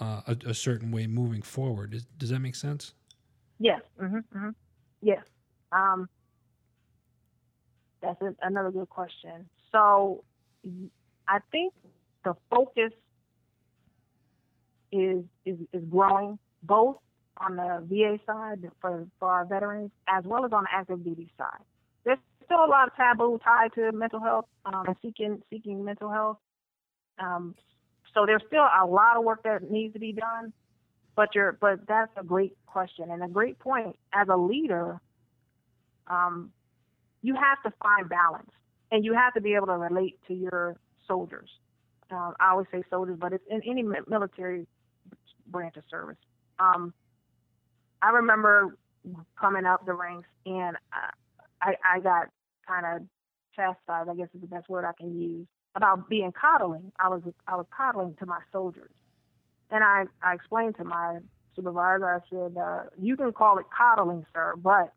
uh, 0.00 0.20
a, 0.26 0.36
a, 0.50 0.54
certain 0.54 0.90
way 0.90 1.06
moving 1.06 1.42
forward. 1.42 1.90
Does, 1.90 2.04
does 2.16 2.30
that 2.30 2.40
make 2.40 2.54
sense? 2.54 2.94
Yes. 3.58 3.80
Mm-hmm, 4.00 4.16
mm-hmm. 4.16 4.50
Yes. 5.02 5.24
Um, 5.72 6.08
that's 8.00 8.20
a, 8.22 8.34
another 8.42 8.70
good 8.70 8.88
question. 8.88 9.48
So 9.72 10.24
I 11.26 11.38
think 11.50 11.74
the 12.24 12.34
focus 12.50 12.92
is, 14.92 15.24
is, 15.44 15.58
is 15.72 15.82
growing 15.90 16.38
both 16.62 16.96
on 17.38 17.56
the 17.56 17.84
VA 17.88 18.18
side 18.26 18.68
for, 18.80 19.06
for 19.18 19.28
our 19.28 19.44
veterans 19.44 19.90
as 20.08 20.24
well 20.24 20.44
as 20.44 20.52
on 20.52 20.64
the 20.64 20.68
active 20.72 21.04
duty 21.04 21.30
side 21.38 21.62
There's 22.04 22.18
still 22.44 22.64
a 22.64 22.66
lot 22.66 22.88
of 22.88 22.96
taboo 22.96 23.38
tied 23.44 23.72
to 23.74 23.92
mental 23.92 24.20
health 24.20 24.46
um, 24.64 24.86
and 24.86 24.96
seeking 25.02 25.42
seeking 25.50 25.84
mental 25.84 26.10
health. 26.10 26.38
Um, 27.18 27.54
so 28.14 28.26
there's 28.26 28.42
still 28.46 28.62
a 28.64 28.86
lot 28.86 29.16
of 29.16 29.24
work 29.24 29.42
that 29.44 29.70
needs 29.70 29.92
to 29.94 30.00
be 30.00 30.12
done. 30.12 30.52
But 31.14 31.34
you're 31.34 31.52
but 31.60 31.80
that's 31.86 32.12
a 32.16 32.24
great 32.24 32.56
question 32.66 33.10
and 33.10 33.22
a 33.22 33.28
great 33.28 33.58
point. 33.58 33.96
As 34.12 34.28
a 34.28 34.36
leader, 34.36 35.00
um, 36.06 36.50
you 37.22 37.34
have 37.34 37.62
to 37.64 37.76
find 37.82 38.08
balance 38.08 38.50
and 38.90 39.04
you 39.04 39.14
have 39.14 39.34
to 39.34 39.40
be 39.40 39.54
able 39.54 39.66
to 39.66 39.76
relate 39.76 40.18
to 40.28 40.34
your 40.34 40.76
soldiers. 41.06 41.50
Um, 42.10 42.34
I 42.40 42.50
always 42.50 42.66
say 42.72 42.82
soldiers, 42.90 43.18
but 43.20 43.32
it's 43.32 43.44
in 43.50 43.60
any 43.68 43.82
military 43.82 44.66
branch 45.46 45.76
of 45.76 45.84
service. 45.90 46.16
Um, 46.58 46.94
I 48.00 48.10
remember 48.10 48.76
coming 49.38 49.64
up 49.64 49.84
the 49.86 49.92
ranks 49.92 50.28
and 50.46 50.76
I, 51.62 51.74
I 51.84 52.00
got 52.00 52.28
kind 52.66 52.86
of 52.86 53.06
chastised, 53.54 54.08
I 54.08 54.14
guess 54.14 54.28
is 54.34 54.40
the 54.40 54.46
best 54.46 54.68
word 54.68 54.84
I 54.84 54.92
can 54.98 55.20
use, 55.20 55.46
about 55.74 56.08
being 56.08 56.32
coddling. 56.32 56.92
I 56.98 57.08
was 57.08 57.22
I 57.46 57.56
was 57.56 57.66
coddling 57.76 58.14
to 58.20 58.26
my 58.26 58.40
soldiers, 58.52 58.90
and 59.70 59.82
I 59.84 60.04
I 60.22 60.34
explained 60.34 60.76
to 60.76 60.84
my 60.84 61.18
supervisor. 61.54 62.06
I 62.06 62.20
said, 62.30 62.56
uh, 62.56 62.82
"You 63.00 63.16
can 63.16 63.32
call 63.32 63.58
it 63.58 63.66
coddling, 63.76 64.24
sir, 64.32 64.54
but 64.56 64.92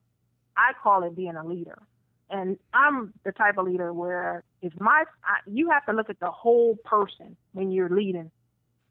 I 0.57 0.71
call 0.81 1.03
it 1.03 1.15
being 1.15 1.35
a 1.35 1.45
leader." 1.45 1.77
And 2.31 2.57
I'm 2.73 3.13
the 3.25 3.33
type 3.33 3.57
of 3.57 3.65
leader 3.65 3.91
where 3.93 4.43
if 4.61 4.73
my 4.79 5.03
I, 5.23 5.39
you 5.45 5.69
have 5.69 5.85
to 5.87 5.93
look 5.93 6.09
at 6.09 6.19
the 6.19 6.31
whole 6.31 6.77
person 6.85 7.35
when 7.51 7.71
you're 7.71 7.89
leading 7.89 8.31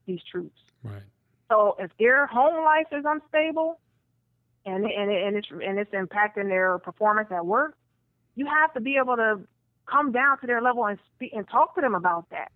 these 0.07 0.21
troops. 0.31 0.61
Right. 0.85 1.03
So 1.51 1.77
if 1.79 1.91
their 1.99 2.27
home 2.27 2.65
life 2.65 2.87
is 2.93 3.05
unstable, 3.07 3.81
and 4.67 4.85
and 4.85 5.11
and 5.11 5.37
it's 5.37 5.49
and 5.51 5.79
it's 5.79 5.91
impacting 5.93 6.49
their 6.49 6.79
performance 6.79 7.29
at 7.31 7.47
work, 7.47 7.77
you 8.37 8.47
have 8.47 8.73
to 8.75 8.81
be 8.81 8.97
able 8.97 9.17
to 9.17 9.41
come 9.87 10.13
down 10.13 10.39
to 10.41 10.47
their 10.47 10.61
level 10.61 10.87
and 10.87 10.99
speak 11.15 11.33
and 11.35 11.49
talk 11.49 11.75
to 11.75 11.81
them 11.81 11.95
about 11.95 12.29
that. 12.31 12.53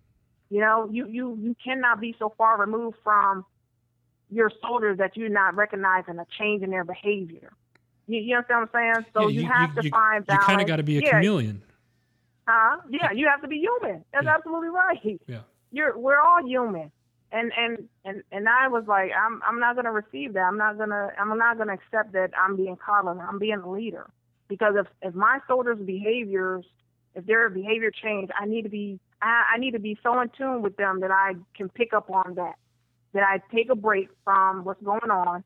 You 0.49 0.61
know, 0.61 0.87
you 0.91 1.07
you 1.07 1.37
you 1.41 1.55
cannot 1.63 1.99
be 1.99 2.15
so 2.19 2.33
far 2.37 2.59
removed 2.59 2.97
from 3.03 3.45
your 4.29 4.51
soldiers 4.61 4.97
that 4.99 5.17
you're 5.17 5.29
not 5.29 5.55
recognizing 5.55 6.19
a 6.19 6.25
change 6.37 6.63
in 6.63 6.69
their 6.69 6.83
behavior. 6.83 7.51
You, 8.07 8.19
you 8.21 8.35
understand 8.35 8.69
what 8.71 8.79
I'm 8.79 8.95
saying? 8.95 9.05
So 9.13 9.27
Yeah, 9.27 9.41
you, 9.41 9.47
have 9.47 9.75
to 9.75 9.89
find 9.89 10.25
balance. 10.25 10.41
You 10.43 10.47
kind 10.47 10.61
of 10.61 10.67
got 10.67 10.75
to 10.77 10.83
be 10.83 10.97
a 10.97 11.01
yeah, 11.01 11.19
chameleon. 11.19 11.61
Huh? 12.47 12.77
Yeah, 12.89 13.11
you 13.11 13.27
have 13.27 13.41
to 13.41 13.47
be 13.47 13.57
human. 13.57 14.05
That's 14.13 14.25
Yeah. 14.25 14.35
absolutely 14.35 14.69
right. 14.69 15.21
Yeah. 15.27 15.41
You're 15.71 15.97
we're 15.97 16.19
all 16.19 16.45
human. 16.45 16.91
And 17.31 17.51
and 17.57 17.89
and 18.05 18.23
and 18.31 18.47
I 18.47 18.67
was 18.67 18.85
like, 18.87 19.11
I'm 19.11 19.41
I'm 19.47 19.59
not 19.59 19.75
gonna 19.75 19.91
receive 19.91 20.33
that. 20.33 20.41
I'm 20.41 20.57
not 20.57 20.77
gonna 20.77 21.11
I'm 21.19 21.35
not 21.37 21.57
gonna 21.57 21.73
accept 21.73 22.13
that 22.13 22.31
I'm 22.39 22.55
being 22.55 22.77
coddled. 22.77 23.17
I'm 23.19 23.39
being 23.39 23.59
a 23.59 23.69
leader. 23.69 24.09
Because 24.47 24.75
if 24.77 24.87
if 25.01 25.15
my 25.15 25.39
soldiers' 25.47 25.79
behaviors, 25.79 26.65
if 27.15 27.25
their 27.25 27.49
behavior 27.49 27.91
change, 27.91 28.29
I 28.39 28.45
need 28.45 28.61
to 28.61 28.69
be 28.69 28.99
I, 29.21 29.55
I 29.55 29.57
need 29.57 29.71
to 29.71 29.79
be 29.79 29.97
so 30.03 30.19
in 30.21 30.29
tune 30.37 30.61
with 30.61 30.77
them 30.77 30.99
that 31.01 31.11
I 31.11 31.33
can 31.55 31.69
pick 31.69 31.93
up 31.93 32.09
on 32.11 32.35
that. 32.35 32.55
That 33.13 33.23
I 33.23 33.41
take 33.53 33.69
a 33.71 33.75
break 33.75 34.09
from 34.23 34.63
what's 34.63 34.83
going 34.83 35.09
on 35.09 35.43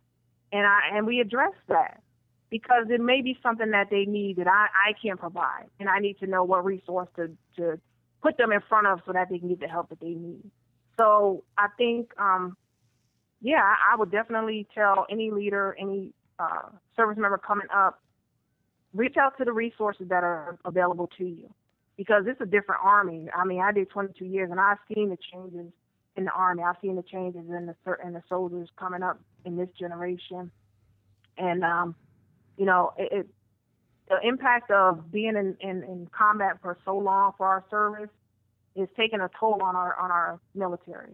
and 0.51 0.67
I 0.67 0.79
and 0.93 1.07
we 1.07 1.21
address 1.21 1.53
that 1.69 2.01
because 2.49 2.87
it 2.89 3.01
may 3.01 3.21
be 3.21 3.37
something 3.43 3.71
that 3.71 3.89
they 3.89 4.05
need 4.05 4.37
that 4.37 4.47
I, 4.47 4.67
I 4.89 4.93
can't 5.01 5.19
provide. 5.19 5.65
And 5.79 5.89
I 5.89 5.99
need 5.99 6.19
to 6.19 6.27
know 6.27 6.43
what 6.43 6.65
resource 6.65 7.09
to, 7.15 7.29
to 7.57 7.79
put 8.21 8.37
them 8.37 8.51
in 8.51 8.61
front 8.67 8.87
of 8.87 9.01
so 9.05 9.13
that 9.13 9.29
they 9.29 9.39
can 9.39 9.49
get 9.49 9.59
the 9.59 9.67
help 9.67 9.89
that 9.89 9.99
they 9.99 10.09
need. 10.09 10.49
So 10.97 11.43
I 11.57 11.67
think, 11.77 12.11
um, 12.19 12.57
yeah, 13.41 13.61
I, 13.91 13.95
would 13.95 14.11
definitely 14.11 14.67
tell 14.73 15.05
any 15.09 15.31
leader, 15.31 15.75
any 15.79 16.13
uh, 16.39 16.69
service 16.95 17.17
member 17.17 17.37
coming 17.37 17.67
up, 17.73 18.01
reach 18.93 19.15
out 19.17 19.37
to 19.37 19.45
the 19.45 19.53
resources 19.53 20.09
that 20.09 20.23
are 20.23 20.57
available 20.65 21.09
to 21.17 21.23
you 21.23 21.53
because 21.95 22.23
it's 22.27 22.41
a 22.41 22.45
different 22.45 22.81
army. 22.83 23.27
I 23.33 23.45
mean, 23.45 23.61
I 23.61 23.71
did 23.71 23.89
22 23.89 24.25
years 24.25 24.49
and 24.51 24.59
I've 24.59 24.77
seen 24.93 25.09
the 25.09 25.17
changes 25.31 25.71
in 26.15 26.25
the 26.25 26.31
army. 26.31 26.63
I've 26.63 26.75
seen 26.81 26.95
the 26.95 27.03
changes 27.03 27.45
in 27.49 27.67
the 27.67 27.95
in 28.05 28.13
the 28.13 28.23
soldiers 28.27 28.69
coming 28.77 29.03
up 29.03 29.19
in 29.45 29.55
this 29.55 29.69
generation, 29.79 30.51
and 31.37 31.63
um, 31.63 31.95
you 32.59 32.65
know, 32.65 32.91
it, 32.97 33.09
it 33.11 33.27
the 34.09 34.19
impact 34.27 34.69
of 34.71 35.11
being 35.11 35.35
in, 35.35 35.55
in, 35.61 35.83
in 35.83 36.07
combat 36.11 36.57
for 36.61 36.77
so 36.83 36.97
long 36.97 37.31
for 37.37 37.45
our 37.47 37.63
service 37.69 38.09
is 38.75 38.89
taking 38.97 39.21
a 39.21 39.29
toll 39.39 39.61
on 39.63 39.75
our 39.75 39.95
on 39.97 40.11
our 40.11 40.39
military. 40.53 41.13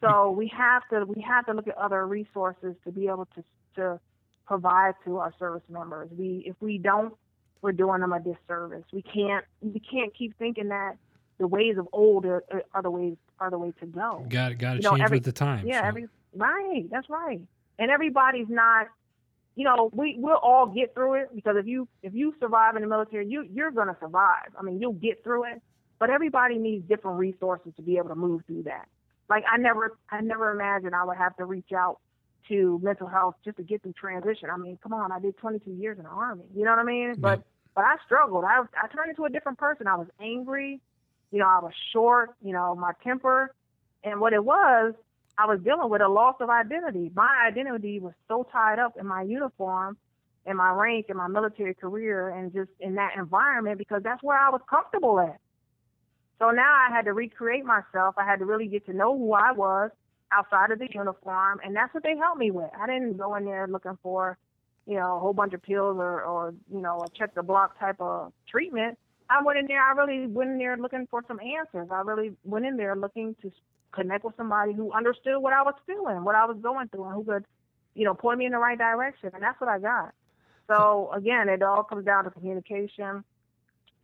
So 0.00 0.30
we 0.30 0.50
have 0.56 0.82
to 0.90 1.04
we 1.04 1.20
have 1.22 1.44
to 1.46 1.52
look 1.52 1.68
at 1.68 1.76
other 1.76 2.06
resources 2.06 2.74
to 2.84 2.92
be 2.92 3.08
able 3.08 3.26
to 3.34 3.44
to 3.76 4.00
provide 4.46 4.94
to 5.04 5.18
our 5.18 5.34
service 5.38 5.62
members. 5.68 6.08
We 6.16 6.44
if 6.46 6.56
we 6.60 6.78
don't, 6.78 7.14
we're 7.62 7.72
doing 7.72 8.00
them 8.00 8.12
a 8.12 8.20
disservice. 8.20 8.84
We 8.92 9.02
can't 9.02 9.44
we 9.60 9.80
can't 9.80 10.14
keep 10.16 10.38
thinking 10.38 10.68
that 10.68 10.96
the 11.38 11.46
ways 11.46 11.76
of 11.78 11.88
old 11.92 12.24
are, 12.26 12.44
are 12.72 12.82
the 12.82 12.90
ways 12.90 13.16
are 13.38 13.50
the 13.50 13.58
way 13.58 13.72
to 13.80 13.86
go. 13.86 14.24
Got 14.28 14.56
got 14.58 14.70
to 14.70 14.76
You 14.76 14.82
know, 14.82 14.90
change 14.90 15.02
every- 15.02 15.16
with 15.16 15.24
the 15.24 15.32
times. 15.32 15.64
Yeah, 15.66 15.82
so. 15.82 15.86
every 15.88 16.08
right. 16.34 16.84
That's 16.90 17.10
right. 17.10 17.40
And 17.78 17.90
everybody's 17.90 18.48
not. 18.48 18.86
You 19.60 19.66
know, 19.66 19.90
we 19.92 20.16
we'll 20.18 20.38
all 20.38 20.64
get 20.64 20.94
through 20.94 21.20
it 21.20 21.34
because 21.34 21.56
if 21.58 21.66
you 21.66 21.86
if 22.02 22.14
you 22.14 22.32
survive 22.40 22.76
in 22.76 22.82
the 22.82 22.88
military, 22.88 23.28
you 23.28 23.46
you're 23.52 23.70
gonna 23.70 23.94
survive. 24.00 24.48
I 24.58 24.62
mean, 24.62 24.80
you'll 24.80 24.94
get 24.94 25.22
through 25.22 25.52
it. 25.52 25.60
But 25.98 26.08
everybody 26.08 26.56
needs 26.56 26.88
different 26.88 27.18
resources 27.18 27.74
to 27.76 27.82
be 27.82 27.98
able 27.98 28.08
to 28.08 28.14
move 28.14 28.40
through 28.46 28.62
that. 28.62 28.88
Like 29.28 29.44
I 29.52 29.58
never 29.58 29.98
I 30.08 30.22
never 30.22 30.50
imagined 30.50 30.94
I 30.94 31.04
would 31.04 31.18
have 31.18 31.36
to 31.36 31.44
reach 31.44 31.72
out 31.76 31.98
to 32.48 32.80
mental 32.82 33.06
health 33.06 33.34
just 33.44 33.58
to 33.58 33.62
get 33.62 33.82
through 33.82 33.92
transition. 33.92 34.48
I 34.50 34.56
mean, 34.56 34.78
come 34.82 34.94
on, 34.94 35.12
I 35.12 35.20
did 35.20 35.36
22 35.36 35.72
years 35.72 35.98
in 35.98 36.04
the 36.04 36.08
army. 36.08 36.44
You 36.56 36.64
know 36.64 36.70
what 36.70 36.78
I 36.78 36.84
mean? 36.84 37.16
But 37.18 37.42
but 37.74 37.84
I 37.84 37.96
struggled. 38.06 38.44
I 38.44 38.62
I 38.82 38.88
turned 38.88 39.10
into 39.10 39.26
a 39.26 39.28
different 39.28 39.58
person. 39.58 39.86
I 39.86 39.96
was 39.96 40.08
angry. 40.22 40.80
You 41.32 41.40
know, 41.40 41.46
I 41.46 41.60
was 41.60 41.74
short. 41.92 42.30
You 42.42 42.54
know, 42.54 42.74
my 42.74 42.92
temper, 43.04 43.54
and 44.04 44.22
what 44.22 44.32
it 44.32 44.42
was, 44.42 44.94
I 45.40 45.46
was 45.46 45.58
dealing 45.64 45.88
with 45.88 46.02
a 46.02 46.08
loss 46.08 46.36
of 46.40 46.50
identity. 46.50 47.10
My 47.14 47.48
identity 47.48 47.98
was 47.98 48.12
so 48.28 48.46
tied 48.52 48.78
up 48.78 48.96
in 49.00 49.06
my 49.06 49.22
uniform, 49.22 49.96
in 50.44 50.54
my 50.54 50.70
rank, 50.70 51.06
in 51.08 51.16
my 51.16 51.28
military 51.28 51.72
career, 51.72 52.28
and 52.28 52.52
just 52.52 52.68
in 52.78 52.94
that 52.96 53.12
environment 53.16 53.78
because 53.78 54.02
that's 54.02 54.22
where 54.22 54.38
I 54.38 54.50
was 54.50 54.60
comfortable 54.68 55.18
at. 55.18 55.38
So 56.38 56.50
now 56.50 56.70
I 56.70 56.94
had 56.94 57.06
to 57.06 57.14
recreate 57.14 57.64
myself. 57.64 58.16
I 58.18 58.26
had 58.26 58.40
to 58.40 58.44
really 58.44 58.66
get 58.66 58.84
to 58.86 58.92
know 58.92 59.16
who 59.16 59.32
I 59.32 59.52
was 59.52 59.90
outside 60.30 60.72
of 60.72 60.78
the 60.78 60.88
uniform, 60.92 61.60
and 61.64 61.74
that's 61.74 61.92
what 61.94 62.02
they 62.02 62.16
helped 62.16 62.38
me 62.38 62.50
with. 62.50 62.70
I 62.78 62.86
didn't 62.86 63.16
go 63.16 63.34
in 63.36 63.46
there 63.46 63.66
looking 63.66 63.96
for, 64.02 64.36
you 64.86 64.96
know, 64.96 65.16
a 65.16 65.20
whole 65.20 65.32
bunch 65.32 65.54
of 65.54 65.62
pills 65.62 65.96
or, 65.98 66.22
or 66.22 66.54
you 66.70 66.82
know, 66.82 67.00
a 67.00 67.08
check 67.18 67.34
the 67.34 67.42
block 67.42 67.78
type 67.80 67.96
of 67.98 68.34
treatment. 68.46 68.98
I 69.30 69.42
went 69.42 69.58
in 69.58 69.66
there. 69.68 69.82
I 69.82 69.92
really 69.92 70.26
went 70.26 70.50
in 70.50 70.58
there 70.58 70.76
looking 70.76 71.06
for 71.10 71.24
some 71.26 71.40
answers. 71.40 71.88
I 71.90 72.02
really 72.02 72.32
went 72.44 72.66
in 72.66 72.76
there 72.76 72.94
looking 72.94 73.34
to 73.40 73.50
connect 73.92 74.24
with 74.24 74.36
somebody 74.36 74.72
who 74.72 74.92
understood 74.92 75.38
what 75.38 75.52
I 75.52 75.62
was 75.62 75.74
feeling, 75.86 76.24
what 76.24 76.34
I 76.34 76.44
was 76.44 76.56
going 76.62 76.88
through, 76.88 77.04
and 77.04 77.14
who 77.14 77.24
could, 77.24 77.44
you 77.94 78.04
know, 78.04 78.14
point 78.14 78.38
me 78.38 78.46
in 78.46 78.52
the 78.52 78.58
right 78.58 78.78
direction. 78.78 79.30
And 79.34 79.42
that's 79.42 79.60
what 79.60 79.68
I 79.68 79.78
got. 79.78 80.12
So 80.68 81.10
again, 81.12 81.48
it 81.48 81.62
all 81.62 81.82
comes 81.82 82.04
down 82.04 82.24
to 82.24 82.30
communication, 82.30 83.24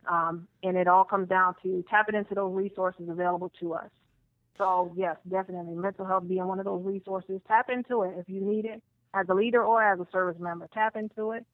um, 0.09 0.47
and 0.63 0.75
it 0.75 0.87
all 0.87 1.03
comes 1.03 1.29
down 1.29 1.55
to 1.63 1.83
tapping 1.89 2.15
into 2.15 2.35
those 2.35 2.53
resources 2.53 3.07
available 3.09 3.51
to 3.59 3.73
us. 3.73 3.89
So 4.57 4.91
yes, 4.95 5.15
definitely 5.29 5.75
mental 5.75 6.05
health 6.05 6.27
being 6.27 6.45
one 6.45 6.59
of 6.59 6.65
those 6.65 6.83
resources. 6.83 7.39
Tap 7.47 7.69
into 7.69 8.03
it 8.03 8.15
if 8.17 8.27
you 8.27 8.41
need 8.41 8.65
it 8.65 8.81
as 9.13 9.27
a 9.29 9.33
leader 9.33 9.63
or 9.63 9.83
as 9.83 9.99
a 9.99 10.07
service 10.11 10.39
member. 10.39 10.67
Tap 10.73 10.95
into 10.95 11.31
it, 11.31 11.45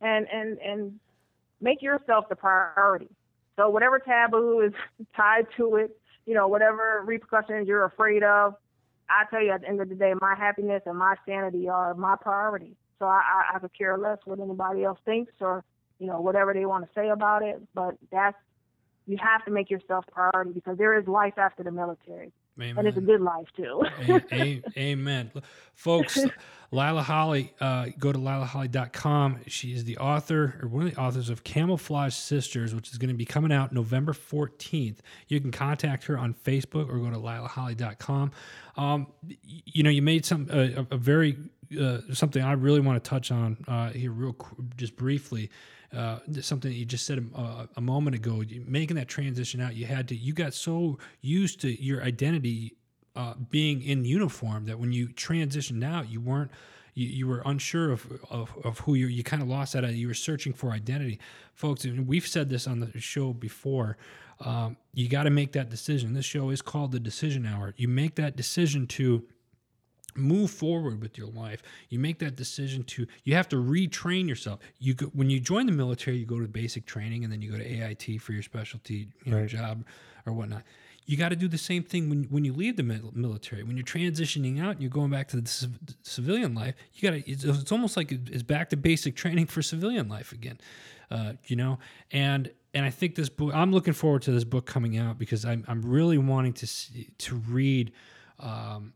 and 0.00 0.26
and 0.32 0.58
and 0.58 1.00
make 1.60 1.82
yourself 1.82 2.28
the 2.28 2.36
priority. 2.36 3.08
So 3.56 3.68
whatever 3.68 3.98
taboo 3.98 4.60
is 4.60 4.72
tied 5.16 5.46
to 5.56 5.76
it, 5.76 5.96
you 6.26 6.34
know, 6.34 6.48
whatever 6.48 7.02
repercussions 7.04 7.68
you're 7.68 7.84
afraid 7.84 8.22
of, 8.22 8.54
I 9.08 9.24
tell 9.30 9.42
you 9.42 9.50
at 9.50 9.62
the 9.62 9.68
end 9.68 9.80
of 9.80 9.88
the 9.88 9.94
day, 9.94 10.14
my 10.20 10.34
happiness 10.34 10.82
and 10.86 10.98
my 10.98 11.16
sanity 11.26 11.68
are 11.68 11.94
my 11.94 12.16
priority. 12.20 12.76
So 12.98 13.06
I, 13.06 13.20
I, 13.20 13.56
I 13.56 13.58
could 13.58 13.76
care 13.76 13.98
less 13.98 14.18
what 14.24 14.40
anybody 14.40 14.84
else 14.84 14.98
thinks 15.04 15.32
or, 15.40 15.64
you 15.98 16.06
know, 16.06 16.20
whatever 16.20 16.54
they 16.54 16.64
want 16.64 16.84
to 16.84 16.90
say 16.94 17.08
about 17.08 17.42
it. 17.42 17.60
But 17.74 17.96
that's 18.10 18.36
you 19.06 19.16
have 19.20 19.44
to 19.44 19.50
make 19.50 19.70
yourself 19.70 20.04
priority 20.12 20.52
because 20.52 20.78
there 20.78 20.98
is 20.98 21.06
life 21.06 21.34
after 21.36 21.62
the 21.62 21.72
military. 21.72 22.32
And 22.78 22.86
it's 22.86 22.98
a 22.98 23.00
good 23.00 23.20
life 23.20 23.48
too. 23.56 23.82
A- 24.08 24.22
a- 24.34 24.62
amen. 24.76 25.30
Folks, 25.74 26.18
Lila 26.70 27.02
Holley, 27.02 27.52
uh, 27.60 27.86
go 27.98 28.12
to 28.12 28.18
lilaholley.com. 28.18 29.40
She 29.46 29.72
is 29.74 29.84
the 29.84 29.98
author 29.98 30.58
or 30.62 30.68
one 30.68 30.86
of 30.86 30.94
the 30.94 31.00
authors 31.00 31.28
of 31.28 31.44
Camouflaged 31.44 32.14
Sisters, 32.14 32.74
which 32.74 32.90
is 32.90 32.98
going 32.98 33.08
to 33.08 33.14
be 33.14 33.24
coming 33.24 33.52
out 33.52 33.72
November 33.72 34.12
14th. 34.12 34.98
You 35.28 35.40
can 35.40 35.50
contact 35.50 36.04
her 36.04 36.16
on 36.18 36.34
Facebook 36.34 36.88
or 36.88 36.98
go 36.98 37.10
to 37.10 37.18
lilaholley.com. 37.18 38.32
Um, 38.76 39.06
you 39.46 39.82
know, 39.82 39.90
you 39.90 40.02
made 40.02 40.24
some 40.24 40.48
uh, 40.50 40.56
a, 40.56 40.86
a 40.92 40.96
very 40.96 41.36
uh, 41.78 41.98
something 42.12 42.42
I 42.42 42.52
really 42.52 42.80
want 42.80 43.02
to 43.02 43.08
touch 43.08 43.30
on 43.30 43.56
uh, 43.68 43.90
here, 43.90 44.10
real 44.12 44.32
qu- 44.34 44.64
just 44.76 44.96
briefly. 44.96 45.50
Uh, 45.96 46.18
something 46.40 46.70
that 46.70 46.76
you 46.76 46.86
just 46.86 47.04
said 47.04 47.18
a, 47.34 47.68
a 47.76 47.80
moment 47.80 48.16
ago, 48.16 48.42
making 48.66 48.96
that 48.96 49.08
transition 49.08 49.60
out, 49.60 49.74
you 49.74 49.84
had 49.84 50.08
to, 50.08 50.16
you 50.16 50.32
got 50.32 50.54
so 50.54 50.98
used 51.20 51.60
to 51.60 51.82
your 51.82 52.02
identity 52.02 52.74
uh, 53.14 53.34
being 53.50 53.82
in 53.82 54.04
uniform 54.04 54.64
that 54.64 54.78
when 54.78 54.90
you 54.90 55.08
transitioned 55.08 55.84
out, 55.84 56.10
you 56.10 56.18
weren't, 56.18 56.50
you, 56.94 57.06
you 57.08 57.26
were 57.26 57.42
unsure 57.44 57.92
of, 57.92 58.06
of, 58.30 58.54
of 58.64 58.78
who 58.80 58.94
you 58.94 59.06
you 59.06 59.22
kind 59.22 59.42
of 59.42 59.48
lost 59.48 59.74
that. 59.74 59.84
You 59.92 60.08
were 60.08 60.14
searching 60.14 60.54
for 60.54 60.70
identity, 60.70 61.18
folks. 61.54 61.84
And 61.84 62.06
we've 62.06 62.26
said 62.26 62.48
this 62.48 62.66
on 62.66 62.80
the 62.80 63.00
show 63.00 63.34
before. 63.34 63.98
Um, 64.40 64.76
you 64.94 65.08
got 65.08 65.24
to 65.24 65.30
make 65.30 65.52
that 65.52 65.68
decision. 65.68 66.14
This 66.14 66.24
show 66.24 66.50
is 66.50 66.62
called 66.62 66.92
the 66.92 67.00
Decision 67.00 67.46
Hour. 67.46 67.74
You 67.76 67.88
make 67.88 68.14
that 68.16 68.34
decision 68.34 68.86
to 68.88 69.24
move 70.16 70.50
forward 70.50 71.00
with 71.00 71.16
your 71.18 71.28
life. 71.28 71.62
You 71.88 71.98
make 71.98 72.18
that 72.20 72.36
decision 72.36 72.84
to 72.84 73.06
you 73.24 73.34
have 73.34 73.48
to 73.50 73.56
retrain 73.56 74.28
yourself. 74.28 74.60
You 74.78 74.94
go, 74.94 75.06
when 75.06 75.30
you 75.30 75.40
join 75.40 75.66
the 75.66 75.72
military 75.72 76.16
you 76.18 76.26
go 76.26 76.40
to 76.40 76.48
basic 76.48 76.86
training 76.86 77.24
and 77.24 77.32
then 77.32 77.42
you 77.42 77.50
go 77.50 77.58
to 77.58 77.64
ait 77.64 78.20
for 78.20 78.32
your 78.32 78.42
specialty 78.42 79.08
you 79.24 79.32
know, 79.32 79.38
Right. 79.40 79.48
job 79.48 79.84
or 80.26 80.32
whatnot. 80.32 80.62
You 81.04 81.16
got 81.16 81.30
to 81.30 81.36
do 81.36 81.48
the 81.48 81.58
same 81.58 81.82
thing 81.82 82.08
when, 82.08 82.24
when 82.24 82.44
you 82.44 82.52
leave 82.52 82.76
the 82.76 82.84
military. 82.84 83.64
When 83.64 83.76
you're 83.76 83.84
transitioning 83.84 84.62
out 84.62 84.72
and 84.72 84.80
you're 84.80 84.88
going 84.90 85.10
back 85.10 85.26
to 85.28 85.40
the 85.40 85.48
civ- 85.48 85.78
civilian 86.02 86.54
life 86.54 86.74
you 86.94 87.08
got 87.10 87.16
to 87.16 87.30
it's, 87.30 87.44
it's 87.44 87.72
almost 87.72 87.96
like 87.96 88.12
it's 88.12 88.42
back 88.42 88.70
to 88.70 88.76
basic 88.76 89.16
training 89.16 89.46
for 89.46 89.62
civilian 89.62 90.08
life 90.08 90.32
again 90.32 90.58
uh, 91.10 91.34
you 91.46 91.56
know? 91.56 91.78
And 92.12 92.50
and 92.74 92.86
i 92.86 92.90
think 92.90 93.16
this 93.16 93.28
book 93.28 93.52
i'm 93.54 93.70
looking 93.72 93.92
forward 93.92 94.22
to 94.22 94.30
this 94.32 94.44
book 94.44 94.64
coming 94.64 94.96
out 94.96 95.18
because 95.18 95.44
i'm, 95.44 95.62
I'm 95.68 95.82
really 95.82 96.16
wanting 96.18 96.54
to 96.54 96.66
see, 96.66 97.10
to 97.18 97.34
read 97.36 97.92
um, 98.38 98.94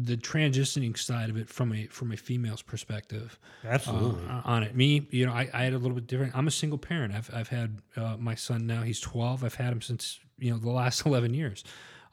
the 0.00 0.16
transitioning 0.16 0.96
side 0.96 1.28
of 1.28 1.36
it 1.36 1.48
from 1.48 1.72
a 1.72 1.86
from 1.86 2.12
a 2.12 2.16
female's 2.16 2.62
perspective 2.62 3.38
Absolutely. 3.64 4.28
uh, 4.28 4.42
on 4.44 4.62
it. 4.62 4.76
Me, 4.76 5.06
you 5.10 5.26
know, 5.26 5.32
I, 5.32 5.48
I 5.52 5.64
had 5.64 5.72
a 5.72 5.78
little 5.78 5.94
bit 5.94 6.06
different. 6.06 6.36
I'm 6.36 6.46
a 6.46 6.52
single 6.52 6.78
parent. 6.78 7.14
I've 7.14 7.30
I've 7.34 7.48
had 7.48 7.80
uh, 7.96 8.16
my 8.18 8.36
son 8.36 8.66
now. 8.66 8.82
He's 8.82 9.00
12. 9.00 9.42
I've 9.42 9.56
had 9.56 9.72
him 9.72 9.82
since 9.82 10.20
you 10.38 10.52
know 10.52 10.58
the 10.58 10.70
last 10.70 11.04
11 11.06 11.34
years, 11.34 11.64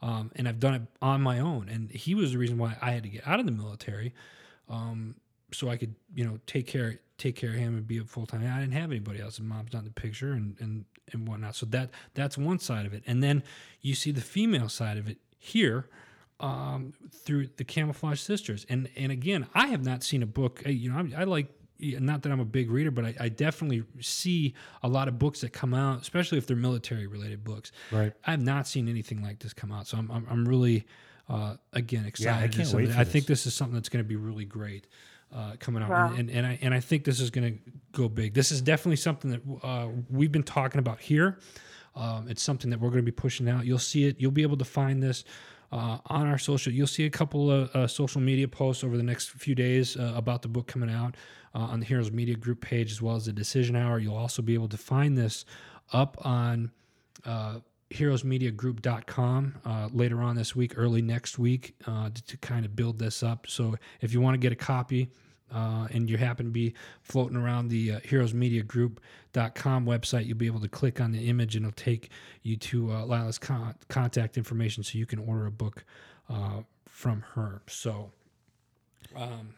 um, 0.02 0.32
and 0.34 0.48
I've 0.48 0.58
done 0.58 0.74
it 0.74 0.82
on 1.00 1.22
my 1.22 1.38
own. 1.38 1.68
And 1.68 1.90
he 1.90 2.14
was 2.14 2.32
the 2.32 2.38
reason 2.38 2.58
why 2.58 2.76
I 2.82 2.90
had 2.90 3.04
to 3.04 3.08
get 3.08 3.26
out 3.26 3.38
of 3.38 3.46
the 3.46 3.52
military, 3.52 4.14
um, 4.68 5.14
so 5.52 5.68
I 5.68 5.76
could 5.76 5.94
you 6.12 6.24
know 6.24 6.40
take 6.46 6.66
care 6.66 6.98
take 7.18 7.36
care 7.36 7.50
of 7.50 7.56
him 7.56 7.76
and 7.76 7.86
be 7.86 7.98
a 7.98 8.04
full 8.04 8.26
time. 8.26 8.40
I 8.40 8.60
didn't 8.60 8.74
have 8.74 8.90
anybody 8.90 9.20
else. 9.20 9.38
And 9.38 9.48
mom's 9.48 9.72
not 9.72 9.80
in 9.80 9.84
the 9.84 9.90
picture, 9.92 10.32
and 10.32 10.56
and 10.58 10.84
and 11.12 11.28
whatnot. 11.28 11.54
So 11.54 11.66
that 11.66 11.90
that's 12.14 12.36
one 12.36 12.58
side 12.58 12.84
of 12.84 12.94
it, 12.94 13.04
and 13.06 13.22
then 13.22 13.44
you 13.80 13.94
see 13.94 14.10
the 14.10 14.20
female 14.20 14.68
side 14.68 14.98
of 14.98 15.08
it 15.08 15.18
here 15.38 15.88
um, 16.40 16.92
through 17.10 17.48
the 17.56 17.64
Camouflaged 17.64 18.20
Sisters. 18.20 18.66
And 18.68 18.88
and 18.96 19.10
again, 19.12 19.46
I 19.54 19.68
have 19.68 19.84
not 19.84 20.02
seen 20.02 20.22
a 20.22 20.26
book. 20.26 20.62
uh, 20.66 20.70
You 20.70 20.92
know, 20.92 20.98
I, 21.16 21.22
I 21.22 21.24
like 21.24 21.48
not 21.78 22.22
that 22.22 22.32
I'm 22.32 22.40
a 22.40 22.44
big 22.44 22.70
reader, 22.70 22.90
but 22.90 23.04
I, 23.04 23.14
I 23.20 23.28
definitely 23.28 23.84
see 24.00 24.54
a 24.82 24.88
lot 24.88 25.08
of 25.08 25.18
books 25.18 25.42
that 25.42 25.52
come 25.52 25.74
out, 25.74 26.00
especially 26.00 26.38
if 26.38 26.46
they're 26.46 26.56
military 26.56 27.06
related 27.06 27.44
books. 27.44 27.70
Right. 27.92 28.12
I 28.26 28.30
have 28.30 28.40
not 28.42 28.66
seen 28.66 28.88
anything 28.88 29.22
like 29.22 29.40
this 29.40 29.52
come 29.52 29.72
out, 29.72 29.86
so 29.86 29.98
I'm 29.98 30.10
I'm, 30.10 30.26
I'm 30.30 30.48
really 30.48 30.86
uh, 31.28 31.56
again 31.72 32.06
excited. 32.06 32.54
Yeah, 32.54 32.60
I 32.60 32.64
can't 32.64 32.74
wait 32.76 32.88
it. 32.88 32.92
for 32.92 33.00
I 33.00 33.04
think 33.04 33.26
this. 33.26 33.44
this 33.44 33.52
is 33.52 33.54
something 33.54 33.74
that's 33.74 33.88
going 33.88 34.04
to 34.04 34.08
be 34.08 34.16
really 34.16 34.44
great. 34.44 34.86
Uh, 35.34 35.54
coming 35.58 35.82
out, 35.82 35.90
Wow. 35.90 36.14
and, 36.16 36.30
and 36.30 36.46
I 36.46 36.56
and 36.62 36.72
I 36.72 36.78
think 36.78 37.04
this 37.04 37.20
is 37.20 37.30
going 37.30 37.54
to 37.54 37.70
go 37.92 38.08
big. 38.08 38.32
This 38.32 38.52
is 38.52 38.62
definitely 38.62 38.96
something 38.96 39.32
that 39.32 39.40
uh, 39.66 39.88
we've 40.08 40.30
been 40.30 40.44
talking 40.44 40.78
about 40.78 41.00
here. 41.00 41.40
Um, 41.96 42.28
it's 42.28 42.42
something 42.42 42.70
that 42.70 42.78
we're 42.78 42.90
going 42.90 43.04
to 43.04 43.10
be 43.10 43.10
pushing 43.10 43.48
out. 43.48 43.66
You'll 43.66 43.80
see 43.80 44.04
it. 44.04 44.20
You'll 44.20 44.30
be 44.30 44.42
able 44.42 44.56
to 44.58 44.64
find 44.64 45.02
this 45.02 45.24
uh, 45.72 45.98
on 46.06 46.26
our 46.26 46.38
social. 46.38 46.72
You'll 46.72 46.86
see 46.86 47.06
a 47.06 47.10
couple 47.10 47.50
of 47.50 47.74
uh, 47.74 47.86
social 47.86 48.20
media 48.20 48.48
posts 48.48 48.84
over 48.84 48.96
the 48.96 49.02
next 49.02 49.30
few 49.30 49.54
days 49.54 49.96
uh, 49.96 50.12
about 50.16 50.42
the 50.42 50.48
book 50.48 50.66
coming 50.66 50.90
out 50.90 51.16
uh, 51.54 51.58
on 51.58 51.80
the 51.80 51.86
Heroes 51.86 52.12
Media 52.12 52.36
Group 52.36 52.60
page 52.60 52.90
as 52.92 53.00
well 53.00 53.16
as 53.16 53.26
the 53.26 53.32
Decision 53.32 53.76
Hour. 53.76 53.98
You'll 53.98 54.16
also 54.16 54.42
be 54.42 54.54
able 54.54 54.68
to 54.68 54.76
find 54.76 55.16
this 55.16 55.44
up 55.92 56.16
on 56.24 56.70
uh, 57.24 57.60
heroesmediagroup.com 57.90 59.54
uh, 59.64 59.88
later 59.92 60.20
on 60.20 60.36
this 60.36 60.56
week, 60.56 60.72
early 60.76 61.02
next 61.02 61.38
week, 61.38 61.74
uh, 61.86 62.10
to, 62.10 62.24
to 62.24 62.36
kind 62.38 62.64
of 62.64 62.74
build 62.74 62.98
this 62.98 63.22
up. 63.22 63.46
So 63.48 63.76
if 64.00 64.12
you 64.12 64.20
want 64.20 64.34
to 64.34 64.38
get 64.38 64.52
a 64.52 64.56
copy, 64.56 65.08
uh, 65.52 65.88
and 65.92 66.10
you 66.10 66.16
happen 66.16 66.46
to 66.46 66.52
be 66.52 66.74
floating 67.02 67.36
around 67.36 67.68
the 67.68 67.92
uh, 67.92 68.00
heroesmediagroup.com 68.00 69.86
website, 69.86 70.26
you'll 70.26 70.36
be 70.36 70.46
able 70.46 70.60
to 70.60 70.68
click 70.68 71.00
on 71.00 71.12
the 71.12 71.28
image 71.28 71.56
and 71.56 71.64
it'll 71.64 71.74
take 71.74 72.10
you 72.42 72.56
to 72.56 72.92
uh, 72.92 73.04
Lila's 73.04 73.38
con- 73.38 73.74
contact 73.88 74.36
information 74.36 74.82
so 74.82 74.98
you 74.98 75.06
can 75.06 75.18
order 75.20 75.46
a 75.46 75.50
book 75.50 75.84
uh, 76.28 76.62
from 76.88 77.22
her. 77.34 77.62
So, 77.68 78.10
um, 79.14 79.54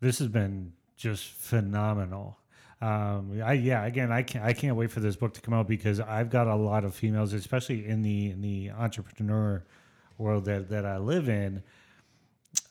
this 0.00 0.18
has 0.18 0.28
been 0.28 0.72
just 0.96 1.24
phenomenal. 1.24 2.38
Um, 2.82 3.42
I 3.44 3.52
yeah, 3.52 3.84
again, 3.84 4.10
I 4.10 4.22
can't 4.22 4.44
I 4.44 4.54
can't 4.54 4.74
wait 4.74 4.90
for 4.90 5.00
this 5.00 5.14
book 5.14 5.34
to 5.34 5.40
come 5.42 5.52
out 5.52 5.68
because 5.68 6.00
I've 6.00 6.30
got 6.30 6.46
a 6.46 6.56
lot 6.56 6.84
of 6.84 6.94
females, 6.94 7.34
especially 7.34 7.86
in 7.86 8.00
the 8.00 8.30
in 8.30 8.40
the 8.40 8.70
entrepreneur 8.70 9.64
world 10.16 10.46
that 10.46 10.70
that 10.70 10.86
I 10.86 10.96
live 10.96 11.28
in. 11.28 11.62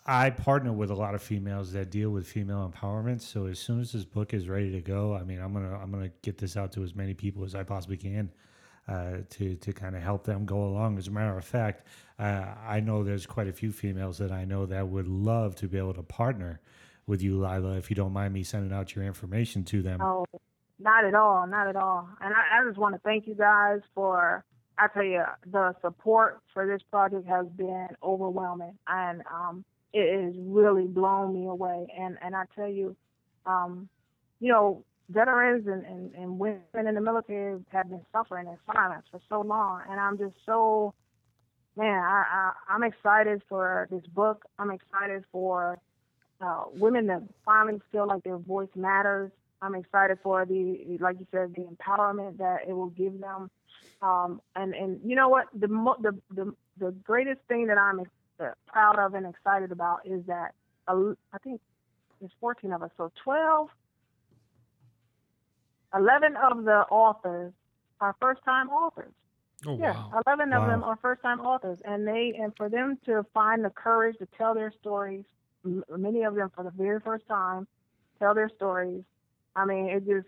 I 0.06 0.32
partner 0.32 0.74
with 0.74 0.90
a 0.90 0.96
lot 0.96 1.14
of 1.14 1.22
females 1.22 1.72
that 1.74 1.92
deal 1.92 2.10
with 2.10 2.28
female 2.28 2.72
empowerment. 2.72 3.22
So 3.22 3.46
as 3.46 3.60
soon 3.60 3.80
as 3.80 3.92
this 3.92 4.06
book 4.06 4.34
is 4.34 4.50
ready 4.50 4.72
to 4.72 4.82
go, 4.82 5.16
I 5.16 5.24
mean, 5.24 5.40
I'm 5.40 5.54
gonna 5.54 5.78
I'm 5.78 5.92
gonna 5.92 6.12
get 6.22 6.38
this 6.38 6.58
out 6.58 6.72
to 6.74 6.84
as 6.84 6.96
many 6.96 7.14
people 7.14 7.44
as 7.44 7.54
I 7.54 7.64
possibly 7.64 7.98
can 7.98 8.32
uh, 8.88 9.18
to 9.30 9.56
to 9.56 9.72
kind 9.72 9.96
of 9.96 10.02
help 10.02 10.24
them 10.24 10.46
go 10.46 10.64
along. 10.64 10.98
As 10.98 11.08
a 11.08 11.12
matter 11.12 11.38
of 11.38 11.46
fact, 11.46 11.86
uh, 12.18 12.46
I 12.68 12.80
know 12.80 13.04
there's 13.04 13.26
quite 13.28 13.48
a 13.48 13.54
few 13.54 13.72
females 13.72 14.18
that 14.18 14.32
I 14.32 14.46
know 14.46 14.66
that 14.66 14.88
would 14.88 15.08
love 15.08 15.56
to 15.58 15.68
be 15.68 15.78
able 15.78 15.94
to 15.94 16.04
partner 16.04 16.60
with 17.06 17.22
you, 17.22 17.40
Lila. 17.40 17.78
If 17.78 17.92
you 17.92 17.96
don't 17.96 18.14
mind 18.14 18.34
me 18.34 18.44
sending 18.44 18.74
out 18.74 18.96
your 18.96 19.06
information 19.06 19.64
to 19.66 19.82
them. 19.84 20.02
Oh, 20.02 20.26
not 20.80 21.06
at 21.06 21.14
all, 21.14 21.46
not 21.46 21.68
at 21.68 21.76
all. 21.76 22.10
And 22.20 22.34
I, 22.34 22.60
I 22.60 22.68
just 22.68 22.80
want 22.80 22.96
to 22.96 23.02
thank 23.02 23.28
you 23.28 23.36
guys 23.36 23.82
for. 23.94 24.44
I 24.80 24.88
tell 24.94 25.04
you, 25.04 25.24
the 25.52 25.76
support 25.82 26.40
for 26.54 26.66
this 26.66 26.82
project 26.90 27.28
has 27.28 27.48
been 27.58 27.88
overwhelming, 28.02 28.78
and 28.88 29.22
um, 29.32 29.66
it 29.94 30.24
has 30.24 30.34
really 30.38 30.86
blown 30.88 31.34
me 31.34 31.48
away. 31.48 31.88
And 31.98 32.18
and 32.22 32.36
I 32.36 32.44
tell 32.56 32.70
you, 32.70 32.96
um, 33.46 33.90
you 34.40 34.52
know, 34.52 34.84
veterans 35.10 35.68
and, 35.68 35.86
and, 35.86 36.14
and 36.16 36.40
women 36.40 36.62
in 36.88 36.96
the 36.96 37.02
military 37.02 37.60
have 37.70 37.90
been 37.90 38.06
suffering 38.12 38.48
in 38.48 38.58
silence 38.74 39.06
for 39.12 39.20
so 39.28 39.42
long, 39.42 39.82
and 39.90 40.00
I'm 40.00 40.18
just 40.18 40.36
so, 40.46 40.94
man, 41.76 42.02
I, 42.02 42.24
I 42.32 42.52
I'm 42.74 42.84
excited 42.84 43.42
for 43.50 43.88
this 43.92 44.06
book. 44.14 44.46
I'm 44.58 44.72
excited 44.72 45.24
for 45.32 45.80
uh, 46.42 46.64
women 46.74 47.08
that 47.08 47.22
finally 47.44 47.82
feel 47.92 48.08
like 48.08 48.24
their 48.24 48.38
voice 48.38 48.70
matters. 48.76 49.32
I'm 49.62 49.76
excited 49.76 50.18
for 50.24 50.46
the, 50.46 50.98
like 51.00 51.18
you 51.20 51.28
said, 51.32 51.54
the 51.56 51.64
empowerment 51.64 52.38
that 52.38 52.60
it 52.68 52.74
will 52.74 52.90
give 52.90 53.20
them. 53.20 53.50
Um, 54.02 54.42
and 54.56 54.74
and 54.74 55.00
you 55.04 55.16
know 55.16 55.28
what, 55.28 55.48
the 55.54 55.68
mo- 55.68 55.98
the 56.02 56.18
the 56.34 56.54
the 56.80 56.92
greatest 57.04 57.42
thing 57.50 57.68
that 57.68 57.78
I'm 57.78 58.00
uh, 58.40 58.52
proud 58.68 58.98
of 58.98 59.14
and 59.14 59.26
excited 59.26 59.72
about 59.74 60.00
is 60.06 60.26
that 60.28 60.54
uh, 60.88 61.14
I 61.34 61.38
think 61.44 61.60
there's 62.20 62.32
14 62.40 62.72
of 62.72 62.84
us, 62.84 62.92
so 62.98 63.12
12, 63.24 63.68
11 65.96 66.36
of 66.38 66.64
the 66.64 66.86
authors 66.90 67.54
are 68.00 68.16
first-time 68.22 68.70
authors. 68.70 69.12
oh, 69.68 69.78
Yeah, 69.78 69.94
wow. 69.94 70.22
11 70.28 70.54
of 70.54 70.66
them 70.68 70.84
are 70.84 70.98
first-time 71.02 71.42
authors, 71.42 71.80
and 71.84 72.08
they 72.08 72.34
and 72.40 72.54
for 72.56 72.70
them 72.70 72.98
to 73.06 73.26
find 73.34 73.64
the 73.66 73.70
courage 73.70 74.18
to 74.20 74.28
tell 74.38 74.54
their 74.54 74.72
stories, 74.80 75.26
m- 75.66 75.84
many 75.90 76.24
of 76.24 76.36
them 76.36 76.50
for 76.56 76.64
the 76.64 76.72
very 76.72 77.00
first 77.02 77.28
time, 77.28 77.68
tell 78.20 78.34
their 78.34 78.50
stories. 78.56 79.04
I 79.60 79.66
mean, 79.66 79.90
it 79.90 80.06
just, 80.06 80.28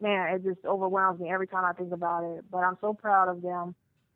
man, 0.00 0.34
it 0.34 0.44
just 0.44 0.64
overwhelms 0.64 1.20
me 1.20 1.30
every 1.30 1.46
time 1.46 1.64
I 1.64 1.72
think 1.72 1.92
about 1.92 2.22
it. 2.24 2.44
But 2.50 2.58
I'm 2.58 2.78
so 2.80 2.94
proud 2.94 3.28
of 3.28 3.42
them. 3.42 3.74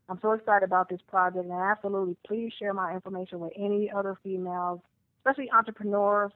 I'm 0.09 0.19
so 0.23 0.33
excited 0.33 0.65
about 0.65 0.89
this 0.89 1.01
project, 1.09 1.45
and 1.45 1.53
absolutely, 1.53 2.17
please 2.27 2.53
share 2.59 2.73
my 2.73 2.95
information 2.95 3.41
with 3.41 3.53
any 3.57 3.91
other 3.95 4.17
females, 4.23 4.81
especially 5.19 5.51
entrepreneurs. 5.51 6.33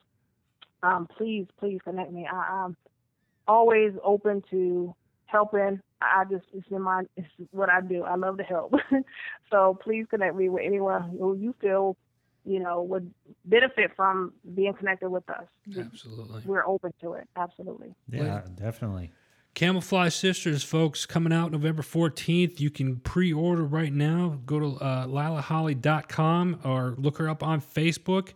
Um, 0.82 1.08
please, 1.16 1.46
please 1.58 1.80
connect 1.82 2.12
me. 2.12 2.26
I, 2.30 2.64
I'm 2.64 2.76
always 3.48 3.92
open 4.04 4.42
to 4.50 4.94
helping. 5.26 5.80
I 6.02 6.24
just 6.30 6.44
it's 6.52 6.66
in 6.70 6.82
my 6.82 7.04
it's 7.16 7.28
what 7.52 7.70
I 7.70 7.80
do. 7.80 8.02
I 8.02 8.16
love 8.16 8.36
to 8.38 8.42
help. 8.42 8.74
so 9.50 9.78
please 9.82 10.04
connect 10.10 10.36
me 10.36 10.48
with 10.48 10.64
anyone 10.66 11.16
who 11.18 11.34
you 11.34 11.54
feel, 11.60 11.96
you 12.44 12.60
know, 12.60 12.82
would 12.82 13.12
benefit 13.44 13.92
from 13.96 14.32
being 14.54 14.74
connected 14.74 15.08
with 15.08 15.28
us. 15.30 15.44
Absolutely. 15.78 16.42
We're 16.44 16.66
open 16.66 16.92
to 17.00 17.14
it. 17.14 17.28
Absolutely. 17.36 17.94
Yeah, 18.08 18.42
definitely. 18.54 19.12
Camouflaged 19.54 20.14
Sisters, 20.14 20.64
folks, 20.64 21.04
coming 21.04 21.32
out 21.32 21.52
November 21.52 21.82
14th. 21.82 22.58
You 22.58 22.70
can 22.70 22.96
pre 22.96 23.32
order 23.32 23.64
right 23.64 23.92
now. 23.92 24.40
Go 24.46 24.58
to 24.58 24.66
uh, 24.82 25.06
lilaholley.com 25.06 26.60
or 26.64 26.94
look 26.96 27.18
her 27.18 27.28
up 27.28 27.42
on 27.42 27.60
Facebook. 27.60 28.30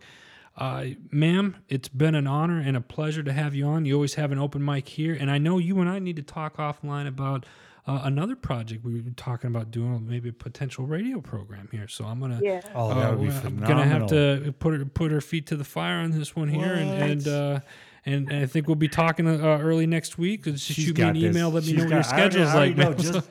Uh, 0.55 0.85
ma'am, 1.11 1.55
it's 1.69 1.87
been 1.87 2.15
an 2.15 2.27
honor 2.27 2.59
and 2.59 2.77
a 2.77 2.81
pleasure 2.81 3.23
to 3.23 3.33
have 3.33 3.55
you 3.55 3.65
on. 3.65 3.85
You 3.85 3.95
always 3.95 4.15
have 4.15 4.31
an 4.31 4.39
open 4.39 4.63
mic 4.63 4.87
here. 4.87 5.15
And 5.19 5.29
I 5.29 5.37
know 5.37 5.57
you 5.57 5.79
and 5.79 5.89
I 5.89 5.99
need 5.99 6.15
to 6.15 6.23
talk 6.23 6.57
offline 6.57 7.07
about 7.07 7.45
uh, 7.87 8.01
another 8.03 8.35
project 8.35 8.83
we 8.83 9.01
were 9.01 9.09
talking 9.15 9.47
about 9.47 9.71
doing, 9.71 10.05
maybe 10.07 10.29
a 10.29 10.33
potential 10.33 10.85
radio 10.85 11.21
program 11.21 11.69
here. 11.71 11.87
So 11.87 12.05
I'm 12.05 12.19
going 12.19 12.37
to. 12.37 12.43
Yeah. 12.43 12.61
Oh, 12.75 12.93
that 12.93 13.17
would 13.17 13.21
be 13.21 13.33
I'm 13.33 13.41
phenomenal. 13.41 13.67
gonna 13.69 13.85
have 13.85 14.07
to 14.09 14.53
put 14.59 14.73
her 14.77 14.85
put 14.85 15.11
her 15.11 15.21
feet 15.21 15.47
to 15.47 15.55
the 15.55 15.63
fire 15.63 15.99
on 15.99 16.11
this 16.11 16.35
one 16.35 16.49
here, 16.49 16.73
and 16.73 16.89
and, 16.89 17.27
uh, 17.27 17.31
and 17.31 17.63
and 18.07 18.31
I 18.33 18.45
think 18.45 18.67
we'll 18.67 18.75
be 18.75 18.87
talking 18.87 19.27
uh, 19.27 19.59
early 19.61 19.85
next 19.85 20.17
week. 20.17 20.43
Just 20.45 20.63
She's 20.65 20.85
shoot 20.85 20.97
me 20.97 21.03
an 21.03 21.13
this. 21.13 21.23
email. 21.23 21.49
Let 21.49 21.63
me 21.63 21.69
She's 21.69 21.77
know 21.77 21.83
what 21.83 21.91
your 21.91 22.01
got- 22.01 22.13
I 22.13 22.19
already- 22.21 22.41
I 22.41 22.55
already 22.55 22.73
like. 22.73 22.77
know. 22.77 22.89
man. 22.89 22.97
Just, 22.97 23.29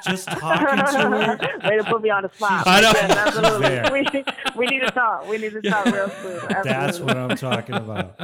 just 0.08 0.28
talking 0.28 0.66
to 0.76 1.00
her. 1.10 1.38
Way 1.70 1.76
to 1.78 1.84
put 1.84 2.02
me 2.02 2.10
on 2.10 2.22
the 2.24 2.30
spot. 2.34 2.66
I 2.66 2.80
know. 2.80 2.90
Yes, 2.94 3.16
absolutely. 3.16 3.90
We, 3.92 4.24
we 4.56 4.66
need 4.66 4.80
to 4.80 4.90
talk. 4.90 5.28
We 5.28 5.38
need 5.38 5.52
to 5.52 5.62
talk 5.62 5.86
real 5.86 6.10
soon. 6.10 6.40
That's 6.64 6.98
what 7.00 7.16
I'm 7.16 7.36
talking 7.36 7.74
about. 7.76 8.16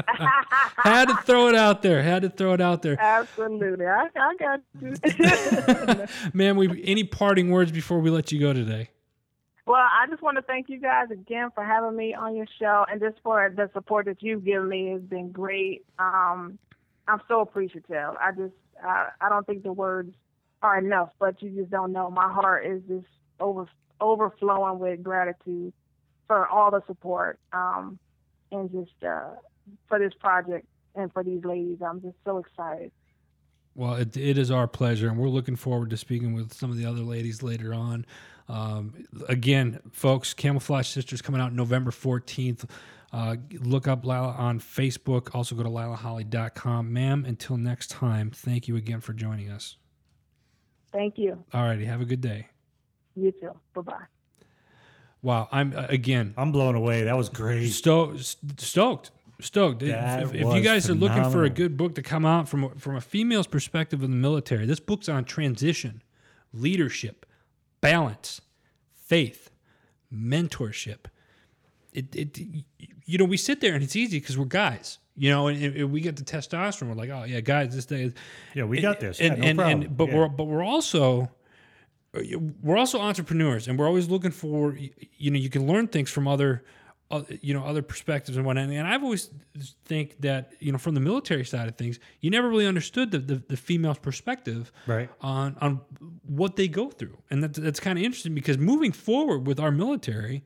Had 0.77 1.07
to 1.09 1.17
throw 1.25 1.49
it 1.49 1.55
out 1.55 1.83
there. 1.83 2.03
Had 2.03 2.23
to 2.23 2.31
throw 2.31 2.53
it 2.55 2.61
out 2.61 2.83
there, 2.83 2.97
Absolutely. 3.01 3.87
I, 3.87 4.09
I 4.17 4.37
got 4.39 4.61
you. 4.81 6.07
man. 6.35 6.57
We 6.57 6.83
any 6.85 7.05
parting 7.05 7.51
words 7.51 7.71
before 7.73 8.01
we 8.01 8.11
let 8.11 8.33
you 8.33 8.41
go 8.41 8.53
today? 8.53 8.91
Well, 9.65 9.77
I 9.77 10.07
just 10.09 10.23
want 10.23 10.37
to 10.37 10.43
thank 10.43 10.69
you 10.69 10.81
guys 10.81 11.11
again 11.11 11.51
for 11.55 11.65
having 11.65 11.97
me 11.97 12.15
on 12.15 12.35
your 12.35 12.47
show 12.59 12.85
and 12.91 13.01
just 13.01 13.17
for 13.23 13.53
the 13.55 13.71
support 13.73 14.07
that 14.07 14.21
you've 14.21 14.45
given 14.45 14.69
me 14.69 14.89
has 14.91 15.03
been 15.03 15.31
great. 15.31 15.85
Um, 15.99 16.59
I'm 17.07 17.21
so 17.29 17.41
appreciative. 17.41 18.17
I 18.21 18.33
just, 18.37 18.55
I, 18.83 19.09
I 19.21 19.29
don't 19.29 19.47
think 19.47 19.63
the 19.63 19.73
words 19.73 20.15
are 20.63 20.79
enough, 20.79 21.11
but 21.21 21.41
you 21.43 21.51
just 21.51 21.71
don't 21.71 21.93
know. 21.93 22.11
My 22.11 22.33
heart 22.33 22.67
is 22.67 22.83
just 22.89 23.07
over, 23.39 23.67
overflowing 24.01 24.81
with 24.81 25.03
gratitude 25.03 25.73
for 26.27 26.47
all 26.49 26.73
the 26.73 26.83
support 26.87 27.39
um, 27.53 28.01
and 28.51 28.71
just 28.73 29.05
uh, 29.05 29.31
for 29.89 30.01
this 30.01 30.13
project 30.19 30.67
and 30.97 31.13
for 31.13 31.23
these 31.23 31.45
ladies. 31.45 31.79
I'm 31.87 32.01
just 32.01 32.17
so 32.25 32.39
excited. 32.39 32.91
Well, 33.75 33.95
it, 33.95 34.17
it 34.17 34.37
is 34.37 34.51
our 34.51 34.67
pleasure, 34.67 35.09
and 35.09 35.19
we're 35.19 35.29
looking 35.29 35.57
forward 35.57 35.91
to 35.91 35.97
speaking 35.97 36.35
with 36.35 36.53
some 36.53 36.71
of 36.71 36.77
the 36.77 36.85
other 36.85 37.01
ladies 37.01 37.43
later 37.43 37.73
on. 37.73 38.05
Um, 38.49 38.95
again, 39.29 39.81
folks, 39.93 40.35
Camouflaged 40.35 40.89
Sisters 40.89 41.23
coming 41.23 41.41
out 41.41 41.53
November 41.53 41.91
14th. 41.91 42.69
Uh, 43.13 43.37
look 43.61 43.87
up 43.87 44.05
Lila 44.05 44.35
on 44.39 44.59
Facebook. 44.59 45.35
Also 45.35 45.55
go 45.55 45.63
to 45.63 45.69
lilaholley.com. 45.69 46.93
Ma'am, 46.93 47.25
until 47.27 47.57
next 47.57 47.91
time, 47.91 48.31
thank 48.31 48.69
you 48.69 48.77
again 48.77 49.01
for 49.01 49.13
joining 49.13 49.51
us. 49.51 49.77
Thank 50.93 51.19
you. 51.19 51.43
All 51.53 51.63
righty, 51.63 51.85
have 51.85 52.01
a 52.01 52.05
good 52.05 52.21
day. 52.21 52.49
You 53.15 53.33
too. 53.33 53.53
Bye 53.75 53.81
bye. 53.83 54.05
Wow, 55.23 55.49
I'm 55.53 55.75
uh, 55.77 55.87
again 55.89 56.35
I'm 56.37 56.53
blown 56.53 56.75
away. 56.75 57.05
That 57.05 57.17
was 57.17 57.29
great. 57.29 57.69
sto- 57.71 58.17
stoked. 58.17 59.11
stoked. 59.41 59.83
If, 59.83 59.91
That 59.91 60.23
if, 60.25 60.35
if 60.35 60.41
you 60.41 60.47
was 60.47 60.65
guys 60.65 60.91
are 60.91 60.95
looking 60.95 61.31
for 61.31 61.45
a 61.45 61.51
good 61.51 61.77
book 61.77 61.95
to 61.95 62.03
come 62.03 62.27
out 62.27 62.49
from 62.49 62.71
from 62.77 62.97
a 62.97 63.01
female's 63.01 63.47
perspective 63.47 64.03
in 64.03 64.11
the 64.11 64.17
military, 64.17 64.67
this 64.67 64.81
book's 64.81 65.09
on 65.09 65.25
transition, 65.25 66.03
leadership, 66.53 67.25
balance, 67.83 68.41
faith, 68.95 69.51
mentorship. 70.11 71.05
It, 71.93 72.17
it 72.17 72.39
you 73.05 73.19
know 73.19 73.27
we 73.27 73.37
sit 73.37 73.61
there 73.61 73.75
and 73.75 73.83
it's 73.83 73.97
easy 73.97 74.19
because 74.19 74.39
we're 74.39 74.47
guys, 74.47 74.99
you 75.15 75.29
know, 75.29 75.49
and, 75.49 75.63
and 75.77 75.93
we 75.93 76.01
get 76.01 76.17
the 76.17 76.25
testosterone. 76.25 76.89
We're 76.89 76.95
like, 76.95 77.11
oh 77.11 77.25
yeah, 77.25 77.41
guys, 77.41 77.75
this 77.75 77.85
day. 77.85 78.05
Is, 78.05 78.15
yeah, 78.55 78.65
we 78.65 78.81
got 78.81 78.99
this. 79.01 79.21
Yeah, 79.21 79.33
And, 79.33 79.41
no 79.41 79.47
and, 79.47 79.59
problem. 79.59 79.83
and 79.83 79.97
but 79.99 80.09
Yeah. 80.09 80.17
we're 80.17 80.29
but 80.29 80.45
we're 80.45 80.65
also 80.65 81.31
we're 82.63 82.77
also 82.79 83.01
entrepreneurs 83.01 83.69
and 83.69 83.79
we're 83.79 83.87
always 83.87 84.09
looking 84.09 84.31
for 84.31 84.75
you 85.19 85.31
know 85.31 85.39
you 85.39 85.49
can 85.51 85.67
learn 85.67 85.87
things 85.89 86.11
from 86.11 86.27
other 86.29 86.63
you 87.43 87.53
know 87.55 87.65
other 87.65 87.83
perspectives 87.83 88.37
and 88.37 88.47
whatnot 88.47 88.69
and 88.71 88.87
i've 88.89 89.03
always 89.03 89.29
think 89.85 90.21
that 90.21 90.53
you 90.61 90.73
know 90.73 90.79
from 90.79 90.95
the 90.95 91.01
military 91.01 91.45
side 91.45 91.69
of 91.69 91.77
things 91.77 91.99
you 92.21 92.31
never 92.31 92.49
really 92.49 92.67
understood 92.67 93.11
the, 93.11 93.19
the, 93.19 93.43
the 93.49 93.57
female's 93.57 93.99
perspective 93.99 94.73
Right. 94.87 95.11
on 95.21 95.57
on 95.61 95.81
what 96.27 96.57
they 96.57 96.69
go 96.69 96.89
through 96.91 97.19
and 97.31 97.43
that's, 97.43 97.59
that's 97.59 97.81
kind 97.81 97.99
of 97.99 98.05
interesting 98.05 98.35
because 98.35 98.57
moving 98.59 98.93
forward 98.93 99.47
with 99.47 99.61
our 99.61 99.71
military 99.71 100.43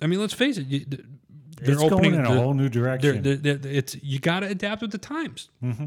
i 0.00 0.06
mean 0.06 0.20
let's 0.20 0.34
face 0.34 0.56
it 0.58 0.66
you, 0.66 0.86
they're 0.86 1.74
it's 1.74 1.82
opening 1.82 2.14
in 2.14 2.20
a 2.24 2.34
whole 2.34 2.54
new 2.54 2.68
direction. 2.68 3.22
they're, 3.22 3.36
they're- 3.36 3.60
it's 3.70 3.94
you 4.02 4.18
got 4.18 4.40
to 4.40 4.46
adapt 4.46 4.82
with 4.82 4.90
the 4.90 4.98
times. 4.98 5.50
Mm-hmm. 5.62 5.86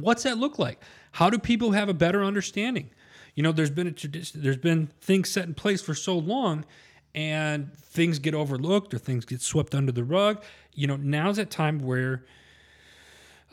What's 0.00 0.22
that 0.24 0.38
look 0.38 0.58
like? 0.58 0.80
How 1.12 1.30
do 1.30 1.38
people 1.38 1.72
have 1.72 1.88
a 1.88 1.94
better 1.94 2.24
understanding? 2.24 2.90
You 3.34 3.42
know, 3.42 3.52
there's 3.52 3.70
been 3.70 3.86
a 3.86 3.92
tradition. 3.92 4.42
There's 4.42 4.56
been 4.56 4.90
things 5.00 5.30
set 5.30 5.44
in 5.46 5.54
place 5.54 5.80
for 5.82 5.94
so 5.94 6.16
long, 6.18 6.64
and 7.14 7.74
things 7.76 8.18
get 8.18 8.34
overlooked 8.34 8.94
or 8.94 8.98
things 8.98 9.24
get 9.24 9.40
swept 9.40 9.74
under 9.74 9.92
the 9.92 10.04
rug. 10.04 10.42
You 10.74 10.86
know, 10.86 10.96
now's 10.96 11.36
that 11.36 11.50
time 11.50 11.80
where 11.80 12.24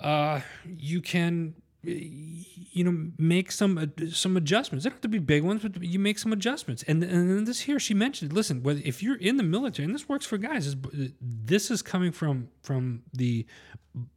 uh, 0.01 0.41
you 0.66 1.01
can 1.01 1.56
you 1.86 2.84
know 2.84 3.12
make 3.18 3.51
some 3.51 3.93
some 4.12 4.38
adjustments. 4.38 4.84
They 4.84 4.89
don't 4.89 4.95
have 4.95 5.01
to 5.01 5.08
be 5.08 5.20
big 5.20 5.43
ones, 5.43 5.62
but 5.62 5.82
you 5.84 5.99
make 5.99 6.18
some 6.18 6.34
adjustments. 6.34 6.84
And 6.88 7.03
and 7.03 7.30
then 7.30 7.43
this 7.45 7.62
here 7.62 7.80
she 7.80 7.93
mentioned, 7.93 8.34
listen, 8.34 8.64
whether 8.64 8.82
if 8.84 9.03
you're 9.03 9.18
in 9.18 9.38
the 9.38 9.43
military, 9.43 9.86
and 9.86 9.93
this 9.93 10.10
works 10.10 10.26
for 10.26 10.38
guys, 10.38 10.68
is 10.68 10.76
this 11.22 11.70
is 11.70 11.82
coming 11.82 12.12
from 12.12 12.49
from 12.64 13.03
the 13.14 13.45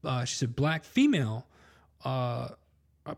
uh, 0.05 0.25
she 0.25 0.37
said 0.37 0.57
black 0.57 0.85
female 0.85 1.47
uh, 2.05 2.49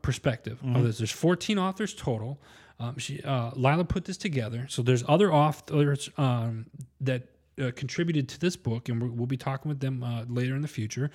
perspective 0.02 0.58
of 0.74 0.82
this. 0.84 0.98
There's 0.98 1.10
14 1.10 1.58
authors 1.58 1.94
total. 1.94 2.40
Um, 2.80 2.98
she 2.98 3.22
uh, 3.22 3.50
Lila 3.54 3.84
put 3.84 4.06
this 4.06 4.16
together. 4.16 4.66
So 4.68 4.82
there's 4.82 5.04
other 5.06 5.32
authors 5.32 6.08
um, 6.16 6.66
that 7.02 7.28
uh, 7.60 7.70
contributed 7.76 8.28
to 8.30 8.40
this 8.40 8.56
book, 8.56 8.88
and 8.88 9.16
we'll 9.18 9.26
be 9.26 9.36
talking 9.36 9.68
with 9.68 9.80
them 9.80 10.02
uh, 10.02 10.24
later 10.28 10.54
in 10.56 10.62
the 10.62 10.68
future. 10.68 11.10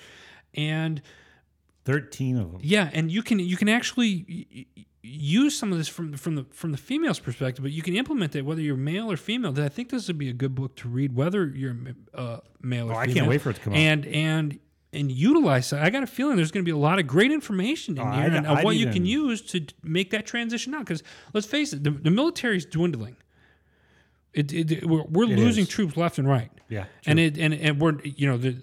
And 0.54 1.02
Thirteen 1.84 2.36
of 2.38 2.50
them. 2.52 2.60
yeah, 2.64 2.90
and 2.92 3.10
you 3.12 3.22
can 3.22 3.38
you 3.38 3.56
can 3.56 3.68
actually 3.68 4.66
use 5.02 5.56
some 5.56 5.70
of 5.70 5.78
this 5.78 5.86
from 5.88 6.14
from 6.14 6.34
the 6.34 6.44
from 6.50 6.72
the 6.72 6.78
female's 6.78 7.20
perspective, 7.20 7.62
but 7.62 7.70
you 7.72 7.82
can 7.82 7.94
implement 7.94 8.34
it 8.34 8.42
whether 8.44 8.60
you're 8.60 8.76
male 8.76 9.10
or 9.10 9.16
female. 9.16 9.52
I 9.60 9.68
think 9.68 9.90
this 9.90 10.08
would 10.08 10.18
be 10.18 10.28
a 10.28 10.32
good 10.32 10.54
book 10.54 10.74
to 10.76 10.88
read, 10.88 11.14
whether 11.14 11.46
you're 11.46 11.76
uh, 12.14 12.38
male 12.60 12.90
or 12.90 12.94
Oh, 12.94 12.98
I 12.98 13.06
can't 13.06 13.28
wait 13.28 13.40
for 13.40 13.50
it 13.50 13.54
to 13.54 13.60
come 13.60 13.72
out. 13.74 13.78
and 13.78 14.06
and 14.06 14.58
and 14.96 15.10
utilize. 15.12 15.72
I 15.72 15.90
got 15.90 16.02
a 16.02 16.06
feeling 16.06 16.36
there's 16.36 16.50
going 16.50 16.64
to 16.64 16.68
be 16.68 16.74
a 16.74 16.76
lot 16.76 16.98
of 16.98 17.06
great 17.06 17.30
information 17.30 17.98
in 17.98 18.00
Oh, 18.06 18.10
here 18.12 18.24
I'd- 18.24 18.36
and 18.36 18.46
of 18.46 18.62
what 18.64 18.76
you 18.76 18.88
can 18.90 19.04
use 19.06 19.40
to 19.52 19.64
make 19.82 20.10
that 20.10 20.26
transition 20.26 20.74
out. 20.74 20.80
Because 20.80 21.02
let's 21.34 21.46
face 21.46 21.72
it, 21.72 21.84
the, 21.84 21.90
the 21.90 22.10
military 22.10 22.56
is 22.56 22.64
dwindling. 22.66 23.16
It, 24.32 24.52
it, 24.52 24.72
it- 24.72 24.86
we're, 24.86 25.04
we're 25.04 25.30
It 25.30 25.36
losing 25.38 25.62
is. 25.62 25.68
troops 25.68 25.96
left 25.96 26.18
and 26.18 26.28
right 26.28 26.50
Yeah. 26.68 26.84
and 27.06 27.18
it 27.18 27.38
and 27.38 27.54
and 27.54 27.80
we're 27.80 28.00
you 28.02 28.26
know 28.28 28.36
the, 28.36 28.56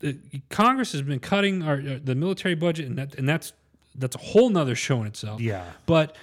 the 0.00 0.18
Congress 0.50 0.92
has 0.92 1.02
been 1.02 1.20
cutting 1.20 1.62
our 1.62 1.74
uh, 1.74 1.98
the 2.02 2.14
military 2.14 2.54
budget, 2.54 2.86
and 2.86 2.96
that 2.98 3.14
and 3.16 3.28
that's 3.28 3.52
that's 3.94 4.16
a 4.16 4.20
whole 4.20 4.50
nother 4.50 4.74
show 4.74 5.00
in 5.02 5.06
itself. 5.06 5.40
Yeah. 5.40 5.64
But 5.86 6.16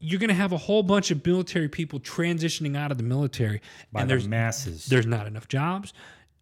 you're 0.00 0.20
going 0.20 0.28
to 0.28 0.34
have 0.34 0.52
a 0.52 0.58
whole 0.58 0.82
bunch 0.82 1.10
of 1.10 1.24
military 1.24 1.68
people 1.68 1.98
transitioning 2.00 2.76
out 2.76 2.90
of 2.90 2.98
the 2.98 3.04
military, 3.04 3.62
By 3.90 4.02
and 4.02 4.10
the 4.10 4.14
there's 4.14 4.28
masses. 4.28 4.84
there's 4.86 5.06
not 5.06 5.26
enough 5.26 5.48
jobs. 5.48 5.94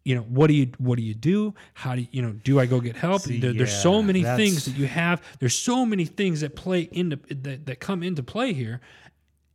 You 0.05 0.15
know 0.15 0.21
what 0.23 0.47
do 0.47 0.53
you 0.53 0.69
what 0.79 0.97
do 0.97 1.03
you 1.03 1.13
do? 1.13 1.53
How 1.73 1.95
do 1.95 2.01
you, 2.01 2.07
you 2.11 2.21
know 2.21 2.31
do 2.33 2.59
I 2.59 2.65
go 2.65 2.81
get 2.81 2.95
help? 2.97 3.21
See, 3.21 3.39
there, 3.39 3.53
there's 3.53 3.73
so 3.81 4.01
many 4.01 4.21
that's- 4.21 4.37
things 4.37 4.65
that 4.65 4.75
you 4.75 4.85
have. 4.87 5.21
There's 5.39 5.57
so 5.57 5.85
many 5.85 6.03
things 6.05 6.41
that 6.41 6.55
play 6.55 6.81
into 6.91 7.17
that, 7.29 7.65
that 7.65 7.79
come 7.79 8.03
into 8.03 8.21
play 8.21 8.51
here, 8.53 8.81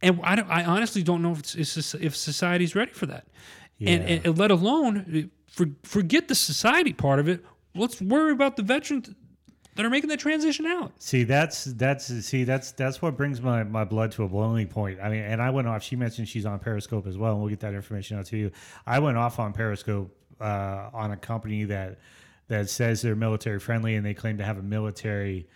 and 0.01 0.21
I 0.23 0.37
don't, 0.37 0.49
I 0.49 0.65
honestly 0.65 1.03
don't 1.03 1.21
know 1.21 1.33
if 1.33 1.55
it's, 1.55 1.95
if 1.95 2.17
society's 2.17 2.75
ready 2.75 2.93
for 2.93 3.05
that, 3.07 3.27
and, 3.79 4.09
Yeah. 4.09 4.21
and 4.25 4.39
let 4.39 4.51
alone 4.51 5.31
for, 5.49 5.67
forget 5.83 6.29
the 6.29 6.35
society 6.35 6.95
part 6.95 7.19
of 7.19 7.29
it. 7.29 7.45
Let's 7.75 8.01
worry 8.01 8.33
about 8.33 8.57
the 8.57 8.63
veterans 8.63 9.11
that 9.75 9.85
are 9.85 9.91
making 9.91 10.09
that 10.09 10.19
transition 10.19 10.65
out. 10.67 10.93
See, 10.99 11.25
that's 11.25 11.65
that's 11.65 12.07
see 12.25 12.45
that's 12.45 12.73
that's 12.73 13.03
what 13.03 13.17
brings 13.19 13.43
my, 13.43 13.65
my 13.65 13.85
blood 13.85 14.13
to 14.13 14.25
a 14.25 14.29
boiling 14.29 14.67
point. 14.67 14.99
I 15.01 15.11
mean, 15.11 15.23
and 15.23 15.43
I 15.43 15.51
went 15.51 15.69
off. 15.69 15.83
She 15.83 15.95
mentioned 15.95 16.27
she's 16.27 16.47
on 16.47 16.59
Periscope 16.59 17.07
as 17.07 17.19
well, 17.19 17.33
and 17.33 17.41
we'll 17.41 17.51
get 17.51 17.61
that 17.61 17.75
information 17.75 18.19
out 18.19 18.25
to 18.27 18.37
you. 18.39 18.51
I 18.87 18.99
went 18.99 19.19
off 19.19 19.39
on 19.39 19.53
Periscope 19.53 20.15
uh, 20.41 20.91
on 20.93 21.13
a 21.13 21.17
company 21.17 21.65
that 21.65 21.99
that 22.49 22.71
says 22.71 23.03
they're 23.03 23.15
military 23.15 23.61
friendly, 23.61 23.97
and 23.97 24.05
they 24.05 24.15
claim 24.15 24.39
to 24.39 24.45
have 24.45 24.59
a 24.59 24.63
military 24.63 25.49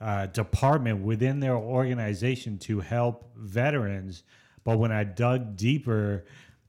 uh, 0.00 0.26
department 0.26 1.02
within 1.02 1.40
their 1.40 1.56
organization 1.56 2.58
to 2.58 2.80
help 2.80 3.30
veterans. 3.36 4.24
But 4.64 4.78
when 4.78 4.92
I 4.92 5.04
dug 5.04 5.56
deeper, 5.56 6.24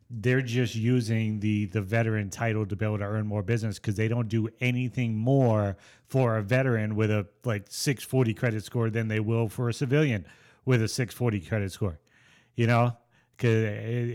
they're 0.09 0.41
just 0.41 0.75
using 0.75 1.39
the 1.39 1.65
the 1.67 1.81
veteran 1.81 2.29
title 2.29 2.65
to 2.65 2.75
be 2.75 2.85
able 2.85 2.97
to 2.97 3.05
earn 3.05 3.25
more 3.25 3.41
business 3.41 3.79
because 3.79 3.95
they 3.95 4.09
don't 4.09 4.27
do 4.27 4.49
anything 4.59 5.15
more 5.15 5.77
for 6.05 6.37
a 6.37 6.43
veteran 6.43 6.95
with 6.95 7.09
a 7.09 7.25
like 7.45 7.65
640 7.69 8.33
credit 8.33 8.63
score 8.63 8.89
than 8.89 9.07
they 9.07 9.21
will 9.21 9.47
for 9.47 9.69
a 9.69 9.73
civilian 9.73 10.25
with 10.65 10.81
a 10.81 10.87
640 10.87 11.39
credit 11.47 11.71
score 11.71 11.97
you 12.55 12.67
know 12.67 12.95
because 13.37 13.63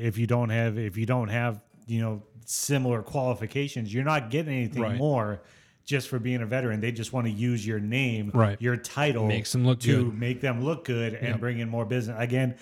if 0.03 0.19
you 0.19 0.27
don't 0.27 0.51
have 0.51 0.77
if 0.77 0.99
you 0.99 1.07
don't 1.07 1.29
have 1.29 1.61
you 1.87 2.01
know 2.01 2.23
similar 2.45 3.03
qualifications 3.03 3.93
you're 3.93 4.05
not 4.05 4.31
getting 4.31 4.55
anything 4.55 4.83
Right. 4.83 4.97
more 4.97 5.41
just 5.85 6.09
for 6.09 6.19
being 6.19 6.43
a 6.43 6.47
veteran 6.47 6.81
they 6.81 6.93
just 6.93 7.13
want 7.13 7.27
to 7.27 7.33
use 7.33 7.67
your 7.67 7.81
name 7.81 8.31
Right. 8.35 8.61
your 8.61 8.77
title 8.77 9.27
Makes 9.27 9.53
them 9.53 9.65
look 9.67 9.81
to 9.81 10.05
good. 10.07 10.19
make 10.19 10.41
them 10.41 10.65
look 10.65 10.85
good 10.85 11.15
and 11.15 11.29
Yep. 11.29 11.41
bring 11.41 11.59
in 11.59 11.69
more 11.69 11.85
business 11.85 12.17
again 12.19 12.57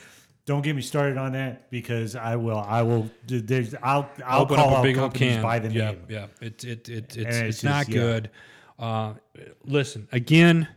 don't 0.47 0.61
get 0.63 0.77
me 0.77 0.83
started 0.83 1.17
on 1.17 1.33
that 1.33 1.71
because 1.71 2.15
I 2.15 2.37
will. 2.37 2.59
I 2.59 2.83
will. 2.83 3.09
There's. 3.27 3.75
I'll. 3.83 4.11
I'll 4.27 4.43
Open 4.43 4.57
call 4.57 4.75
up 4.75 4.81
a 4.81 4.83
big 4.83 4.99
old 4.99 5.13
companies 5.15 5.37
can 5.37 5.43
by 5.43 5.59
the 5.59 5.71
yeah, 5.71 5.91
name. 5.93 6.03
Yeah, 6.07 6.27
it, 6.43 6.63
it, 6.65 6.89
it, 6.91 6.91
it's, 6.91 7.17
it's, 7.17 7.37
it's 7.39 7.65
not 7.65 7.87
just- 7.87 7.89
yeah. 7.89 7.95
good. 8.03 8.31
Uh, 8.79 9.15
listen, 9.65 10.07
again, 10.13 10.69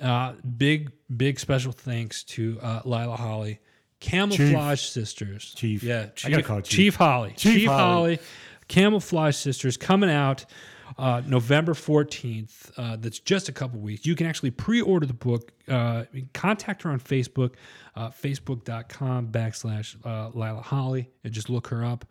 uh, 0.00 0.32
big, 0.56 0.90
big 1.14 1.38
special 1.38 1.70
thanks 1.72 2.24
to 2.24 2.58
uh, 2.62 2.80
Lila 2.86 3.16
Holley, 3.16 3.60
Camouflaged 4.04 4.92
Sisters. 4.92 5.54
Chief. 5.56 5.82
Yeah, 5.82 6.06
I 6.24 6.30
gotta 6.30 6.42
call 6.42 6.58
it 6.58 6.64
Chief. 6.64 6.76
Chief. 6.76 6.94
Holley. 6.96 7.32
Chief 7.36 7.68
Holley. 7.68 7.78
Holley. 7.78 8.18
Camouflaged 8.68 9.36
Sisters 9.36 9.76
coming 9.76 10.10
out 10.10 10.44
uh, 10.98 11.22
November 11.26 11.72
14th. 11.74 12.70
Uh, 12.76 12.96
that's 12.96 13.18
just 13.18 13.48
a 13.48 13.52
couple 13.52 13.80
weeks. 13.80 14.06
You 14.06 14.14
can 14.14 14.26
actually 14.26 14.50
pre 14.50 14.80
order 14.80 15.06
the 15.06 15.14
book. 15.14 15.52
Uh, 15.68 16.04
contact 16.32 16.82
her 16.82 16.90
on 16.90 17.00
Facebook, 17.00 17.54
uh, 17.96 18.10
facebook.com 18.10 19.28
backslash 19.28 19.96
uh, 20.04 20.30
Lila 20.34 20.60
Holley, 20.60 21.10
and 21.24 21.32
just 21.32 21.48
look 21.48 21.68
her 21.68 21.84
up. 21.84 22.04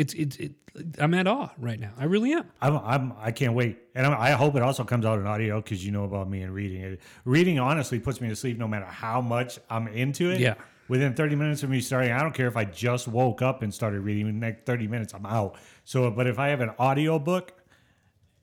It's, 0.00 0.14
it's, 0.14 0.36
it, 0.38 0.52
I'm 0.98 1.12
at 1.12 1.26
awe 1.26 1.50
right 1.58 1.78
now. 1.78 1.92
I 1.98 2.04
really 2.04 2.32
am. 2.32 2.46
I'm, 2.62 2.78
I'm. 2.78 3.12
I 3.20 3.32
can't 3.32 3.52
wait, 3.52 3.76
and 3.94 4.06
I'm, 4.06 4.18
I 4.18 4.30
hope 4.30 4.56
it 4.56 4.62
also 4.62 4.82
comes 4.82 5.04
out 5.04 5.18
in 5.18 5.26
audio 5.26 5.60
because 5.60 5.84
you 5.84 5.92
know 5.92 6.04
about 6.04 6.30
me 6.30 6.40
and 6.40 6.54
reading 6.54 6.80
it. 6.80 7.00
Reading 7.26 7.58
honestly 7.58 8.00
puts 8.00 8.18
me 8.18 8.28
to 8.30 8.36
sleep 8.36 8.56
no 8.56 8.66
matter 8.66 8.86
how 8.86 9.20
much 9.20 9.58
I'm 9.68 9.88
into 9.88 10.30
it. 10.30 10.40
Yeah. 10.40 10.54
Within 10.88 11.12
30 11.12 11.36
minutes 11.36 11.62
of 11.64 11.68
me 11.68 11.82
starting, 11.82 12.12
I 12.12 12.20
don't 12.22 12.32
care 12.32 12.48
if 12.48 12.56
I 12.56 12.64
just 12.64 13.08
woke 13.08 13.42
up 13.42 13.60
and 13.60 13.74
started 13.74 14.00
reading. 14.00 14.26
In 14.26 14.40
the 14.40 14.46
next 14.46 14.64
30 14.64 14.88
minutes, 14.88 15.12
I'm 15.12 15.26
out. 15.26 15.56
So, 15.84 16.10
but 16.10 16.26
if 16.26 16.38
I 16.38 16.48
have 16.48 16.62
an 16.62 16.70
audio 16.78 17.18
book. 17.18 17.52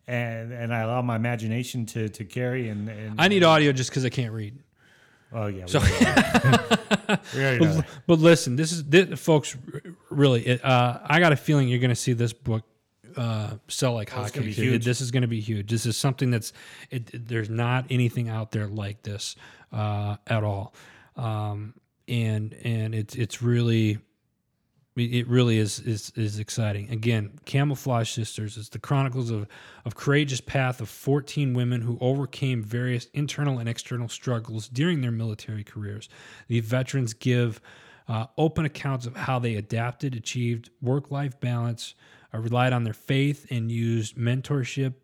And, 0.10 0.54
and 0.54 0.74
I 0.74 0.84
allow 0.84 1.02
my 1.02 1.18
imagination 1.18 1.86
to, 1.88 2.08
to 2.08 2.24
carry 2.24 2.70
and, 2.70 2.88
and 2.88 3.20
I 3.20 3.28
need 3.28 3.44
audio 3.44 3.74
just 3.74 3.90
because 3.90 4.06
I 4.06 4.10
can't 4.10 4.32
read. 4.32 4.58
Oh 5.34 5.48
yeah 5.48 5.66
So- 5.66 5.80
we 7.36 7.42
already 7.42 7.66
know 7.66 7.74
that. 7.76 7.86
But 8.06 8.20
listen, 8.20 8.56
this 8.56 8.72
is 8.72 8.84
this, 8.86 9.20
folks. 9.20 9.56
Really, 10.10 10.46
it, 10.46 10.64
uh, 10.66 11.00
I 11.06 11.20
got 11.20 11.32
a 11.32 11.36
feeling 11.36 11.68
you're 11.68 11.80
going 11.80 11.90
to 11.90 11.96
see 11.96 12.14
this 12.14 12.34
book 12.34 12.64
uh, 13.16 13.56
sell 13.68 13.94
like 13.94 14.16
Oh, 14.16 14.22
hotcakes. 14.22 14.84
This 14.84 15.02
is 15.02 15.12
going 15.12 15.22
to 15.22 15.28
be 15.28 15.40
huge. 15.40 15.70
This 15.70 15.86
is 15.86 15.98
something 15.98 16.32
that's 16.32 16.54
it, 16.92 17.14
it- 17.14 17.28
there's 17.28 17.50
not 17.50 17.86
anything 17.90 18.30
out 18.30 18.52
there 18.52 18.68
like 18.68 19.04
this 19.04 19.36
uh, 19.72 20.18
at 20.28 20.44
all, 20.44 20.74
um, 21.16 21.74
and 22.08 22.54
and 22.64 22.94
it's 22.96 23.16
it's 23.16 23.42
really. 23.42 24.00
It 24.98 25.28
really 25.28 25.60
is, 25.60 25.80
is 25.80 26.12
is 26.16 26.40
exciting. 26.40 26.90
Again, 26.90 27.40
Camouflaged 27.46 28.14
Sisters 28.14 28.58
is 28.58 28.70
the 28.70 28.80
chronicles 28.80 29.30
of 29.30 29.48
of 29.86 29.96
courageous 29.96 30.42
path 30.42 30.82
of 30.82 30.90
14 30.90 31.54
women 31.54 31.82
who 31.82 31.98
overcame 32.02 32.64
various 32.64 33.08
internal 33.14 33.60
and 33.60 33.70
external 33.70 34.10
struggles 34.10 34.68
during 34.68 35.02
their 35.02 35.12
military 35.12 35.64
careers. 35.64 36.10
The 36.48 36.62
veterans 36.62 37.14
give 37.14 37.62
uh, 38.08 38.26
open 38.38 38.66
accounts 38.66 39.06
of 39.06 39.16
how 39.16 39.38
they 39.38 39.56
adapted, 39.56 40.16
achieved 40.16 40.70
work 40.82 41.12
life 41.12 41.40
balance, 41.40 41.94
uh, 42.34 42.40
relied 42.40 42.74
on 42.74 42.84
their 42.84 42.94
faith 42.94 43.46
and 43.52 43.72
used 43.72 44.18
mentorship 44.18 44.96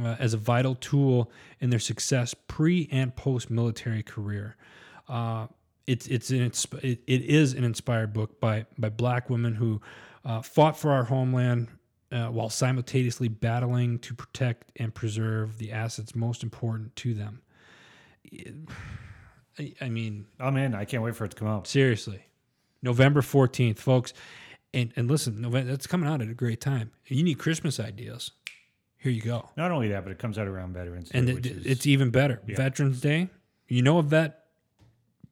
uh, 0.00 0.16
as 0.18 0.34
a 0.34 0.38
vital 0.38 0.74
tool 0.74 1.30
in 1.60 1.70
their 1.70 1.78
success 1.78 2.34
pre 2.34 2.88
and 2.90 3.14
post 3.14 3.50
military 3.50 4.02
career. 4.02 4.56
It's 5.88 6.06
it's 6.06 6.28
an 6.30 6.42
it, 6.82 7.00
it 7.06 7.22
is 7.22 7.54
an 7.54 7.64
inspired 7.64 8.12
book 8.12 8.38
by 8.40 8.66
by 8.76 8.90
black 8.90 9.30
women 9.30 9.54
who 9.54 9.80
uh, 10.22 10.42
fought 10.42 10.76
for 10.76 10.90
our 10.90 11.04
homeland 11.04 11.68
uh, 12.12 12.26
while 12.26 12.50
simultaneously 12.50 13.28
battling 13.28 13.98
to 14.00 14.14
protect 14.14 14.70
and 14.76 14.94
preserve 14.94 15.56
the 15.56 15.72
assets 15.72 16.14
most 16.14 16.42
important 16.42 16.94
to 16.96 17.14
them. 17.14 17.40
I, 19.58 19.74
I 19.80 19.88
mean, 19.88 20.26
I'm 20.38 20.58
in. 20.58 20.74
I 20.74 20.84
can't 20.84 21.02
wait 21.02 21.16
for 21.16 21.24
it 21.24 21.30
to 21.30 21.36
come 21.36 21.48
out. 21.48 21.66
seriously, 21.66 22.26
November 22.82 23.22
fourteenth, 23.22 23.80
folks. 23.80 24.12
And 24.74 24.92
and 24.94 25.10
listen, 25.10 25.40
November 25.40 25.70
that's 25.70 25.86
coming 25.86 26.06
out 26.06 26.20
at 26.20 26.28
a 26.28 26.34
great 26.34 26.60
time. 26.60 26.90
You 27.06 27.22
need 27.22 27.38
Christmas 27.38 27.80
ideas. 27.80 28.32
Here 28.98 29.10
you 29.10 29.22
go. 29.22 29.48
Not 29.56 29.70
only 29.70 29.88
that, 29.88 30.02
but 30.02 30.12
it 30.12 30.18
comes 30.18 30.36
out 30.36 30.48
around 30.48 30.74
Veterans 30.74 31.08
Day, 31.08 31.18
and 31.18 31.32
which 31.32 31.46
it, 31.46 31.56
is, 31.56 31.66
it's 31.66 31.86
even 31.86 32.10
better. 32.10 32.42
Veterans 32.44 33.00
Day. 33.00 33.30
You 33.68 33.80
know 33.80 33.98
a 33.98 34.02
vet, 34.02 34.47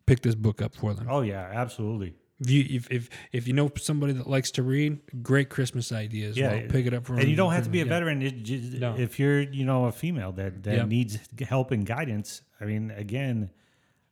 pick 0.07 0.21
this 0.23 0.35
book 0.35 0.63
up 0.63 0.75
for 0.75 0.95
them. 0.95 1.07
oh 1.11 1.21
yeah, 1.23 1.51
absolutely. 1.53 2.15
If 2.39 2.51
you 2.51 2.67
if, 2.69 2.91
if 2.91 3.09
if 3.33 3.49
you 3.49 3.55
know 3.55 3.71
somebody 3.79 4.13
that 4.13 4.27
likes 4.29 4.51
to 4.53 4.63
read, 4.63 4.99
great 5.23 5.49
Christmas 5.49 5.91
ideas. 5.91 6.37
Yeah, 6.37 6.53
well, 6.55 6.63
pick 6.69 6.85
it 6.87 6.93
up 6.93 7.07
for 7.07 7.13
and 7.15 7.19
them. 7.19 7.23
And 7.23 7.31
you 7.31 7.37
don't 7.37 7.53
have 7.53 7.65
to 7.65 7.71
be 7.71 7.81
a 7.81 7.87
veteran 7.87 8.21
it 8.21 8.43
just, 8.43 8.75
No. 8.75 8.95
if 8.97 9.19
you're 9.19 9.41
you 9.41 9.65
know 9.65 9.87
a 9.87 9.93
female 9.93 10.33
that 10.33 10.63
that 10.65 10.75
Yep. 10.77 10.89
needs 10.89 11.19
help 11.49 11.71
and 11.71 11.87
guidance 11.87 12.43
i 12.61 12.65
mean 12.67 12.91
again 12.91 13.51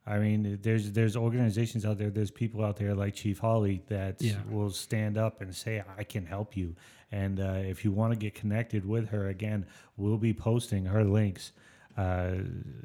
i 0.07 0.19
mean 0.19 0.59
there's 0.63 0.93
there's 0.93 1.17
organizations 1.17 1.85
out 1.85 1.99
there 1.99 2.09
there's 2.11 2.31
people 2.31 2.65
out 2.65 2.77
there 2.79 2.95
like 2.95 3.15
chief 3.15 3.39
holley 3.41 3.83
that 3.89 4.23
Yeah. 4.23 4.37
will 4.51 4.71
stand 4.71 5.19
up 5.19 5.43
and 5.43 5.55
say 5.55 5.83
i 5.99 6.05
can 6.05 6.25
help 6.25 6.57
you 6.57 6.75
and 7.13 7.39
uh, 7.41 7.61
if 7.73 7.85
you 7.85 7.93
want 7.93 8.13
to 8.15 8.19
get 8.19 8.35
connected 8.35 8.87
with 8.87 9.09
her 9.11 9.29
again 9.29 9.67
we'll 9.99 10.17
be 10.19 10.33
posting 10.33 10.87
her 10.87 11.05
links 11.05 11.53
uh, 11.97 12.33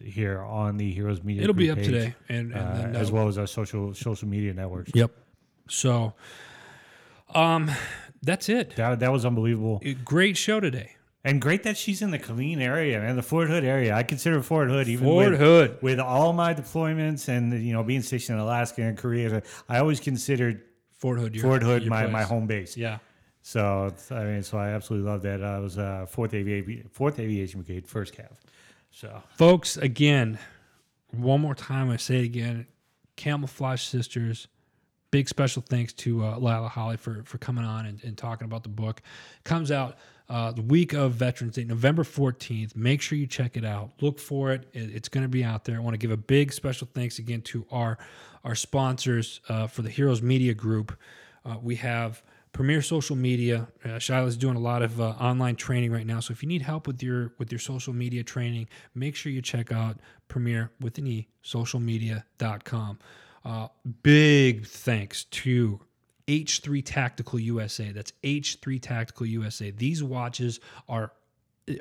here 0.03 0.39
on 0.41 0.78
the 0.78 0.91
heroes 0.91 1.24
media 1.24 1.43
It'll 1.43 1.55
be 1.55 1.72
up 1.72 1.78
page, 1.78 1.86
today, 1.88 2.16
and, 2.28 2.53
and 2.53 2.95
uh, 2.95 2.99
as 2.99 3.10
uh, 3.10 3.14
well 3.14 3.28
as 3.28 3.38
our 3.38 3.47
social 3.47 3.93
social 3.93 4.28
media 4.28 4.53
networks 4.53 4.91
Yep. 4.93 5.12
So, 5.68 6.14
um, 7.34 7.72
that's 8.22 8.49
it. 8.49 8.76
that, 8.76 8.99
that 8.99 9.12
was 9.12 9.26
unbelievable 9.26 9.82
Great 10.03 10.38
show 10.38 10.60
today. 10.60 10.95
And 11.24 11.41
great 11.41 11.64
that 11.64 11.76
she's 11.76 12.01
in 12.01 12.12
the 12.12 12.20
Killeen 12.20 12.62
area 12.62 13.01
and 13.01 13.18
the 13.18 13.22
Fort 13.22 13.49
Hood 13.49 13.66
area. 13.66 13.93
I 13.93 14.03
consider 14.03 14.41
Fort 14.41 14.70
Hood 14.70 14.88
even 14.88 15.05
Fort 15.05 15.32
with, 15.32 15.39
Hood. 15.39 15.78
with 15.82 15.99
all 15.99 16.32
my 16.32 16.53
deployments 16.53 17.28
and 17.28 17.62
you 17.62 17.74
know 17.74 17.84
being 17.84 18.01
stationed 18.01 18.38
in 18.38 18.43
Alaska 18.43 18.84
and 18.84 18.97
Korea. 18.97 19.43
I 19.68 19.80
always 19.80 19.99
considered 19.99 20.64
Fort 20.97 21.20
Hood. 21.20 21.36
Your, 21.36 21.43
Fort 21.43 21.62
Hood 21.62 21.86
my, 21.88 22.03
place. 22.03 22.14
my 22.14 22.24
home 22.24 22.47
base. 22.47 22.78
Yeah. 22.78 22.99
So 23.41 23.93
I 24.12 24.24
mean, 24.24 24.43
so 24.43 24.57
I 24.57 24.70
absolutely 24.70 25.10
love 25.10 25.22
that. 25.24 25.43
I 25.43 25.60
was 25.60 25.78
uh, 25.78 26.05
fourth 26.07 26.34
aviation 26.34 26.89
fourth 26.91 27.20
aviation 27.20 27.62
brigade, 27.62 27.86
first 27.88 28.16
cav. 28.16 28.32
So 28.92 29.22
Folks, 29.36 29.78
again, 29.78 30.40
one 31.12 31.42
more 31.42 31.56
time, 31.56 31.90
I 31.90 31.98
say 31.98 32.18
it 32.20 32.26
again 32.26 32.68
Camouflaged 33.16 33.88
Sisters. 33.88 34.48
Big 35.12 35.28
special 35.28 35.64
thanks 35.68 35.92
to 35.94 36.24
uh, 36.24 36.38
Lila 36.38 36.68
Holley 36.68 36.98
for, 36.98 37.24
for 37.26 37.40
coming 37.40 37.66
on 37.66 37.88
and, 37.88 38.04
and 38.04 38.16
talking 38.18 38.46
about 38.46 38.62
the 38.62 38.70
book. 38.70 39.02
Comes 39.44 39.72
out 39.72 39.98
uh, 40.30 40.52
the 40.52 40.62
week 40.62 40.94
of 40.94 41.14
Veterans 41.14 41.56
Day, 41.56 41.64
November 41.64 42.04
14th. 42.04 42.76
Make 42.76 43.02
sure 43.02 43.18
you 43.18 43.26
check 43.26 43.58
it 43.58 43.66
out. 43.66 43.90
Look 44.02 44.20
for 44.20 44.52
it. 44.52 44.68
It- 44.72 44.92
it's 44.96 45.10
going 45.10 45.24
to 45.24 45.28
be 45.30 45.44
out 45.44 45.66
there. 45.66 45.78
I 45.78 45.80
want 45.80 45.96
to 45.96 45.98
give 45.98 46.12
a 46.12 46.18
big 46.18 46.54
special 46.54 46.88
thanks 46.94 47.18
again 47.18 47.42
to 47.44 47.66
our, 47.72 47.98
our 48.44 48.54
sponsors 48.54 49.42
uh, 49.50 49.66
for 49.66 49.82
the 49.82 49.90
Heroes 49.90 50.22
Media 50.22 50.54
Group. 50.54 50.96
Uh, 51.44 51.56
we 51.60 51.76
have 51.78 52.22
Premier 52.52 52.82
Social 52.82 53.16
Media. 53.16 53.68
Uh, 53.84 54.00
Shiloh's 54.00 54.38
doing 54.38 54.56
a 54.56 54.60
lot 54.60 54.82
of 54.82 55.00
uh, 55.00 55.10
online 55.20 55.56
training 55.56 55.91
right 55.91 56.06
now. 56.06 56.20
So 56.20 56.32
if 56.32 56.41
you 56.41 56.50
need 56.50 56.62
help 56.62 56.88
with 56.88 57.02
your 57.04 57.34
with 57.38 57.52
your 57.52 57.60
social 57.60 57.93
media 57.93 58.24
training, 58.24 58.68
make 58.95 59.16
sure 59.16 59.32
you 59.32 59.41
check 59.41 59.72
out 59.72 59.97
Premier 60.28 60.72
with 60.80 60.97
an 60.97 61.08
E 61.08 61.28
social 61.41 61.80
socialmedia.com. 61.80 63.00
Uh, 63.45 63.68
big 64.04 64.66
thanks 64.66 65.24
to 65.26 65.80
H3 66.28 66.84
Tactical 66.86 67.39
USA. 67.39 67.91
That's 67.91 68.14
H3 68.24 68.82
Tactical 68.82 69.26
USA. 69.26 69.72
These 69.72 70.04
watches 70.04 70.60
are 70.88 71.12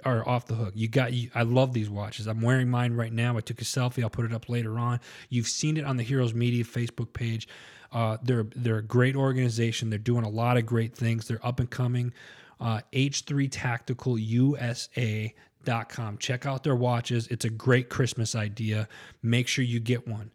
are 0.05 0.29
off 0.29 0.47
the 0.47 0.55
hook. 0.55 0.75
You 0.77 0.89
got 0.89 1.13
you, 1.13 1.31
I 1.35 1.43
love 1.43 1.73
these 1.73 1.89
watches. 1.91 2.27
I'm 2.27 2.43
wearing 2.43 2.69
mine 2.69 2.95
right 2.95 3.13
now. 3.13 3.37
I 3.37 3.41
took 3.41 3.61
a 3.61 3.65
selfie. 3.65 4.03
I'll 4.03 4.11
put 4.11 4.25
it 4.27 4.33
up 4.33 4.49
later 4.49 4.79
on. 4.79 5.01
You've 5.29 5.49
seen 5.49 5.77
it 5.77 5.85
on 5.85 5.97
the 5.97 6.03
Heroes 6.03 6.35
Media 6.35 6.65
Facebook 6.65 7.13
page. 7.13 7.49
Uh, 7.93 8.19
they're 8.23 8.47
they're 8.55 8.79
a 8.79 8.83
great 8.83 9.17
organization. 9.17 9.91
They're 9.91 9.99
doing 9.99 10.25
a 10.25 10.29
lot 10.29 10.57
of 10.57 10.67
great 10.67 10.95
things. 10.95 11.27
They're 11.29 11.45
up 11.47 11.61
and 11.61 11.71
coming. 11.71 12.13
Uh, 12.61 12.81
H3 12.93 13.49
Tactical 13.51 14.19
USA 14.19 15.35
dot 15.65 15.89
com. 15.89 16.19
Check 16.19 16.47
out 16.47 16.65
their 16.65 16.77
watches. 16.77 17.27
It's 17.29 17.45
a 17.45 17.51
great 17.51 17.89
Christmas 17.89 18.35
idea. 18.35 18.89
Make 19.23 19.49
sure 19.49 19.65
you 19.65 19.81
get 19.81 20.07
one. 20.07 20.31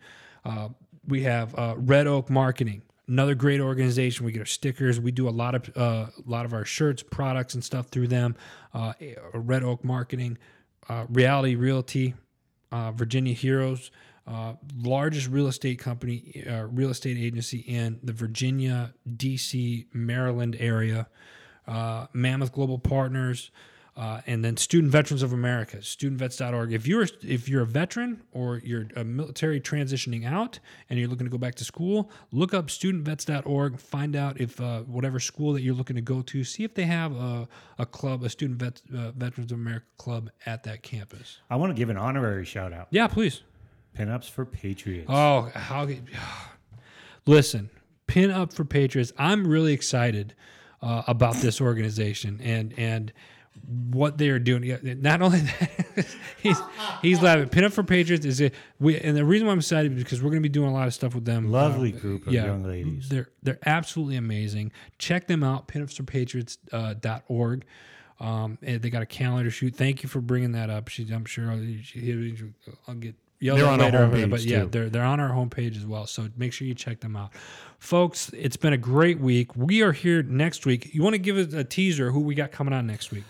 Uh, 0.46 0.70
we 1.08 1.24
have 1.24 1.58
uh, 1.58 1.76
Red 1.78 2.08
Oak 2.08 2.30
Marketing, 2.30 2.82
another 3.08 3.36
great 3.36 3.60
organization. 3.60 4.26
We 4.26 4.32
get 4.32 4.40
our 4.40 4.46
stickers. 4.46 5.00
We 5.00 5.12
do 5.12 5.28
a 5.28 5.32
lot 5.32 5.56
of 5.56 5.70
uh, 5.76 6.08
a 6.18 6.30
lot 6.30 6.46
of 6.46 6.54
our 6.54 6.66
shirts, 6.66 7.04
products, 7.04 7.54
and 7.54 7.64
stuff 7.64 7.88
through 7.88 8.08
them. 8.08 8.36
Uh, 8.74 8.94
Red 9.34 9.64
Oak 9.64 9.84
Marketing, 9.84 10.38
uh, 10.90 11.06
Reality 11.10 11.56
Realty, 11.56 12.16
uh, 12.72 12.92
Virginia 12.92 13.34
Heroes, 13.34 13.92
uh, 14.28 14.54
largest 14.78 15.28
real 15.28 15.48
estate 15.48 15.80
company, 15.80 16.44
uh, 16.50 16.64
real 16.64 16.90
estate 16.90 17.18
agency 17.18 17.60
in 17.60 18.00
the 18.04 18.14
Virginia, 18.14 18.94
D.C., 19.18 19.88
Maryland 19.94 20.56
area. 20.60 21.08
Uh, 21.66 22.08
Mammoth 22.12 22.52
Global 22.52 22.78
Partners, 22.78 23.50
uh, 23.96 24.22
and 24.26 24.44
then 24.44 24.58
Student 24.58 24.92
Veterans 24.92 25.22
of 25.22 25.34
America, 25.34 25.78
studentvets.org. 25.78 26.74
If 26.74 26.88
you're 26.88 27.08
if 27.22 27.48
you're 27.48 27.62
a 27.62 27.66
veteran 27.66 28.22
or 28.32 28.58
you're 28.64 28.88
a 28.96 29.04
military 29.04 29.62
transitioning 29.62 30.26
out 30.26 30.60
and 30.90 30.98
you're 30.98 31.08
looking 31.08 31.26
to 31.26 31.32
go 31.32 31.38
back 31.38 31.56
to 31.56 31.64
school, 31.64 32.10
look 32.32 32.54
up 32.54 32.68
studentvets.org. 32.68 33.80
Find 33.80 34.16
out 34.16 34.42
if 34.42 34.60
uh, 34.60 34.82
whatever 34.82 35.20
school 35.20 35.54
that 35.54 35.62
you're 35.62 35.76
looking 35.76 35.96
to 35.96 36.02
go 36.02 36.22
to, 36.24 36.44
see 36.44 36.64
if 36.64 36.74
they 36.74 36.86
have 36.86 37.16
a, 37.16 37.48
a 37.78 37.86
club, 37.86 38.24
a 38.24 38.30
Student 38.30 38.60
Vets, 38.60 38.82
uh, 38.94 39.12
Veterans 39.12 39.52
of 39.52 39.60
America 39.60 39.86
club 39.98 40.32
at 40.46 40.64
that 40.64 40.82
campus. 40.82 41.40
I 41.50 41.56
want 41.58 41.70
to 41.70 41.80
give 41.80 41.90
an 41.90 41.98
honorary 41.98 42.46
shout 42.46 42.74
out. 42.74 42.88
Yeah, 42.90 43.08
please. 43.08 43.42
Pinups 43.98 44.30
for 44.30 44.46
Patriots. 44.46 45.08
Oh, 45.10 45.52
how 45.54 45.88
listen, 47.26 47.70
pin 48.08 48.32
up 48.32 48.54
for 48.54 48.66
Patriots. 48.66 49.14
I'm 49.18 49.48
really 49.48 49.74
excited 49.74 50.36
uh, 50.82 51.04
about 51.08 51.36
this 51.36 51.62
organization 51.62 52.40
and 52.44 52.74
and 52.78 53.14
what 53.92 54.18
they 54.18 54.30
are 54.30 54.40
doing. 54.40 54.78
Not 55.02 55.22
only 55.22 55.40
that, 55.96 56.08
he's 56.42 56.60
he's 57.02 57.22
laughing. 57.22 57.50
Pin 57.50 57.64
up 57.66 57.72
for 57.72 57.84
Patriots 57.84 58.26
is 58.26 58.42
it? 58.42 58.54
we, 58.80 59.00
and 59.00 59.16
the 59.16 59.24
reason 59.24 59.46
why 59.48 59.54
I'm 59.54 59.60
excited 59.60 59.96
is 59.96 60.04
because 60.04 60.22
we're 60.22 60.32
going 60.32 60.42
to 60.42 60.50
be 60.50 60.52
doing 60.52 60.70
a 60.70 60.74
lot 60.74 60.88
of 60.88 60.94
stuff 60.94 61.14
with 61.16 61.26
them. 61.26 61.52
Lovely 61.52 61.94
Uh, 61.94 62.00
group 62.00 62.28
of 62.28 62.34
young 62.34 62.64
ladies. 62.64 63.10
They're 63.10 63.30
they're 63.44 63.60
absolutely 63.66 64.16
amazing. 64.16 64.72
Check 64.98 65.28
them 65.28 65.44
out. 65.44 65.68
Pinupsforpatriots.org. 65.68 66.58
Uh, 66.74 66.94
dot 67.00 67.24
org. 67.28 67.64
um, 68.20 68.58
and 68.62 68.82
they 68.82 68.90
got 68.90 69.02
a 69.04 69.06
calendar 69.08 69.52
shoot. 69.52 69.76
Thank 69.76 70.02
you 70.04 70.10
for 70.10 70.20
bringing 70.22 70.52
that 70.54 70.70
up. 70.70 70.88
She, 70.88 71.08
I'm 71.14 71.26
sure 71.26 71.52
I'll, 71.52 71.62
she, 71.84 72.44
I'll 72.88 72.96
get 72.96 73.16
They're 73.44 73.66
on 73.66 73.82
our 73.82 73.86
later, 73.86 74.08
there, 74.08 74.28
homepage, 74.28 74.30
but 74.30 74.42
yeah, 74.44 74.62
too. 74.62 74.70
they're 74.70 74.90
they're 74.90 75.04
on 75.04 75.20
our 75.20 75.30
homepage 75.30 75.78
as 75.78 75.86
well. 75.86 76.08
So 76.08 76.30
make 76.38 76.54
sure 76.54 76.68
you 76.68 76.74
check 76.74 77.02
them 77.02 77.16
out, 77.16 77.32
folks. 77.80 78.32
It's 78.34 78.58
been 78.58 78.74
a 78.74 78.78
great 78.78 79.20
week. 79.20 79.56
We 79.56 79.82
are 79.82 79.92
here 79.92 80.24
next 80.24 80.66
week. 80.66 80.94
You 80.94 81.04
want 81.04 81.14
to 81.14 81.20
give 81.20 81.38
us 81.38 81.54
a 81.54 81.64
teaser 81.64 82.12
who 82.12 82.22
we 82.22 82.36
got 82.36 82.52
coming 82.52 82.74
on 82.74 82.88
next 82.88 83.12
week? 83.12 83.24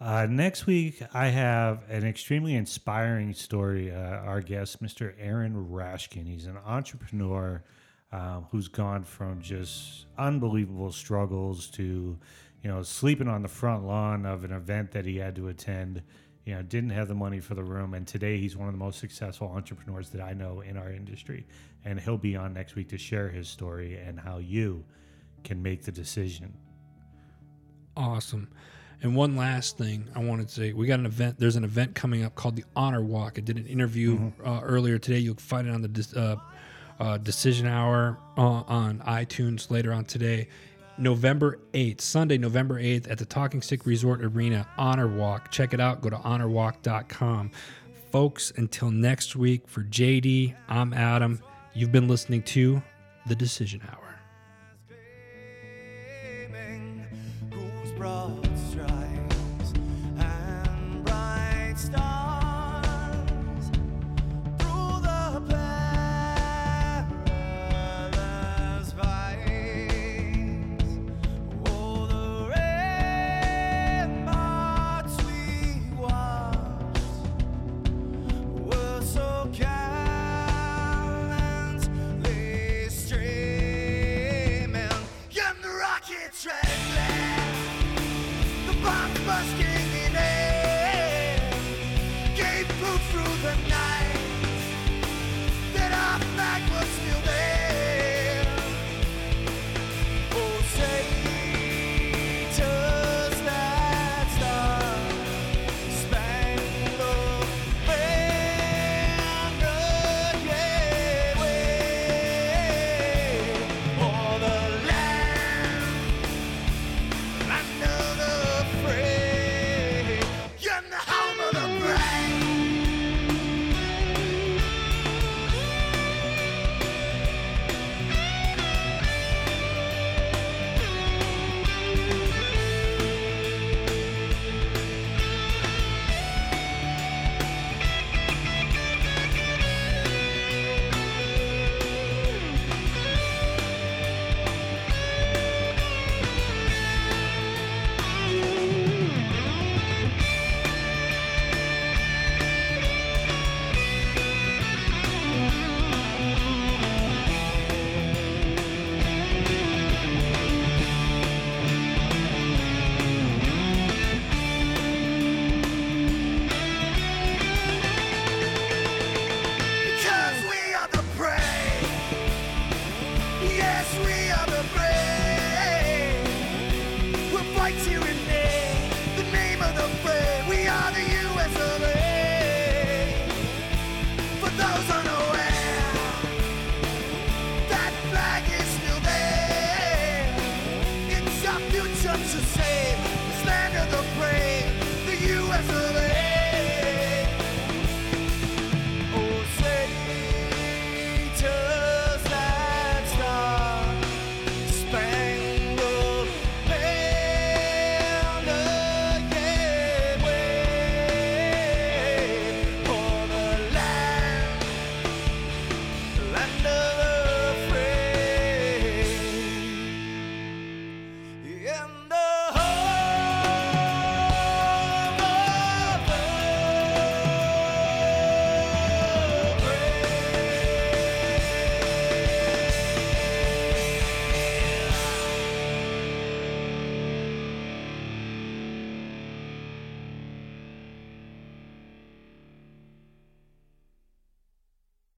Uh, 0.00 0.26
next 0.28 0.66
week, 0.66 1.00
I 1.14 1.28
have 1.28 1.88
an 1.88 2.04
extremely 2.04 2.56
inspiring 2.56 3.34
story. 3.34 3.92
Uh, 3.92 3.98
our 3.98 4.40
guest, 4.40 4.82
Mr. 4.82 5.14
Aaron 5.16 5.68
Rashkin, 5.70 6.26
he's 6.26 6.46
an 6.46 6.58
entrepreneur 6.66 7.62
um, 8.10 8.46
who's 8.50 8.66
gone 8.66 9.04
from 9.04 9.40
just 9.40 10.06
unbelievable 10.18 10.90
struggles 10.90 11.68
to, 11.70 12.18
you 12.62 12.68
know, 12.68 12.82
sleeping 12.82 13.28
on 13.28 13.42
the 13.42 13.48
front 13.48 13.84
lawn 13.84 14.26
of 14.26 14.42
an 14.42 14.50
event 14.50 14.90
that 14.90 15.06
he 15.06 15.18
had 15.18 15.36
to 15.36 15.46
attend. 15.46 16.02
You 16.44 16.54
know, 16.54 16.62
didn't 16.62 16.90
have 16.90 17.06
the 17.06 17.14
money 17.14 17.38
for 17.38 17.54
the 17.54 17.62
room, 17.62 17.94
and 17.94 18.06
today 18.06 18.36
he's 18.38 18.56
one 18.56 18.66
of 18.66 18.74
the 18.74 18.78
most 18.78 18.98
successful 18.98 19.48
entrepreneurs 19.48 20.08
that 20.10 20.20
I 20.20 20.32
know 20.32 20.60
in 20.60 20.76
our 20.76 20.90
industry. 20.90 21.46
And 21.84 22.00
he'll 22.00 22.18
be 22.18 22.36
on 22.36 22.52
next 22.52 22.74
week 22.74 22.88
to 22.88 22.98
share 22.98 23.28
his 23.28 23.48
story 23.48 23.96
and 23.96 24.18
how 24.18 24.38
you 24.38 24.84
can 25.44 25.62
make 25.62 25.84
the 25.84 25.92
decision. 25.92 26.52
Awesome. 27.96 28.48
And 29.02 29.16
one 29.16 29.36
last 29.36 29.78
thing 29.78 30.08
I 30.14 30.20
wanted 30.20 30.48
to 30.48 30.54
say, 30.54 30.72
we 30.72 30.86
got 30.86 31.00
an 31.00 31.06
event. 31.06 31.38
There's 31.38 31.56
an 31.56 31.64
event 31.64 31.94
coming 31.94 32.24
up 32.24 32.36
called 32.36 32.54
the 32.54 32.64
Honor 32.76 33.02
Walk. 33.02 33.34
I 33.36 33.40
did 33.40 33.56
an 33.56 33.66
interview 33.66 34.30
uh, 34.44 34.60
earlier 34.62 34.98
today. 34.98 35.18
You'll 35.18 35.34
find 35.34 35.66
it 35.66 35.74
on 35.74 35.82
the 35.82 36.06
uh, 36.16 37.02
uh, 37.02 37.18
Decision 37.18 37.66
Hour 37.66 38.18
uh, 38.36 38.40
on 38.40 39.00
iTunes 39.00 39.70
later 39.70 39.92
on 39.92 40.04
today. 40.04 40.48
November 40.98 41.58
8th, 41.72 42.00
Sunday, 42.00 42.38
November 42.38 42.80
8th 42.80 43.10
at 43.10 43.18
the 43.18 43.24
Talking 43.24 43.62
Stick 43.62 43.86
Resort 43.86 44.22
Arena, 44.24 44.66
Honor 44.76 45.08
Walk. 45.08 45.50
Check 45.50 45.72
it 45.74 45.80
out. 45.80 46.00
Go 46.00 46.10
to 46.10 46.16
honorwalk.com. 46.16 47.50
Folks, 48.10 48.52
until 48.56 48.90
next 48.90 49.36
week, 49.36 49.66
for 49.66 49.82
JD, 49.82 50.54
I'm 50.68 50.92
Adam. 50.92 51.40
You've 51.74 51.92
been 51.92 52.08
listening 52.08 52.42
to 52.42 52.82
The 53.26 53.34
Decision 53.34 53.80
Hour. 53.90 54.02